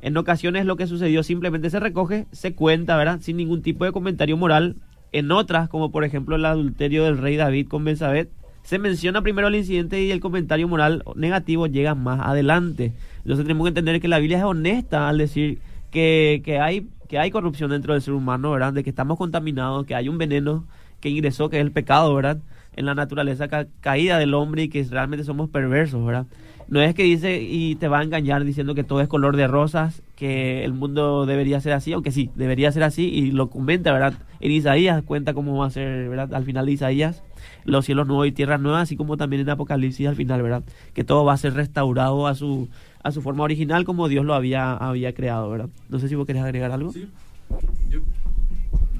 En 0.00 0.16
ocasiones 0.16 0.64
lo 0.64 0.76
que 0.76 0.86
sucedió 0.86 1.22
simplemente 1.22 1.70
se 1.70 1.80
recoge, 1.80 2.26
se 2.32 2.54
cuenta, 2.54 2.96
¿verdad? 2.96 3.20
Sin 3.20 3.36
ningún 3.36 3.62
tipo 3.62 3.84
de 3.84 3.92
comentario 3.92 4.36
moral. 4.36 4.76
En 5.10 5.32
otras, 5.32 5.68
como 5.68 5.90
por 5.90 6.04
ejemplo 6.04 6.36
el 6.36 6.44
adulterio 6.44 7.04
del 7.04 7.18
rey 7.18 7.36
David 7.36 7.68
con 7.68 7.84
Belsabet, 7.84 8.30
se 8.62 8.78
menciona 8.78 9.22
primero 9.22 9.48
el 9.48 9.54
incidente 9.54 10.02
y 10.02 10.10
el 10.10 10.20
comentario 10.20 10.68
moral 10.68 11.02
negativo 11.16 11.66
llega 11.66 11.94
más 11.94 12.20
adelante. 12.20 12.92
Entonces 13.18 13.44
tenemos 13.44 13.64
que 13.64 13.70
entender 13.70 14.00
que 14.00 14.08
la 14.08 14.18
Biblia 14.18 14.38
es 14.38 14.44
honesta 14.44 15.08
al 15.08 15.18
decir 15.18 15.58
que, 15.90 16.42
que 16.44 16.58
hay, 16.60 16.86
que 17.08 17.18
hay 17.18 17.30
corrupción 17.30 17.70
dentro 17.70 17.94
del 17.94 18.02
ser 18.02 18.12
humano, 18.12 18.50
¿verdad? 18.50 18.74
De 18.74 18.84
que 18.84 18.90
estamos 18.90 19.16
contaminados, 19.16 19.86
que 19.86 19.94
hay 19.94 20.08
un 20.08 20.18
veneno 20.18 20.66
que 21.00 21.08
ingresó, 21.08 21.48
que 21.48 21.56
es 21.56 21.62
el 21.62 21.72
pecado, 21.72 22.14
¿verdad? 22.14 22.38
En 22.76 22.84
la 22.84 22.94
naturaleza 22.94 23.48
ca- 23.48 23.66
caída 23.80 24.18
del 24.18 24.34
hombre 24.34 24.64
y 24.64 24.68
que 24.68 24.84
realmente 24.84 25.24
somos 25.24 25.48
perversos, 25.48 26.04
¿verdad? 26.04 26.26
No 26.68 26.82
es 26.82 26.94
que 26.94 27.02
dice 27.02 27.40
y 27.40 27.76
te 27.76 27.88
va 27.88 28.00
a 28.00 28.02
engañar 28.02 28.44
diciendo 28.44 28.74
que 28.74 28.84
todo 28.84 29.00
es 29.00 29.08
color 29.08 29.36
de 29.36 29.46
rosas, 29.46 30.02
que 30.16 30.64
el 30.64 30.74
mundo 30.74 31.24
debería 31.24 31.60
ser 31.60 31.72
así, 31.72 31.94
aunque 31.94 32.12
sí, 32.12 32.30
debería 32.34 32.70
ser 32.72 32.82
así 32.82 33.08
y 33.08 33.30
lo 33.30 33.48
comenta, 33.48 33.90
¿verdad? 33.90 34.14
En 34.40 34.52
Isaías 34.52 35.02
cuenta 35.02 35.32
cómo 35.32 35.56
va 35.56 35.66
a 35.66 35.70
ser, 35.70 36.10
¿verdad? 36.10 36.34
Al 36.34 36.44
final 36.44 36.66
de 36.66 36.72
Isaías, 36.72 37.22
los 37.64 37.86
cielos 37.86 38.06
nuevos 38.06 38.26
y 38.26 38.32
tierras 38.32 38.60
nuevas, 38.60 38.82
así 38.82 38.96
como 38.96 39.16
también 39.16 39.42
en 39.42 39.50
Apocalipsis 39.50 40.08
al 40.08 40.16
final, 40.16 40.42
¿verdad? 40.42 40.62
Que 40.92 41.04
todo 41.04 41.24
va 41.24 41.32
a 41.32 41.38
ser 41.38 41.54
restaurado 41.54 42.26
a 42.26 42.34
su 42.34 42.68
a 43.02 43.12
su 43.12 43.22
forma 43.22 43.44
original 43.44 43.84
como 43.84 44.08
Dios 44.08 44.26
lo 44.26 44.34
había 44.34 44.72
había 44.72 45.14
creado, 45.14 45.48
¿verdad? 45.48 45.70
No 45.88 45.98
sé 45.98 46.08
si 46.08 46.16
vos 46.16 46.26
querés 46.26 46.42
agregar 46.42 46.70
algo. 46.70 46.92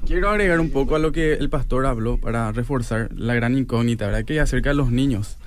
Quiero 0.07 0.29
agregar 0.29 0.59
un 0.59 0.71
poco 0.71 0.95
a 0.95 0.99
lo 0.99 1.11
que 1.11 1.33
el 1.33 1.51
pastor 1.51 1.85
habló 1.85 2.17
para 2.17 2.51
reforzar 2.51 3.09
la 3.15 3.35
gran 3.35 3.55
incógnita, 3.55 4.07
¿verdad? 4.07 4.25
Que 4.25 4.39
acerca 4.39 4.69
de 4.69 4.75
los 4.75 4.91
niños. 4.91 5.37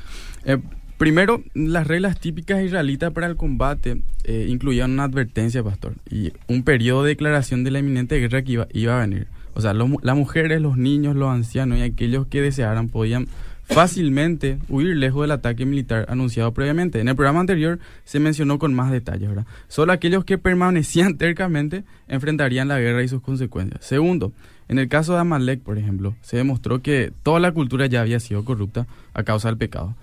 Eh, 0.45 0.59
primero, 0.99 1.43
las 1.55 1.87
reglas 1.87 2.19
típicas 2.19 2.63
israelitas 2.63 3.13
para 3.13 3.27
el 3.27 3.37
combate 3.37 4.03
eh, 4.25 4.47
incluían 4.49 4.93
una 4.93 5.05
advertencia, 5.05 5.63
pastor, 5.63 5.95
y 6.11 6.33
un 6.49 6.63
periodo 6.63 7.05
de 7.05 7.11
declaración 7.11 7.65
de 7.65 7.71
la 7.71 7.79
inminente 7.81 8.19
guerra 8.19 8.43
que 8.43 8.67
iba, 8.73 8.97
a 8.97 9.01
venir. 9.01 9.27
O 9.55 9.61
sea, 9.61 9.75
las 9.75 10.17
mujeres, 10.17 10.61
los 10.63 10.79
niños, 10.79 11.15
los 11.15 11.31
ancianos 11.31 11.79
y 11.79 11.83
aquellos 11.83 12.27
que 12.27 12.41
desearan 12.41 12.89
podían 12.89 13.29
fácilmente 13.65 14.59
huir 14.69 14.97
lejos 14.97 15.23
del 15.23 15.31
ataque 15.33 15.67
militar 15.67 16.07
anunciado 16.09 16.53
previamente. 16.53 17.01
En 17.01 17.09
el 17.09 17.17
programa 17.17 17.41
anterior 17.41 17.79
se 18.05 18.21
mencionó 18.21 18.59
con 18.59 18.75
más 18.75 18.91
detalles, 18.91 19.29
¿verdad? 19.29 19.47
Solo 19.69 19.93
aquellos 19.93 20.25
que 20.25 20.39
permanecían 20.39 21.17
tercamente 21.19 21.85
enfrentarían 22.09 22.69
la 22.69 22.79
guerra 22.79 23.03
y 23.03 23.09
sus 23.09 23.23
consecuencias. 23.23 23.85
Segundo, 23.85 24.33
En 24.69 24.79
el 24.79 24.89
caso 24.89 25.13
de 25.13 25.19
Amalek, 25.19 25.61
por 25.61 25.77
ejemplo, 25.77 26.15
se 26.23 26.39
demostró 26.39 26.81
que 26.81 27.13
toda 27.23 27.41
la 27.41 27.53
cultura 27.53 27.87
ya 27.87 28.01
había 28.01 28.21
sido 28.21 28.43
corrupta 28.45 28.87
a 29.13 29.23
causa 29.23 29.49
del 29.49 29.59
pecado. 29.59 29.95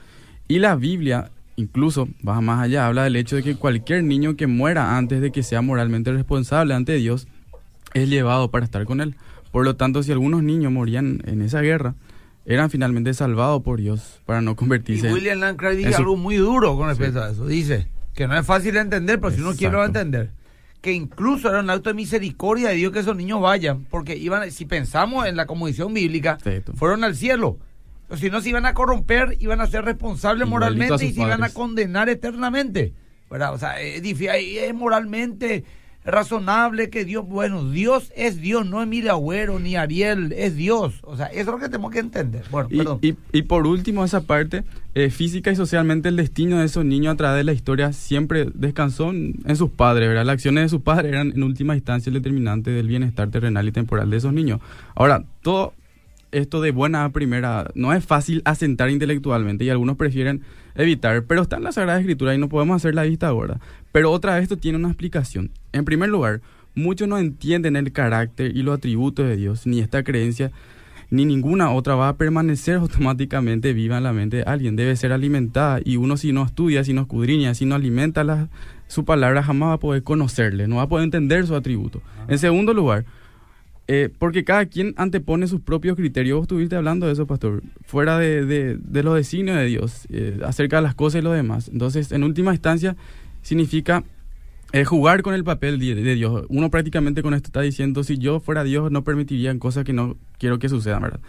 Y 0.51 0.57
la 0.57 0.75
Biblia, 0.75 1.29
incluso, 1.57 2.09
va 2.27 2.41
más 2.41 2.59
allá, 2.59 2.87
habla 2.87 3.03
del 3.03 3.15
hecho 3.17 3.35
de 3.35 3.43
que 3.43 3.55
cualquier 3.55 4.03
niño 4.03 4.35
que 4.35 4.47
muera 4.47 4.97
antes 4.97 5.21
de 5.21 5.31
que 5.31 5.43
sea 5.43 5.61
moralmente 5.61 6.11
responsable 6.11 6.73
ante 6.73 6.95
Dios 6.95 7.27
es 7.93 8.09
llevado 8.09 8.49
para 8.49 8.65
estar 8.65 8.83
con 8.85 8.99
Él. 8.99 9.15
Por 9.51 9.63
lo 9.63 9.75
tanto, 9.75 10.01
si 10.01 10.11
algunos 10.11 10.41
niños 10.41 10.71
morían 10.71 11.21
en 11.27 11.43
esa 11.43 11.61
guerra, 11.61 11.93
eran 12.47 12.71
finalmente 12.71 13.13
salvados 13.13 13.61
por 13.61 13.79
Dios 13.79 14.21
para 14.25 14.41
no 14.41 14.53
Y 14.53 14.55
convertirse 14.55 15.13
William 15.13 15.39
Lancray 15.39 15.77
dice 15.77 15.93
algo 15.93 16.17
muy 16.17 16.37
duro 16.37 16.75
con 16.75 16.87
respecto 16.87 17.21
a 17.21 17.29
eso. 17.29 17.45
Dice 17.45 17.87
que 18.15 18.27
no 18.27 18.35
es 18.35 18.43
fácil 18.43 18.73
de 18.73 18.79
entender, 18.79 19.19
pero 19.19 19.31
si 19.31 19.41
uno 19.41 19.53
quiere 19.53 19.73
lo 19.73 19.77
va 19.77 19.83
a 19.83 19.87
entender. 19.87 20.31
Que 20.81 20.93
incluso 20.93 21.47
era 21.47 21.59
un 21.59 21.69
acto 21.69 21.91
de 21.91 21.93
misericordia 21.93 22.69
de 22.69 22.75
Dios 22.75 22.91
que 22.91 22.99
esos 22.99 23.15
niños 23.15 23.39
vayan, 23.39 23.85
porque 23.85 24.17
iban, 24.17 24.49
si 24.49 24.65
pensamos 24.65 25.27
en 25.27 25.35
la 25.35 25.45
comodición 25.45 25.93
bíblica, 25.93 26.39
fueron 26.73 27.03
al 27.03 27.15
cielo. 27.15 27.59
Si 28.17 28.29
no, 28.29 28.41
se 28.41 28.49
iban 28.49 28.65
a 28.65 28.73
corromper, 28.73 29.37
iban 29.39 29.61
a 29.61 29.67
ser 29.67 29.85
responsables 29.85 30.47
Igualito 30.47 30.71
moralmente 30.75 31.05
y 31.05 31.13
se 31.13 31.21
iban 31.21 31.43
a 31.43 31.49
condenar 31.49 32.09
eternamente. 32.09 32.93
¿verdad? 33.29 33.53
O 33.53 33.57
sea, 33.59 33.79
es, 33.79 34.01
es 34.03 34.73
moralmente 34.73 35.63
razonable 36.03 36.89
que 36.89 37.05
Dios, 37.05 37.27
bueno, 37.27 37.69
Dios 37.69 38.11
es 38.15 38.41
Dios, 38.41 38.65
no 38.65 38.81
Emilio 38.81 39.11
Agüero 39.11 39.59
ni 39.59 39.75
Ariel, 39.75 40.31
es 40.35 40.55
Dios. 40.55 40.95
O 41.03 41.15
sea, 41.15 41.27
eso 41.27 41.39
es 41.41 41.45
lo 41.47 41.57
que 41.59 41.65
tenemos 41.67 41.91
que 41.91 41.99
entender. 41.99 42.43
Bueno, 42.49 42.67
Y, 42.71 42.77
perdón. 42.77 42.99
y- 43.01 43.15
y 43.31 43.41
por 43.43 43.67
último, 43.67 44.03
esa 44.03 44.21
parte, 44.21 44.63
eh, 44.95 45.09
física 45.11 45.51
y 45.51 45.55
socialmente, 45.55 46.09
el 46.09 46.15
destino 46.15 46.57
de 46.59 46.65
esos 46.65 46.85
niños 46.85 47.13
a 47.13 47.17
través 47.17 47.37
de 47.37 47.43
la 47.43 47.53
historia 47.53 47.93
siempre 47.93 48.47
descansó 48.53 49.11
en 49.11 49.55
sus 49.55 49.69
padres, 49.69 50.07
¿verdad? 50.07 50.25
Las 50.25 50.33
acciones 50.33 50.63
de 50.63 50.69
sus 50.69 50.81
padres 50.81 51.11
eran 51.11 51.31
en 51.35 51.43
última 51.43 51.75
instancia 51.75 52.09
el 52.09 52.15
determinante 52.15 52.71
del 52.71 52.87
bienestar 52.87 53.29
terrenal 53.29 53.67
y 53.67 53.71
temporal 53.71 54.09
de 54.09 54.17
esos 54.17 54.33
niños. 54.33 54.61
Ahora, 54.95 55.23
todo 55.41 55.73
esto 56.31 56.61
de 56.61 56.71
buena 56.71 57.05
a 57.05 57.09
primera 57.11 57.69
no 57.75 57.93
es 57.93 58.05
fácil 58.05 58.41
asentar 58.45 58.89
intelectualmente 58.89 59.65
y 59.65 59.69
algunos 59.69 59.97
prefieren 59.97 60.41
evitar, 60.75 61.23
pero 61.23 61.41
está 61.41 61.57
en 61.57 61.63
la 61.63 61.71
Sagrada 61.71 61.99
Escritura 61.99 62.33
y 62.35 62.37
no 62.37 62.49
podemos 62.49 62.75
hacer 62.75 62.95
la 62.95 63.03
vista 63.03 63.29
gorda. 63.31 63.59
Pero 63.91 64.11
otra 64.11 64.35
vez 64.35 64.43
esto 64.43 64.57
tiene 64.57 64.77
una 64.77 64.89
explicación. 64.89 65.51
En 65.73 65.85
primer 65.85 66.09
lugar, 66.09 66.41
muchos 66.75 67.07
no 67.07 67.17
entienden 67.17 67.75
el 67.75 67.91
carácter 67.91 68.55
y 68.55 68.61
los 68.63 68.77
atributos 68.77 69.27
de 69.27 69.35
Dios, 69.37 69.65
ni 69.67 69.79
esta 69.79 70.03
creencia 70.03 70.51
ni 71.11 71.25
ninguna 71.25 71.71
otra 71.71 71.95
va 71.95 72.09
a 72.09 72.17
permanecer 72.17 72.75
automáticamente 73.09 73.73
viva 73.73 73.97
en 73.97 74.03
la 74.03 74.13
mente 74.13 74.37
de 74.37 74.43
alguien. 74.43 74.75
Debe 74.75 74.95
ser 74.95 75.11
alimentada 75.11 75.79
y 75.83 75.97
uno 75.97 76.17
si 76.17 76.31
no 76.31 76.45
estudia, 76.45 76.83
si 76.83 76.93
no 76.93 77.01
escudriña, 77.01 77.55
si 77.55 77.65
no 77.65 77.73
alimenta 77.75 78.23
la- 78.23 78.47
su 78.87 79.05
palabra, 79.05 79.41
jamás 79.43 79.69
va 79.69 79.73
a 79.73 79.79
poder 79.79 80.03
conocerle, 80.03 80.67
no 80.67 80.77
va 80.77 80.83
a 80.83 80.87
poder 80.89 81.03
entender 81.03 81.45
su 81.47 81.55
atributo. 81.55 82.01
En 82.27 82.37
segundo 82.39 82.73
lugar, 82.73 83.05
eh, 83.91 84.07
porque 84.19 84.43
cada 84.43 84.67
quien 84.67 84.93
antepone 84.97 85.47
sus 85.47 85.61
propios 85.61 85.95
criterios. 85.95 86.37
Vos 86.37 86.43
estuviste 86.43 86.75
hablando 86.75 87.07
de 87.07 87.13
eso, 87.13 87.25
pastor, 87.25 87.63
fuera 87.87 88.19
de, 88.19 88.45
de- 88.45 89.03
los 89.03 89.15
designios 89.15 89.57
de 89.57 89.65
Dios, 89.65 90.05
eh, 90.11 90.39
acerca 90.45 90.75
de 90.75 90.83
las 90.83 90.93
cosas 90.93 91.21
y 91.21 91.23
lo 91.23 91.31
demás. 91.31 91.69
Entonces, 91.73 92.11
en 92.11 92.23
última 92.23 92.51
instancia, 92.51 92.95
significa 93.41 94.03
eh, 94.73 94.85
jugar 94.85 95.23
con 95.23 95.33
el 95.33 95.43
papel 95.43 95.79
de, 95.79 95.95
de 95.95 96.13
Dios. 96.13 96.45
Uno 96.49 96.69
prácticamente 96.69 97.23
con 97.23 97.33
esto 97.33 97.47
está 97.47 97.61
diciendo, 97.61 98.03
si 98.03 98.19
yo 98.19 98.39
fuera 98.39 98.63
Dios, 98.63 98.91
no 98.91 99.03
permitiría 99.03 99.57
cosas 99.57 99.85
que 99.85 99.93
no 99.93 100.17
quiero 100.37 100.59
que 100.59 100.69
sucedan, 100.69 101.01
¿verdad? 101.01 101.19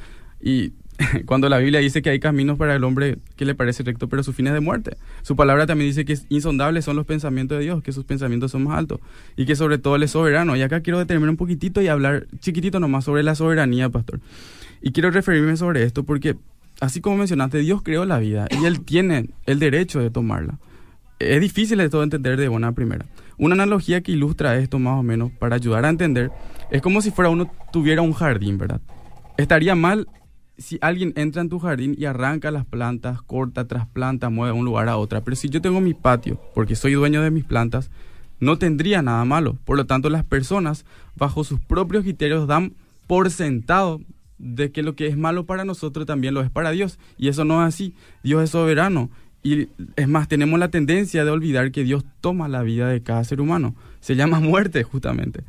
Y 0.43 0.75
cuando 1.27 1.49
la 1.49 1.59
Biblia 1.59 1.81
dice 1.81 2.03
que 2.03 2.11
hay 2.11 2.21
caminos 2.21 2.59
para 2.59 2.75
el 2.75 2.85
hombre 2.85 3.19
que 3.37 3.45
le 3.45 3.55
parece 3.55 3.83
recto, 3.83 4.09
pero 4.09 4.23
su 4.23 4.33
fin 4.33 4.47
es 4.47 4.53
de 4.53 4.61
muerte. 4.61 4.97
Su 5.23 5.37
palabra 5.37 5.67
también 5.67 5.91
dice 5.91 6.05
que 6.05 6.13
es 6.13 6.27
insondables 6.29 6.85
son 6.85 6.97
los 6.97 7.07
pensamientos 7.07 7.59
de 7.59 7.65
Dios, 7.65 7.83
que 7.83 7.93
sus 7.93 8.05
pensamientos 8.05 8.51
son 8.51 8.65
más 8.65 8.79
altos 8.79 9.01
y 9.37 9.47
que 9.47 9.57
sobre 9.57 9.79
todo 9.79 9.97
Él 9.97 10.03
es 10.03 10.11
soberano. 10.11 10.57
Y 10.57 10.63
acá 10.63 10.81
quiero 10.81 10.99
determinar 10.99 11.31
un 11.31 11.37
poquitito 11.37 11.81
y 11.81 11.89
hablar 11.89 12.27
chiquitito 12.41 12.81
nomás 12.81 13.05
sobre 13.05 13.23
la 13.23 13.35
soberanía, 13.35 13.89
pastor. 13.89 14.21
Y 14.83 14.93
quiero 14.93 15.11
referirme 15.11 15.57
sobre 15.57 15.85
esto 15.85 16.05
porque, 16.05 16.37
así 16.81 17.01
como 17.01 17.17
mencionaste, 17.17 17.59
Dios 17.59 17.83
creó 17.83 18.05
la 18.05 18.19
vida 18.19 18.47
y 18.51 18.65
Él 18.65 18.81
tiene 18.81 19.31
el 19.47 19.59
derecho 19.59 20.01
de 20.01 20.11
tomarla. 20.11 20.59
Es 21.19 21.41
difícil 21.41 21.79
de 21.79 21.91
todo 21.91 22.03
entender 22.03 22.39
de 22.39 22.49
buena 22.49 22.73
primera. 22.73 23.05
Una 23.37 23.55
analogía 23.55 24.01
que 24.01 24.13
ilustra 24.13 24.57
esto 24.57 24.79
más 24.79 24.99
o 24.99 25.03
menos 25.03 25.31
para 25.33 25.57
ayudar 25.57 25.85
a 25.85 25.91
entender 25.91 26.31
es 26.71 26.81
como 26.83 27.03
si 27.03 27.11
fuera 27.11 27.31
uno 27.31 27.51
tuviera 27.73 28.03
un 28.03 28.13
jardín, 28.13 28.59
¿verdad? 28.59 28.81
Estaría 29.37 29.75
mal 29.75 30.07
si 30.61 30.79
alguien 30.83 31.13
entra 31.17 31.43
en 31.43 31.49
tu 31.49 31.59
jardín 31.59 31.97
y 31.99 32.05
arranca 32.05 32.51
las 32.51 32.67
plantas, 32.67 33.23
corta, 33.23 33.67
trasplanta, 33.67 34.29
mueve 34.29 34.53
de 34.53 34.59
un 34.59 34.65
lugar 34.65 34.89
a 34.89 34.99
otra. 34.99 35.23
Pero 35.23 35.35
si 35.35 35.49
yo 35.49 35.61
tengo 35.63 35.81
mi 35.81 35.95
patio, 35.95 36.41
porque 36.55 36.77
soy 36.77 36.93
dueño 36.93 37.23
de 37.23 37.31
mis 37.31 37.45
plantas, 37.45 37.91
no 38.41 38.59
tendría 38.59 39.03
nada 39.03 39.25
malo. 39.25 39.57
Por 39.65 39.77
lo 39.77 39.87
tanto, 39.87 40.11
las 40.11 40.25
personas, 40.25 40.85
bajo 41.17 41.45
sus 41.45 41.61
propios 41.61 42.05
criterios, 42.05 42.47
dan 42.47 42.75
por 43.07 43.31
sentado 43.31 44.01
de 44.39 44.71
que 44.71 44.83
lo 44.83 44.95
que 44.95 45.07
es 45.07 45.17
malo 45.17 45.45
para 45.45 45.65
nosotros 45.65 46.07
también 46.07 46.35
lo 46.35 46.43
es 46.43 46.51
para 46.51 46.71
Dios. 46.71 46.99
Y 47.17 47.29
eso 47.29 47.45
no 47.45 47.63
es 47.63 47.75
así. 47.75 47.95
Dios 48.23 48.45
es 48.45 48.51
soberano. 48.51 49.11
Y 49.43 49.69
es 49.97 50.09
más, 50.09 50.29
tenemos 50.29 50.61
la 50.61 50.69
tendencia 50.69 51.25
de 51.25 51.31
olvidar 51.31 51.73
que 51.73 51.85
Dios 51.85 52.05
toma 52.21 52.49
la 52.49 52.63
vida 52.63 52.89
de 52.89 53.03
cada 53.03 53.25
ser 53.25 53.41
humano. 53.41 53.75
Se 54.01 54.15
llama 54.15 54.41
muerte, 54.41 54.83
justamente. 54.83 55.43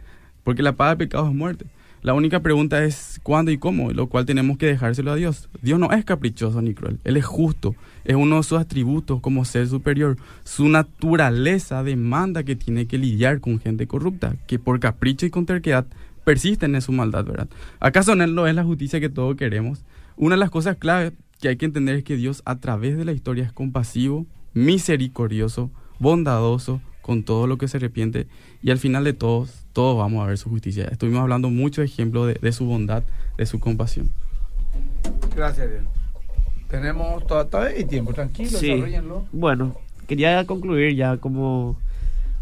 Porque 0.43 0.63
la 0.63 0.73
paga 0.73 0.91
de 0.91 1.05
pecado 1.05 1.27
es 1.27 1.35
muerte. 1.35 1.65
La 2.03 2.15
única 2.15 2.39
pregunta 2.39 2.83
es 2.83 3.19
cuándo 3.21 3.51
y 3.51 3.59
cómo, 3.59 3.91
lo 3.91 4.07
cual 4.07 4.25
tenemos 4.25 4.57
que 4.57 4.65
dejárselo 4.65 5.11
a 5.11 5.15
Dios. 5.15 5.49
Dios 5.61 5.79
no 5.79 5.91
es 5.91 6.03
caprichoso 6.03 6.59
ni 6.61 6.73
cruel, 6.73 6.99
Él 7.03 7.15
es 7.15 7.25
justo, 7.25 7.75
es 8.05 8.15
uno 8.15 8.37
de 8.37 8.43
sus 8.43 8.57
atributos 8.57 9.21
como 9.21 9.45
ser 9.45 9.67
superior. 9.67 10.17
Su 10.43 10.67
naturaleza 10.67 11.83
demanda 11.83 12.41
que 12.41 12.55
tiene 12.55 12.87
que 12.87 12.97
lidiar 12.97 13.39
con 13.39 13.59
gente 13.59 13.85
corrupta, 13.85 14.35
que 14.47 14.57
por 14.57 14.79
capricho 14.79 15.27
y 15.27 15.29
con 15.29 15.45
terquedad 15.45 15.85
persisten 16.23 16.73
en 16.73 16.81
su 16.81 16.91
maldad, 16.91 17.23
¿verdad? 17.23 17.49
¿Acaso 17.79 18.13
Él 18.13 18.33
no 18.33 18.47
es 18.47 18.55
la 18.55 18.63
justicia 18.63 18.99
que 18.99 19.09
todos 19.09 19.35
queremos? 19.35 19.83
Una 20.17 20.35
de 20.35 20.39
las 20.39 20.49
cosas 20.49 20.77
clave 20.77 21.13
que 21.39 21.49
hay 21.49 21.57
que 21.57 21.65
entender 21.65 21.97
es 21.97 22.03
que 22.03 22.15
Dios 22.15 22.41
a 22.45 22.57
través 22.57 22.97
de 22.97 23.05
la 23.05 23.11
historia 23.11 23.43
es 23.43 23.53
compasivo, 23.53 24.25
misericordioso, 24.55 25.69
bondadoso, 25.99 26.81
con 27.01 27.23
todo 27.23 27.47
lo 27.47 27.57
que 27.57 27.67
se 27.67 27.77
arrepiente 27.77 28.27
y 28.61 28.71
al 28.71 28.77
final 28.77 29.03
de 29.03 29.13
todos, 29.13 29.60
todos 29.73 29.97
vamos 29.97 30.23
a 30.23 30.27
ver 30.27 30.37
su 30.37 30.49
justicia. 30.49 30.85
Estuvimos 30.91 31.21
hablando 31.21 31.49
mucho 31.49 31.81
ejemplo 31.81 32.25
de, 32.25 32.33
de 32.35 32.51
su 32.51 32.65
bondad, 32.65 33.03
de 33.37 33.45
su 33.45 33.59
compasión. 33.59 34.09
Gracias, 35.35 35.69
Dios. 35.69 35.83
Tenemos 36.69 37.25
to- 37.27 37.45
todavía 37.47 37.77
hay 37.77 37.85
tiempo, 37.85 38.13
tranquilo, 38.13 38.49
Sí. 38.57 38.67
desarrollenlo. 38.67 39.25
Bueno, 39.31 39.75
quería 40.07 40.45
concluir 40.45 40.95
ya 40.95 41.17
como, 41.17 41.77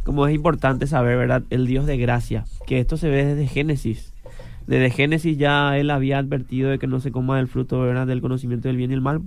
como 0.03 0.27
es 0.27 0.35
importante 0.35 0.85
saber, 0.87 1.17
¿verdad? 1.17 1.43
El 1.49 1.65
Dios 1.67 1.85
de 1.85 1.97
gracia, 1.97 2.45
que 2.67 2.79
esto 2.79 2.97
se 2.97 3.09
ve 3.09 3.25
desde 3.25 3.47
Génesis. 3.47 4.13
Desde 4.67 4.91
Génesis 4.91 5.37
ya 5.37 5.77
él 5.79 5.89
había 5.89 6.19
advertido 6.19 6.69
de 6.69 6.77
que 6.77 6.85
no 6.85 6.99
se 6.99 7.11
coma 7.11 7.37
del 7.37 7.47
fruto 7.47 7.79
¿verdad? 7.81 8.05
del 8.05 8.21
conocimiento 8.21 8.67
del 8.67 8.77
bien 8.77 8.91
y 8.91 8.93
el 8.93 9.01
mal. 9.01 9.21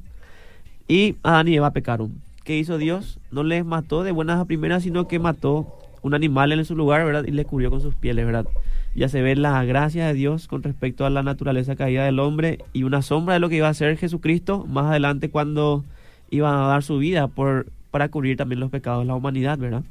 Y 0.87 1.17
Adán 1.25 1.49
y 1.49 1.57
Eva 1.57 1.73
pecaron. 1.73 2.21
¿Qué 2.45 2.57
hizo 2.59 2.79
Dios? 2.79 3.19
No 3.33 3.43
les 3.43 3.65
mató 3.65 4.05
de 4.05 4.13
buenas 4.13 4.39
a 4.41 4.45
primeras, 4.45 4.85
sino 4.85 5.09
que 5.09 5.19
mató 5.19 5.79
un 6.03 6.15
animal 6.15 6.53
en 6.53 6.65
su 6.65 6.77
lugar, 6.77 7.05
¿verdad? 7.05 7.25
Y 7.27 7.31
le 7.31 7.45
cubrió 7.45 7.71
con 7.71 7.81
sus 7.81 7.95
pieles, 7.95 8.27
¿verdad? 8.27 8.47
Ya 8.95 9.09
se 9.09 9.23
ve 9.23 9.37
la 9.37 9.65
gracia 9.65 10.07
de 10.07 10.15
Dios 10.15 10.49
con 10.49 10.63
respecto 10.63 11.07
a 11.07 11.11
la 11.11 11.23
naturaleza 11.23 11.77
caída 11.77 12.05
del 12.05 12.19
hombre 12.19 12.59
y 12.73 12.83
una 12.83 13.01
sombra 13.03 13.35
de 13.35 13.41
lo 13.41 13.49
que 13.49 13.57
iba 13.57 13.69
a 13.69 13.71
hacer 13.71 13.97
Jesucristo 13.97 14.67
más 14.67 14.87
adelante 14.87 15.31
cuando 15.31 15.85
iba 16.31 16.65
a 16.65 16.69
dar 16.69 16.83
su 16.83 16.99
vida 16.99 17.29
por, 17.29 17.67
para 17.91 18.09
cubrir 18.09 18.37
también 18.37 18.61
los 18.61 18.71
pecados 18.71 19.03
de 19.03 19.07
la 19.07 19.15
humanidad, 19.15 19.59
¿verdad? 19.59 19.85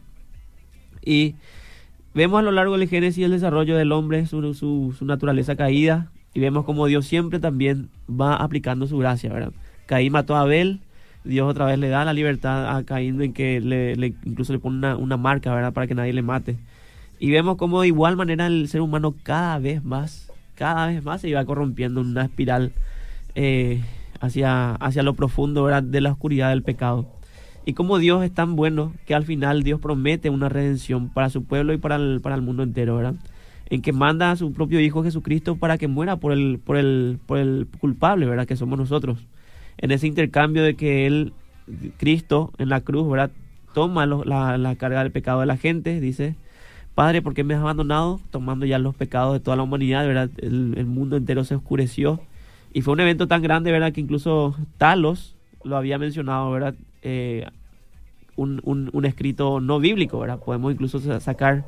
Y 1.04 1.36
vemos 2.14 2.40
a 2.40 2.44
lo 2.44 2.52
largo 2.52 2.78
del 2.78 2.90
Génesis 2.90 3.26
el 3.26 3.32
desarrollo 3.32 3.76
del 3.76 3.92
hombre, 3.92 4.26
su, 4.26 4.54
su, 4.54 4.94
su 4.98 5.06
naturaleza 5.06 5.56
caída, 5.56 6.12
y 6.34 6.40
vemos 6.40 6.66
como 6.66 6.86
Dios 6.86 7.06
siempre 7.06 7.40
también 7.40 7.90
va 8.10 8.36
aplicando 8.36 8.88
su 8.88 8.98
gracia, 8.98 9.32
¿verdad? 9.34 9.54
Caín 9.86 10.14
mató 10.14 10.36
a 10.36 10.42
Abel, 10.42 10.80
Dios 11.24 11.50
otra 11.50 11.66
vez 11.66 11.78
le 11.78 11.90
da 11.90 12.04
la 12.06 12.14
libertad 12.14 12.76
a 12.76 12.84
Caín 12.84 13.22
en 13.22 13.34
que 13.34 13.62
le, 13.62 13.94
incluso 14.26 14.54
le 14.54 14.60
pone 14.60 14.78
una, 14.78 14.98
una 14.98 15.18
marca, 15.18 15.54
¿verdad? 15.54 15.74
Para 15.74 15.88
que 15.88 15.96
nadie 15.96 16.14
le 16.14 16.22
mate. 16.22 16.58
Y 17.20 17.30
vemos 17.30 17.58
como 17.58 17.82
de 17.82 17.88
igual 17.88 18.18
manera 18.18 18.48
el 18.48 18.68
ser 18.68 18.82
humano 18.82 19.14
cada 19.22 19.60
vez 19.60 19.84
más, 19.84 20.32
cada 20.56 20.88
vez 20.88 21.04
más 21.04 21.22
se 21.22 21.30
iba 21.30 21.46
corrompiendo 21.46 22.02
en 22.02 22.08
una 22.08 22.24
espiral 22.24 22.72
eh, 23.36 23.82
hacia, 24.20 24.74
hacia 24.74 25.04
lo 25.04 25.14
profundo 25.14 25.64
¿verdad? 25.64 25.84
de 25.84 26.02
la 26.02 26.12
oscuridad 26.12 26.50
del 26.50 26.64
pecado. 26.64 27.06
Y 27.64 27.74
como 27.74 28.00
Dios 28.00 28.24
es 28.24 28.34
tan 28.34 28.56
bueno 28.56 28.94
que 29.06 29.14
al 29.14 29.24
final 29.24 29.62
Dios 29.62 29.80
promete 29.80 30.32
una 30.32 30.50
redención 30.50 31.10
para 31.10 31.30
su 31.30 31.44
pueblo 31.44 31.74
y 31.74 31.78
para 31.78 31.98
el, 31.98 32.22
para 32.22 32.34
el 32.34 32.42
mundo 32.42 32.64
entero, 32.64 32.96
¿verdad? 32.96 33.14
En 33.70 33.84
que 33.84 33.94
manda 33.94 34.32
a 34.32 34.36
su 34.36 34.52
propio 34.52 34.80
Hijo 34.80 35.04
Jesucristo 35.04 35.58
para 35.58 35.78
que 35.78 35.88
muera 35.88 36.18
por 36.18 36.32
el, 36.32 36.60
por 36.60 36.78
el, 36.78 37.20
por 37.28 37.38
el 37.38 37.68
culpable, 37.80 38.26
¿verdad? 38.26 38.48
Que 38.48 38.56
somos 38.56 38.80
nosotros. 38.80 39.20
En 39.82 39.92
ese 39.92 40.08
intercambio 40.08 40.64
de 40.64 40.76
que 40.76 41.08
Él, 41.08 41.34
Cristo, 41.98 42.52
en 42.58 42.70
la 42.70 42.82
cruz, 42.82 43.10
¿verdad? 43.10 43.32
Toma 43.74 44.06
la, 44.06 44.76
carga 44.76 45.04
del 45.04 45.12
pecado 45.12 45.40
de 45.40 45.46
la 45.46 45.58
gente, 45.58 46.00
dice, 46.00 46.36
Padre, 46.96 47.22
¿por 47.22 47.34
qué 47.34 47.44
me 47.44 47.54
has 47.54 47.62
abandonado? 47.62 48.20
Tomando 48.32 48.66
ya 48.66 48.80
los 48.80 48.96
pecados 48.96 49.34
de 49.34 49.40
toda 49.40 49.58
la 49.58 49.64
humanidad, 49.64 50.06
¿verdad? 50.06 50.30
El, 50.38 50.86
mundo 50.86 51.18
entero 51.18 51.44
se 51.44 51.56
oscureció. 51.56 52.20
Y 52.74 52.82
fue 52.82 52.94
un 52.94 53.00
evento 53.00 53.28
tan 53.28 53.42
grande, 53.42 53.72
¿verdad? 53.72 53.92
Que 53.92 54.02
incluso 54.02 54.56
Talos 54.78 55.36
lo 55.64 55.78
había 55.78 55.98
mencionado, 55.98 56.52
¿verdad? 56.52 56.76
Eh, 57.02 57.46
un, 58.36 59.06
escrito 59.06 59.60
no 59.60 59.80
bíblico, 59.80 60.20
¿verdad? 60.20 60.40
Podemos 60.40 60.74
incluso 60.74 61.00
sa- 61.00 61.20
sacar 61.20 61.66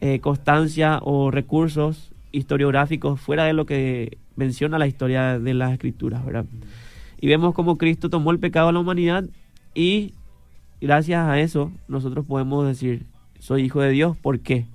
eh, 0.00 0.20
constancia 0.20 0.98
o 1.02 1.30
recursos 1.30 2.12
historiográficos 2.32 3.20
fuera 3.20 3.44
de 3.44 3.52
lo 3.52 3.66
que 3.66 4.18
menciona 4.36 4.78
la 4.78 4.86
historia 4.86 5.38
de 5.38 5.54
las 5.54 5.72
escrituras, 5.72 6.24
¿verdad? 6.24 6.46
Y 7.22 7.28
vemos 7.28 7.54
cómo 7.54 7.78
Cristo 7.78 8.10
tomó 8.10 8.32
el 8.32 8.40
pecado 8.40 8.66
de 8.66 8.72
la 8.72 8.80
humanidad 8.80 9.24
y 9.76 10.12
gracias 10.80 11.24
a 11.24 11.38
eso 11.38 11.70
nosotros 11.86 12.26
podemos 12.26 12.66
decir, 12.66 13.06
soy 13.38 13.62
hijo 13.62 13.80
de 13.80 13.90
Dios, 13.90 14.16
¿por 14.16 14.40
qué? 14.40 14.66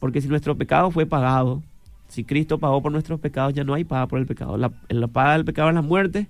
Porque 0.00 0.22
si 0.22 0.28
nuestro 0.28 0.56
pecado 0.56 0.90
fue 0.90 1.04
pagado, 1.04 1.62
si 2.08 2.24
Cristo 2.24 2.56
pagó 2.56 2.80
por 2.80 2.92
nuestros 2.92 3.20
pecados, 3.20 3.52
ya 3.52 3.62
no 3.62 3.74
hay 3.74 3.84
paga 3.84 4.06
por 4.06 4.18
el 4.18 4.24
pecado. 4.24 4.56
La, 4.56 4.72
la 4.88 5.06
paga 5.06 5.34
del 5.34 5.44
pecado 5.44 5.68
es 5.68 5.74
la 5.74 5.82
muerte, 5.82 6.28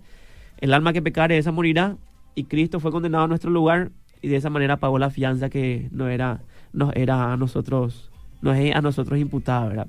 el 0.58 0.74
alma 0.74 0.92
que 0.92 1.00
pecare, 1.00 1.38
esa 1.38 1.52
morirá, 1.52 1.96
y 2.34 2.42
Cristo 2.44 2.80
fue 2.80 2.90
condenado 2.90 3.22
a 3.22 3.28
nuestro 3.28 3.52
lugar 3.52 3.92
y 4.20 4.26
de 4.26 4.36
esa 4.38 4.50
manera 4.50 4.78
pagó 4.78 4.98
la 4.98 5.10
fianza 5.10 5.48
que 5.48 5.88
no 5.92 6.08
era, 6.08 6.40
nos 6.72 6.92
era 6.96 7.32
a 7.32 7.36
nosotros, 7.36 8.10
nos 8.40 8.56
es 8.56 8.74
a 8.74 8.80
nosotros 8.80 9.16
imputada, 9.20 9.68
¿verdad? 9.68 9.86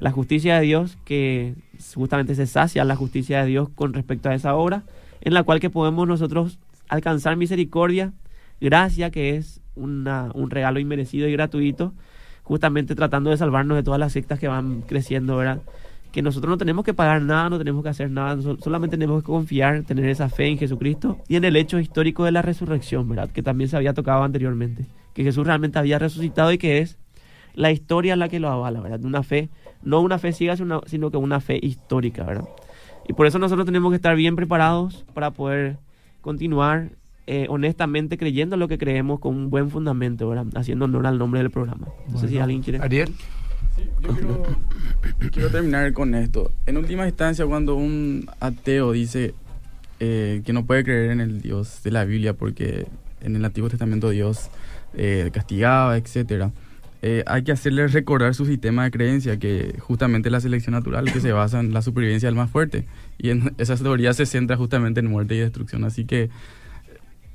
La 0.00 0.10
justicia 0.10 0.58
de 0.58 0.62
Dios, 0.62 0.98
que 1.04 1.54
justamente 1.94 2.34
se 2.34 2.48
sacia 2.48 2.84
la 2.84 2.96
justicia 2.96 3.44
de 3.44 3.46
Dios 3.46 3.68
con 3.76 3.92
respecto 3.92 4.28
a 4.28 4.34
esa 4.34 4.56
obra, 4.56 4.82
en 5.22 5.34
la 5.34 5.42
cual 5.42 5.58
que 5.60 5.70
podemos 5.70 6.06
nosotros 6.06 6.58
alcanzar 6.88 7.36
misericordia, 7.36 8.12
gracia 8.60 9.10
que 9.10 9.36
es 9.36 9.60
un 9.74 10.04
regalo 10.50 10.78
inmerecido 10.78 11.26
y 11.26 11.32
gratuito, 11.32 11.94
justamente 12.42 12.94
tratando 12.94 13.30
de 13.30 13.36
salvarnos 13.36 13.76
de 13.76 13.82
todas 13.82 13.98
las 13.98 14.12
sectas 14.12 14.38
que 14.38 14.48
van 14.48 14.82
creciendo, 14.82 15.36
¿verdad? 15.36 15.62
Que 16.10 16.20
nosotros 16.20 16.50
no 16.50 16.58
tenemos 16.58 16.84
que 16.84 16.92
pagar 16.92 17.22
nada, 17.22 17.48
no 17.48 17.56
tenemos 17.56 17.82
que 17.82 17.88
hacer 17.88 18.10
nada, 18.10 18.36
solamente 18.60 18.98
tenemos 18.98 19.22
que 19.22 19.26
confiar, 19.26 19.84
tener 19.84 20.04
esa 20.06 20.28
fe 20.28 20.48
en 20.48 20.58
Jesucristo 20.58 21.18
y 21.28 21.36
en 21.36 21.44
el 21.44 21.56
hecho 21.56 21.78
histórico 21.78 22.24
de 22.24 22.32
la 22.32 22.42
resurrección, 22.42 23.08
¿verdad? 23.08 23.30
Que 23.30 23.42
también 23.42 23.70
se 23.70 23.76
había 23.76 23.94
tocado 23.94 24.22
anteriormente, 24.22 24.84
que 25.14 25.22
Jesús 25.22 25.46
realmente 25.46 25.78
había 25.78 25.98
resucitado 25.98 26.52
y 26.52 26.58
que 26.58 26.78
es 26.80 26.98
la 27.54 27.70
historia 27.70 28.16
la 28.16 28.28
que 28.28 28.40
lo 28.40 28.48
avala, 28.48 28.80
¿verdad? 28.80 29.02
Una 29.04 29.22
fe, 29.22 29.48
no 29.82 30.00
una 30.00 30.18
fe 30.18 30.32
ciega, 30.32 30.56
sino 30.56 31.10
que 31.10 31.16
una 31.16 31.40
fe 31.40 31.58
histórica, 31.62 32.24
¿verdad? 32.24 32.44
Y 33.08 33.12
por 33.14 33.26
eso 33.26 33.38
nosotros 33.38 33.66
tenemos 33.66 33.90
que 33.90 33.96
estar 33.96 34.14
bien 34.16 34.36
preparados 34.36 35.04
para 35.14 35.30
poder 35.30 35.78
continuar 36.20 36.92
eh, 37.26 37.46
honestamente 37.48 38.18
creyendo 38.18 38.56
lo 38.56 38.66
que 38.66 38.78
creemos 38.78 39.20
con 39.20 39.36
un 39.36 39.50
buen 39.50 39.70
fundamento, 39.70 40.28
¿verdad? 40.28 40.46
Haciendo 40.54 40.86
honor 40.86 41.06
al 41.06 41.18
nombre 41.18 41.40
del 41.40 41.50
programa. 41.50 41.88
No 42.10 42.18
sé 42.18 42.28
si 42.28 42.38
alguien 42.38 42.62
quiere. 42.62 42.80
Ariel. 42.80 43.14
Sí, 43.76 43.84
yo 44.02 44.14
quiero, 44.14 44.42
quiero, 45.32 45.50
terminar 45.50 45.92
con 45.92 46.14
esto. 46.14 46.50
En 46.66 46.76
última 46.76 47.06
instancia, 47.06 47.46
cuando 47.46 47.74
un 47.74 48.28
ateo 48.40 48.92
dice 48.92 49.34
eh, 50.00 50.42
que 50.44 50.52
no 50.52 50.66
puede 50.66 50.82
creer 50.82 51.12
en 51.12 51.20
el 51.20 51.40
Dios 51.42 51.82
de 51.84 51.92
la 51.92 52.04
Biblia 52.04 52.34
porque 52.34 52.86
en 53.20 53.36
el 53.36 53.44
Antiguo 53.44 53.70
Testamento 53.70 54.10
Dios 54.10 54.50
eh, 54.94 55.30
castigaba, 55.32 55.96
etcétera, 55.96 56.50
eh, 57.02 57.24
hay 57.26 57.42
que 57.42 57.50
hacerle 57.50 57.88
recordar 57.88 58.34
su 58.34 58.46
sistema 58.46 58.84
de 58.84 58.92
creencia, 58.92 59.36
que 59.38 59.74
justamente 59.80 60.30
la 60.30 60.40
selección 60.40 60.72
natural, 60.74 61.12
que 61.12 61.20
se 61.20 61.32
basa 61.32 61.58
en 61.58 61.74
la 61.74 61.82
supervivencia 61.82 62.28
del 62.28 62.36
más 62.36 62.50
fuerte. 62.50 62.86
Y 63.18 63.30
en 63.30 63.54
esa 63.58 63.76
teoría 63.76 64.14
se 64.14 64.24
centra 64.24 64.56
justamente 64.56 65.00
en 65.00 65.06
muerte 65.06 65.34
y 65.34 65.38
destrucción. 65.38 65.84
Así 65.84 66.04
que 66.04 66.30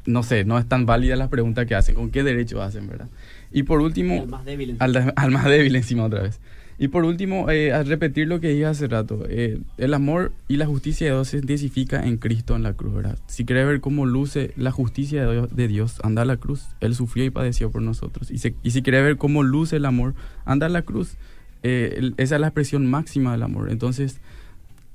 no 0.05 0.23
sé, 0.23 0.45
no 0.45 0.57
es 0.57 0.65
tan 0.65 0.85
válida 0.85 1.17
la 1.17 1.29
pregunta 1.29 1.65
que 1.65 1.75
hacen, 1.75 1.93
con 1.93 2.09
qué 2.11 2.23
derecho 2.23 2.61
hacen, 2.61 2.87
¿verdad? 2.87 3.09
Y 3.51 3.63
por 3.63 3.81
último... 3.81 4.21
Al 4.21 4.27
más 4.29 4.45
débil. 4.45 4.77
Al, 4.79 5.13
al 5.15 5.31
más 5.31 5.45
débil 5.45 5.75
encima 5.75 6.05
otra 6.05 6.21
vez. 6.21 6.39
Y 6.79 6.89
por 6.89 7.05
último, 7.05 7.49
eh, 7.49 7.73
al 7.73 7.87
repetir 7.87 8.27
lo 8.27 8.39
que 8.39 8.49
dije 8.49 8.65
hace 8.65 8.87
rato, 8.87 9.23
eh, 9.27 9.59
el 9.77 9.93
amor 9.95 10.31
y 10.47 10.57
la 10.57 10.67
justicia 10.67 11.07
de 11.07 11.13
Dios 11.13 11.29
se 11.29 11.37
identifica 11.37 12.05
en 12.05 12.17
Cristo 12.17 12.55
en 12.55 12.61
la 12.61 12.73
cruz, 12.73 12.93
¿verdad? 12.93 13.17
Si 13.25 13.45
querés 13.45 13.65
ver 13.65 13.81
cómo 13.81 14.05
luce 14.05 14.53
la 14.57 14.71
justicia 14.71 15.25
de 15.25 15.33
Dios, 15.33 15.55
de 15.55 15.67
Dios, 15.67 15.99
anda 16.03 16.21
a 16.21 16.25
la 16.25 16.37
cruz. 16.37 16.67
Él 16.79 16.93
sufrió 16.93 17.25
y 17.25 17.31
padeció 17.31 17.71
por 17.71 17.81
nosotros. 17.81 18.29
Y, 18.29 18.37
si 18.37 18.81
querés 18.83 19.03
ver 19.03 19.17
cómo 19.17 19.41
luce 19.41 19.77
el 19.77 19.85
amor, 19.85 20.13
anda 20.45 20.67
a 20.67 20.69
la 20.69 20.83
cruz. 20.83 21.17
Eh, 21.63 22.11
esa 22.17 22.35
es 22.35 22.41
la 22.41 22.47
expresión 22.47 22.85
máxima 22.85 23.31
del 23.31 23.41
amor. 23.41 23.71
Entonces, 23.71 24.19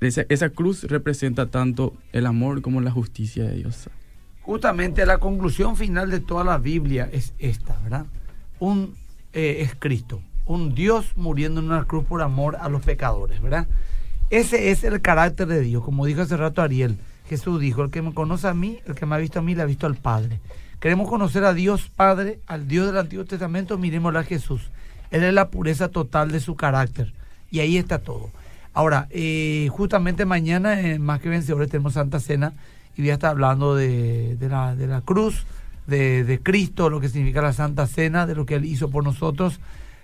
esa, 0.00 0.24
esa 0.28 0.50
cruz 0.50 0.84
representa 0.84 1.46
tanto 1.46 1.94
el 2.12 2.26
amor 2.26 2.62
como 2.62 2.80
la 2.80 2.92
justicia 2.92 3.42
de 3.44 3.56
Dios. 3.56 3.88
Justamente 4.42 5.04
la 5.06 5.18
conclusión 5.18 5.76
final 5.76 6.10
de 6.10 6.20
toda 6.20 6.44
la 6.44 6.58
Biblia 6.58 7.08
es 7.12 7.34
esta, 7.38 7.76
¿verdad? 7.82 8.06
Un 8.60 8.94
eh, 9.32 9.62
es 9.62 9.74
Cristo, 9.78 10.20
un 10.46 10.74
Dios 10.74 11.12
muriendo 11.16 11.60
en 11.60 11.66
una 11.66 11.84
cruz 11.84 12.04
por 12.04 12.22
amor 12.22 12.56
a 12.56 12.68
los 12.68 12.82
pecadores, 12.82 13.40
¿verdad? 13.40 13.66
Ese 14.30 14.70
es 14.70 14.82
el 14.84 15.00
carácter 15.00 15.46
de 15.46 15.60
Dios, 15.60 15.84
como 15.84 16.06
dijo 16.06 16.22
hace 16.22 16.36
rato 16.36 16.62
Ariel. 16.62 16.96
Jesús 17.28 17.60
dijo, 17.60 17.82
el 17.82 17.90
que 17.90 18.02
me 18.02 18.14
conoce 18.14 18.48
a 18.48 18.54
mí, 18.54 18.78
el 18.86 18.94
que 18.94 19.06
me 19.06 19.14
ha 19.14 19.18
visto 19.18 19.38
a 19.38 19.42
mí, 19.42 19.54
le 19.54 19.62
ha 19.62 19.66
visto 19.66 19.86
al 19.86 19.96
Padre. 19.96 20.40
Queremos 20.80 21.08
conocer 21.08 21.44
a 21.44 21.54
Dios 21.54 21.90
Padre, 21.94 22.40
al 22.46 22.66
Dios 22.66 22.86
del 22.86 22.98
Antiguo 22.98 23.24
Testamento, 23.24 23.78
miremosle 23.78 24.18
a 24.18 24.24
Jesús. 24.24 24.70
Él 25.10 25.22
es 25.22 25.32
la 25.32 25.48
pureza 25.48 25.88
total 25.88 26.32
de 26.32 26.40
su 26.40 26.56
carácter. 26.56 27.12
Y 27.50 27.60
ahí 27.60 27.76
está 27.76 27.98
todo. 27.98 28.30
Ahora, 28.74 29.06
eh, 29.10 29.68
justamente 29.70 30.24
mañana, 30.24 30.80
en 30.80 31.02
Más 31.02 31.20
que 31.20 31.28
Vencedores, 31.28 31.68
tenemos 31.70 31.92
Santa 31.92 32.18
Cena 32.18 32.54
y 32.96 33.02
voy 33.02 33.10
a 33.10 33.14
estar 33.14 33.30
hablando 33.30 33.76
de, 33.76 34.36
de, 34.36 34.48
la, 34.48 34.74
de 34.74 34.86
la 34.86 35.02
cruz, 35.02 35.44
de, 35.86 36.24
de, 36.24 36.40
Cristo, 36.40 36.88
lo 36.88 37.00
que 37.00 37.08
significa 37.08 37.42
la 37.42 37.52
Santa 37.52 37.86
Cena, 37.86 38.26
de 38.26 38.34
lo 38.34 38.46
que 38.46 38.54
Él 38.54 38.64
hizo 38.64 38.90
por 38.90 39.04
nosotros, 39.04 39.60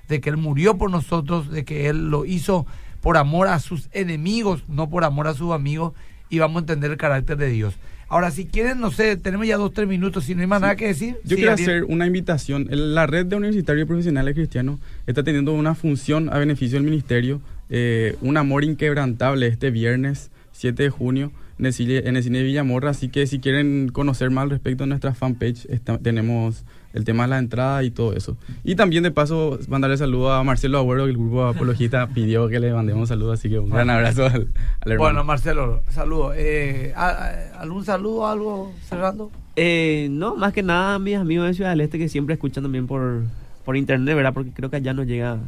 de 0.08 0.20
que 0.20 0.30
Él 0.30 0.36
murió 0.36 0.78
por 0.78 0.90
nosotros, 0.90 1.50
de 1.50 1.64
que 1.64 1.88
Él 1.88 2.08
lo 2.10 2.24
hizo 2.24 2.66
por 3.00 3.16
amor 3.16 3.48
a 3.48 3.58
sus 3.60 3.88
enemigos, 3.92 4.64
no 4.68 4.90
por 4.90 5.04
amor 5.04 5.28
a 5.28 5.34
sus 5.34 5.52
amigos, 5.52 5.92
y 6.28 6.38
vamos 6.38 6.56
a 6.56 6.60
entender 6.60 6.90
el 6.90 6.96
carácter 6.96 7.36
de 7.36 7.48
Dios. 7.48 7.74
Ahora, 8.10 8.30
si 8.30 8.46
quieren, 8.46 8.80
no 8.80 8.90
sé, 8.90 9.16
tenemos 9.18 9.46
ya 9.46 9.58
dos, 9.58 9.72
tres 9.74 9.86
minutos, 9.86 10.24
si 10.24 10.34
no 10.34 10.40
hay 10.40 10.46
más 10.46 10.60
sí. 10.60 10.62
nada 10.62 10.76
que 10.76 10.86
decir. 10.86 11.16
Yo 11.24 11.30
sí, 11.30 11.36
quiero 11.36 11.52
Ariel. 11.52 11.68
hacer 11.70 11.84
una 11.84 12.06
invitación. 12.06 12.66
La 12.70 13.06
red 13.06 13.26
de 13.26 13.36
universitarios 13.36 13.84
y 13.84 13.86
profesionales 13.86 14.34
cristianos 14.34 14.80
está 15.06 15.22
teniendo 15.22 15.52
una 15.52 15.74
función 15.74 16.32
a 16.32 16.38
beneficio 16.38 16.78
del 16.78 16.84
ministerio, 16.84 17.42
eh, 17.68 18.16
un 18.22 18.38
amor 18.38 18.64
inquebrantable 18.64 19.46
este 19.46 19.70
viernes 19.70 20.30
7 20.52 20.84
de 20.84 20.90
junio 20.90 21.32
en 21.58 21.66
el, 21.66 21.72
cine, 21.74 21.98
en 21.98 22.16
el 22.16 22.22
cine 22.22 22.38
de 22.38 22.44
Villamorra. 22.44 22.90
Así 22.90 23.10
que 23.10 23.26
si 23.26 23.40
quieren 23.40 23.90
conocer 23.90 24.30
más 24.30 24.44
al 24.44 24.50
respecto 24.50 24.84
de 24.84 24.88
nuestra 24.88 25.14
fanpage, 25.14 25.66
está, 25.68 25.98
tenemos 25.98 26.64
el 26.92 27.04
tema 27.04 27.24
de 27.24 27.30
la 27.30 27.38
entrada 27.38 27.82
y 27.82 27.90
todo 27.90 28.12
eso. 28.12 28.36
Y 28.64 28.74
también 28.74 29.02
de 29.02 29.10
paso 29.10 29.58
mandarle 29.68 29.96
saludo 29.96 30.32
a 30.32 30.42
Marcelo 30.44 30.78
Agüero, 30.78 31.04
que 31.04 31.10
el 31.10 31.16
grupo 31.16 31.44
apologista 31.44 32.08
pidió 32.14 32.48
que 32.48 32.60
le 32.60 32.72
mandemos 32.72 33.08
saludos, 33.08 33.38
así 33.38 33.48
que 33.48 33.58
un 33.58 33.70
gran 33.70 33.90
abrazo 33.90 34.26
al, 34.26 34.48
al 34.80 34.92
hermano. 34.92 34.98
Bueno, 34.98 35.24
Marcelo, 35.24 35.82
saludo. 35.90 36.32
Eh, 36.34 36.92
¿Algún 36.94 37.84
saludo, 37.84 38.26
algo 38.26 38.72
cerrando? 38.84 39.30
Eh, 39.56 40.08
no, 40.10 40.36
más 40.36 40.52
que 40.52 40.62
nada 40.62 40.98
mis 40.98 41.16
amigos 41.16 41.46
de 41.48 41.54
Ciudad 41.54 41.70
del 41.70 41.80
Este 41.80 41.98
que 41.98 42.08
siempre 42.08 42.34
escuchan 42.34 42.62
también 42.62 42.86
por, 42.86 43.24
por 43.64 43.76
internet, 43.76 44.14
¿verdad? 44.14 44.32
Porque 44.32 44.52
creo 44.52 44.70
que 44.70 44.76
allá 44.76 44.94
no 44.94 45.02
llega 45.02 45.38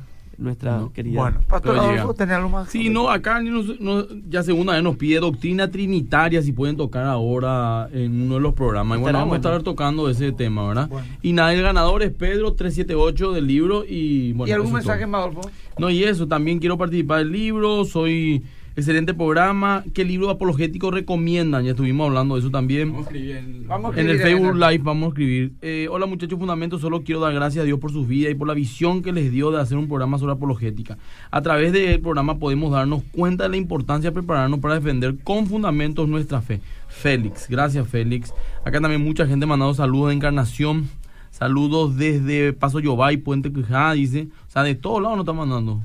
nuestra 0.41 0.78
No. 0.78 0.93
querida. 0.93 1.20
Bueno, 1.20 1.41
Pastor 1.47 1.78
Adolfo. 1.78 2.14
¿tenés 2.14 2.34
algo 2.36 2.49
más? 2.49 2.68
Sí, 2.70 2.88
no, 2.88 3.11
acá 3.11 3.41
nos- 3.43 3.78
nos- 3.80 4.07
ya 4.28 4.43
segunda 4.43 4.72
vez 4.72 4.82
nos 4.82 4.97
pide 4.97 5.20
doctrina 5.20 5.70
trinitaria, 5.70 6.43
si 6.43 6.53
pueden 6.53 6.76
tocar 6.76 7.05
ahora 7.07 7.88
en 7.93 8.22
uno 8.22 8.34
de 8.34 8.41
los 8.41 8.55
programas. 8.55 8.99
Y 8.99 9.03
bueno, 9.03 9.18
vamos 9.18 9.34
a 9.34 9.36
estar 9.36 9.62
tocando 9.62 10.09
ese 10.09 10.32
tema, 10.32 10.66
¿verdad? 10.66 10.88
Bueno. 10.88 11.07
Y 11.22 11.32
nada, 11.32 11.53
el 11.55 11.62
ganador 11.62 12.03
es 12.03 12.11
Pedro 12.12 12.55
378 12.55 13.32
del 13.32 13.47
libro 13.47 13.84
y 13.88 14.32
bueno. 14.32 14.51
¿Y 14.51 14.53
algún 14.55 14.72
mensaje 14.72 15.01
todo. 15.03 15.11
más, 15.11 15.20
Adolfo? 15.22 15.51
No, 15.78 15.91
y 15.91 16.03
eso, 16.05 16.26
también 16.26 16.59
quiero 16.59 16.76
participar 16.78 17.18
del 17.18 17.32
libro, 17.32 17.84
soy 17.84 18.43
excelente 18.76 19.14
programa. 19.14 19.84
¿Qué 19.92 20.04
libro 20.04 20.30
apologético 20.30 20.90
recomiendan? 20.90 21.64
Ya 21.64 21.70
estuvimos 21.72 22.08
hablando 22.08 22.34
de 22.34 22.40
eso 22.40 22.50
también. 22.50 22.90
Vamos 22.92 23.06
a 23.06 23.10
escribir 23.10 23.36
en- 23.36 23.68
Vamos 23.68 23.96
a 23.96 24.00
En 24.00 24.08
el 24.08 24.18
Facebook 24.20 24.54
Live 24.56 24.78
vamos 24.78 25.04
a 25.04 25.08
escribir. 25.08 25.52
eh, 25.62 25.88
hola 25.90 26.06
muchachos 26.06 26.38
Fundamento, 26.38 26.78
solo 26.78 27.02
quiero 27.02 27.20
dar 27.20 27.32
gracias 27.34 27.62
a 27.62 27.66
Dios 27.66 27.78
por 27.78 27.92
sus 27.92 28.06
vidas 28.08 28.32
y 28.32 28.34
por 28.34 28.48
la 28.48 28.54
visión 28.54 29.02
que 29.02 29.12
les 29.12 29.30
dio 29.30 29.50
de 29.50 29.60
hacer 29.60 29.76
un 29.78 29.86
programa 29.88 30.18
sobre 30.18 30.32
apologética. 30.32 30.98
A 31.30 31.42
través 31.42 31.72
del 31.72 32.00
programa 32.00 32.38
podemos 32.38 32.72
darnos 32.72 33.02
cuenta 33.12 33.44
de 33.44 33.50
la 33.50 33.56
importancia 33.56 34.10
de 34.10 34.14
prepararnos 34.14 34.60
para 34.60 34.74
defender 34.74 35.16
con 35.22 35.46
fundamentos 35.46 36.08
nuestra 36.08 36.40
fe. 36.40 36.60
Félix, 36.88 37.48
gracias 37.48 37.86
Félix. 37.88 38.32
Acá 38.64 38.80
también 38.80 39.02
mucha 39.02 39.26
gente 39.26 39.46
mandando 39.46 39.74
saludos 39.74 40.08
de 40.08 40.14
Encarnación. 40.16 40.88
Saludos 41.30 41.96
desde 41.96 42.52
Paso 42.52 42.80
Yobay, 42.80 43.16
Puente 43.18 43.52
Quijada, 43.52 43.92
dice. 43.92 44.28
O 44.48 44.50
sea, 44.50 44.62
de 44.64 44.74
todos 44.74 45.00
lados 45.00 45.16
nos 45.16 45.24
están 45.24 45.36
mandando. 45.36 45.82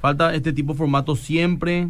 Falta 0.00 0.34
este 0.34 0.52
tipo 0.52 0.72
de 0.72 0.78
formato 0.78 1.16
siempre. 1.16 1.88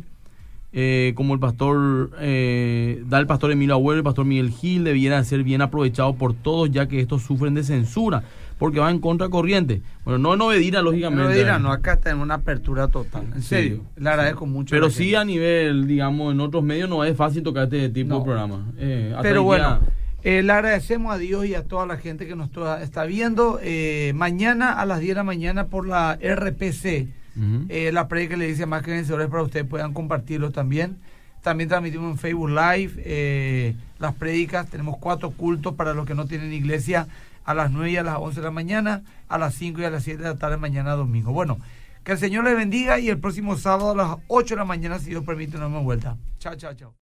eh, 0.71 1.15
como 1.17 1.33
el 1.33 1.41
pastor, 1.41 2.11
eh, 2.21 3.03
da 3.07 3.19
el 3.19 3.27
pastor 3.27 3.51
Emilio 3.53 3.75
Abuelo, 3.75 4.01
el 4.01 4.05
pastor 4.05 4.27
Miguel 4.27 4.51
Gil, 4.51 4.85
debiera 4.85 5.25
ser 5.25 5.43
bien 5.43 5.63
aprovechado 5.63 6.15
por 6.17 6.35
todos, 6.35 6.71
ya 6.71 6.87
que 6.87 7.01
estos 7.01 7.23
sufren 7.23 7.55
de 7.55 7.63
censura, 7.65 8.23
porque 8.59 8.79
van 8.79 8.97
en 8.97 9.01
contra 9.01 9.31
corriente. 9.31 9.81
Bueno, 10.05 10.19
no 10.19 10.35
en 10.35 10.43
Obedira, 10.43 10.83
lógicamente. 10.83 11.33
Dirán, 11.35 11.63
no, 11.63 11.73
acá 11.73 11.97
tenemos 11.99 12.25
una 12.25 12.35
apertura 12.35 12.89
total. 12.89 13.25
En 13.35 13.41
Sí. 13.41 13.49
serio, 13.49 13.85
le 13.97 14.11
agradezco 14.11 14.45
mucho. 14.45 14.71
Pero 14.77 14.91
sí 14.91 15.15
a 15.15 15.25
nivel, 15.25 15.87
digamos, 15.87 16.35
en 16.35 16.41
otros 16.41 16.63
medios 16.63 16.87
no 16.91 17.03
es 17.03 17.17
fácil 17.17 17.43
tocar 17.43 17.65
este 17.65 17.89
tipo 17.89 18.11
No. 18.11 18.19
de 18.19 18.25
programa. 18.27 18.67
Eh, 18.77 19.15
Pero 19.23 19.43
bueno, 19.45 19.79
eh, 20.23 20.43
le 20.43 20.53
agradecemos 20.53 21.15
a 21.15 21.17
Dios 21.17 21.47
y 21.47 21.55
a 21.55 21.65
toda 21.65 21.87
la 21.87 21.97
gente 21.97 22.27
que 22.27 22.37
nos 22.37 22.51
está 22.83 23.05
viendo. 23.07 23.59
Eh, 23.63 24.13
mañana 24.15 24.75
a 24.79 24.85
las 24.85 25.01
10 25.01 25.13
de 25.13 25.15
la 25.15 25.25
mañana 25.25 25.69
por 25.69 25.89
la 25.89 26.19
RPC, 26.21 27.09
Ujú. 27.39 27.67
eh, 27.69 27.93
la 27.93 28.09
le 28.11 28.47
dice 28.47 28.67
más 28.67 28.83
que 28.83 28.91
vencedores 28.91 29.29
para 29.29 29.43
ustedes 29.43 29.67
puedan 29.67 29.95
compartirlo 29.95 30.51
también. 30.51 30.99
También 31.43 31.69
transmitimos 31.69 32.11
en 32.11 32.19
Facebook 32.19 32.51
Live 32.51 32.93
eh, 32.99 33.75
las 33.99 34.15
prédicas. 34.15 34.67
Tenemos 34.69 34.97
cuatro 34.99 35.31
cultos 35.31 35.75
para 35.75 35.95
los 35.95 36.05
que 36.05 36.15
no 36.15 36.27
tienen 36.27 36.53
iglesia 36.53 37.07
a 37.45 37.55
las 37.55 37.71
9 37.71 37.93
y 37.93 37.97
a 37.97 38.03
las 38.03 38.17
11 38.19 38.41
de 38.41 38.45
la 38.45 38.51
mañana, 38.51 39.03
a 39.29 39.39
las 39.39 39.55
5 39.55 39.81
y 39.81 39.85
a 39.85 39.91
las 39.91 40.05
7 40.05 40.23
de 40.23 40.29
la 40.29 40.37
tarde 40.37 40.59
mañana 40.59 40.93
domingo. 40.93 41.33
Bueno, 41.33 41.59
Que 42.05 42.13
el 42.13 42.19
Señor 42.19 42.45
les 42.45 42.57
bendiga 42.57 42.99
y 42.99 43.09
el 43.09 43.19
próximo 43.19 43.57
sábado 43.57 43.91
a 43.93 43.97
las 43.97 44.17
8 44.29 44.55
de 44.55 44.59
la 44.59 44.65
mañana, 44.65 44.99
si 44.99 45.11
Dios 45.11 45.25
permite, 45.25 45.53
nos 45.59 45.71
vemos 45.71 45.85
vuelta. 45.85 46.17
Chao, 46.39 46.55
chao, 46.57 46.75
chao. 46.75 46.95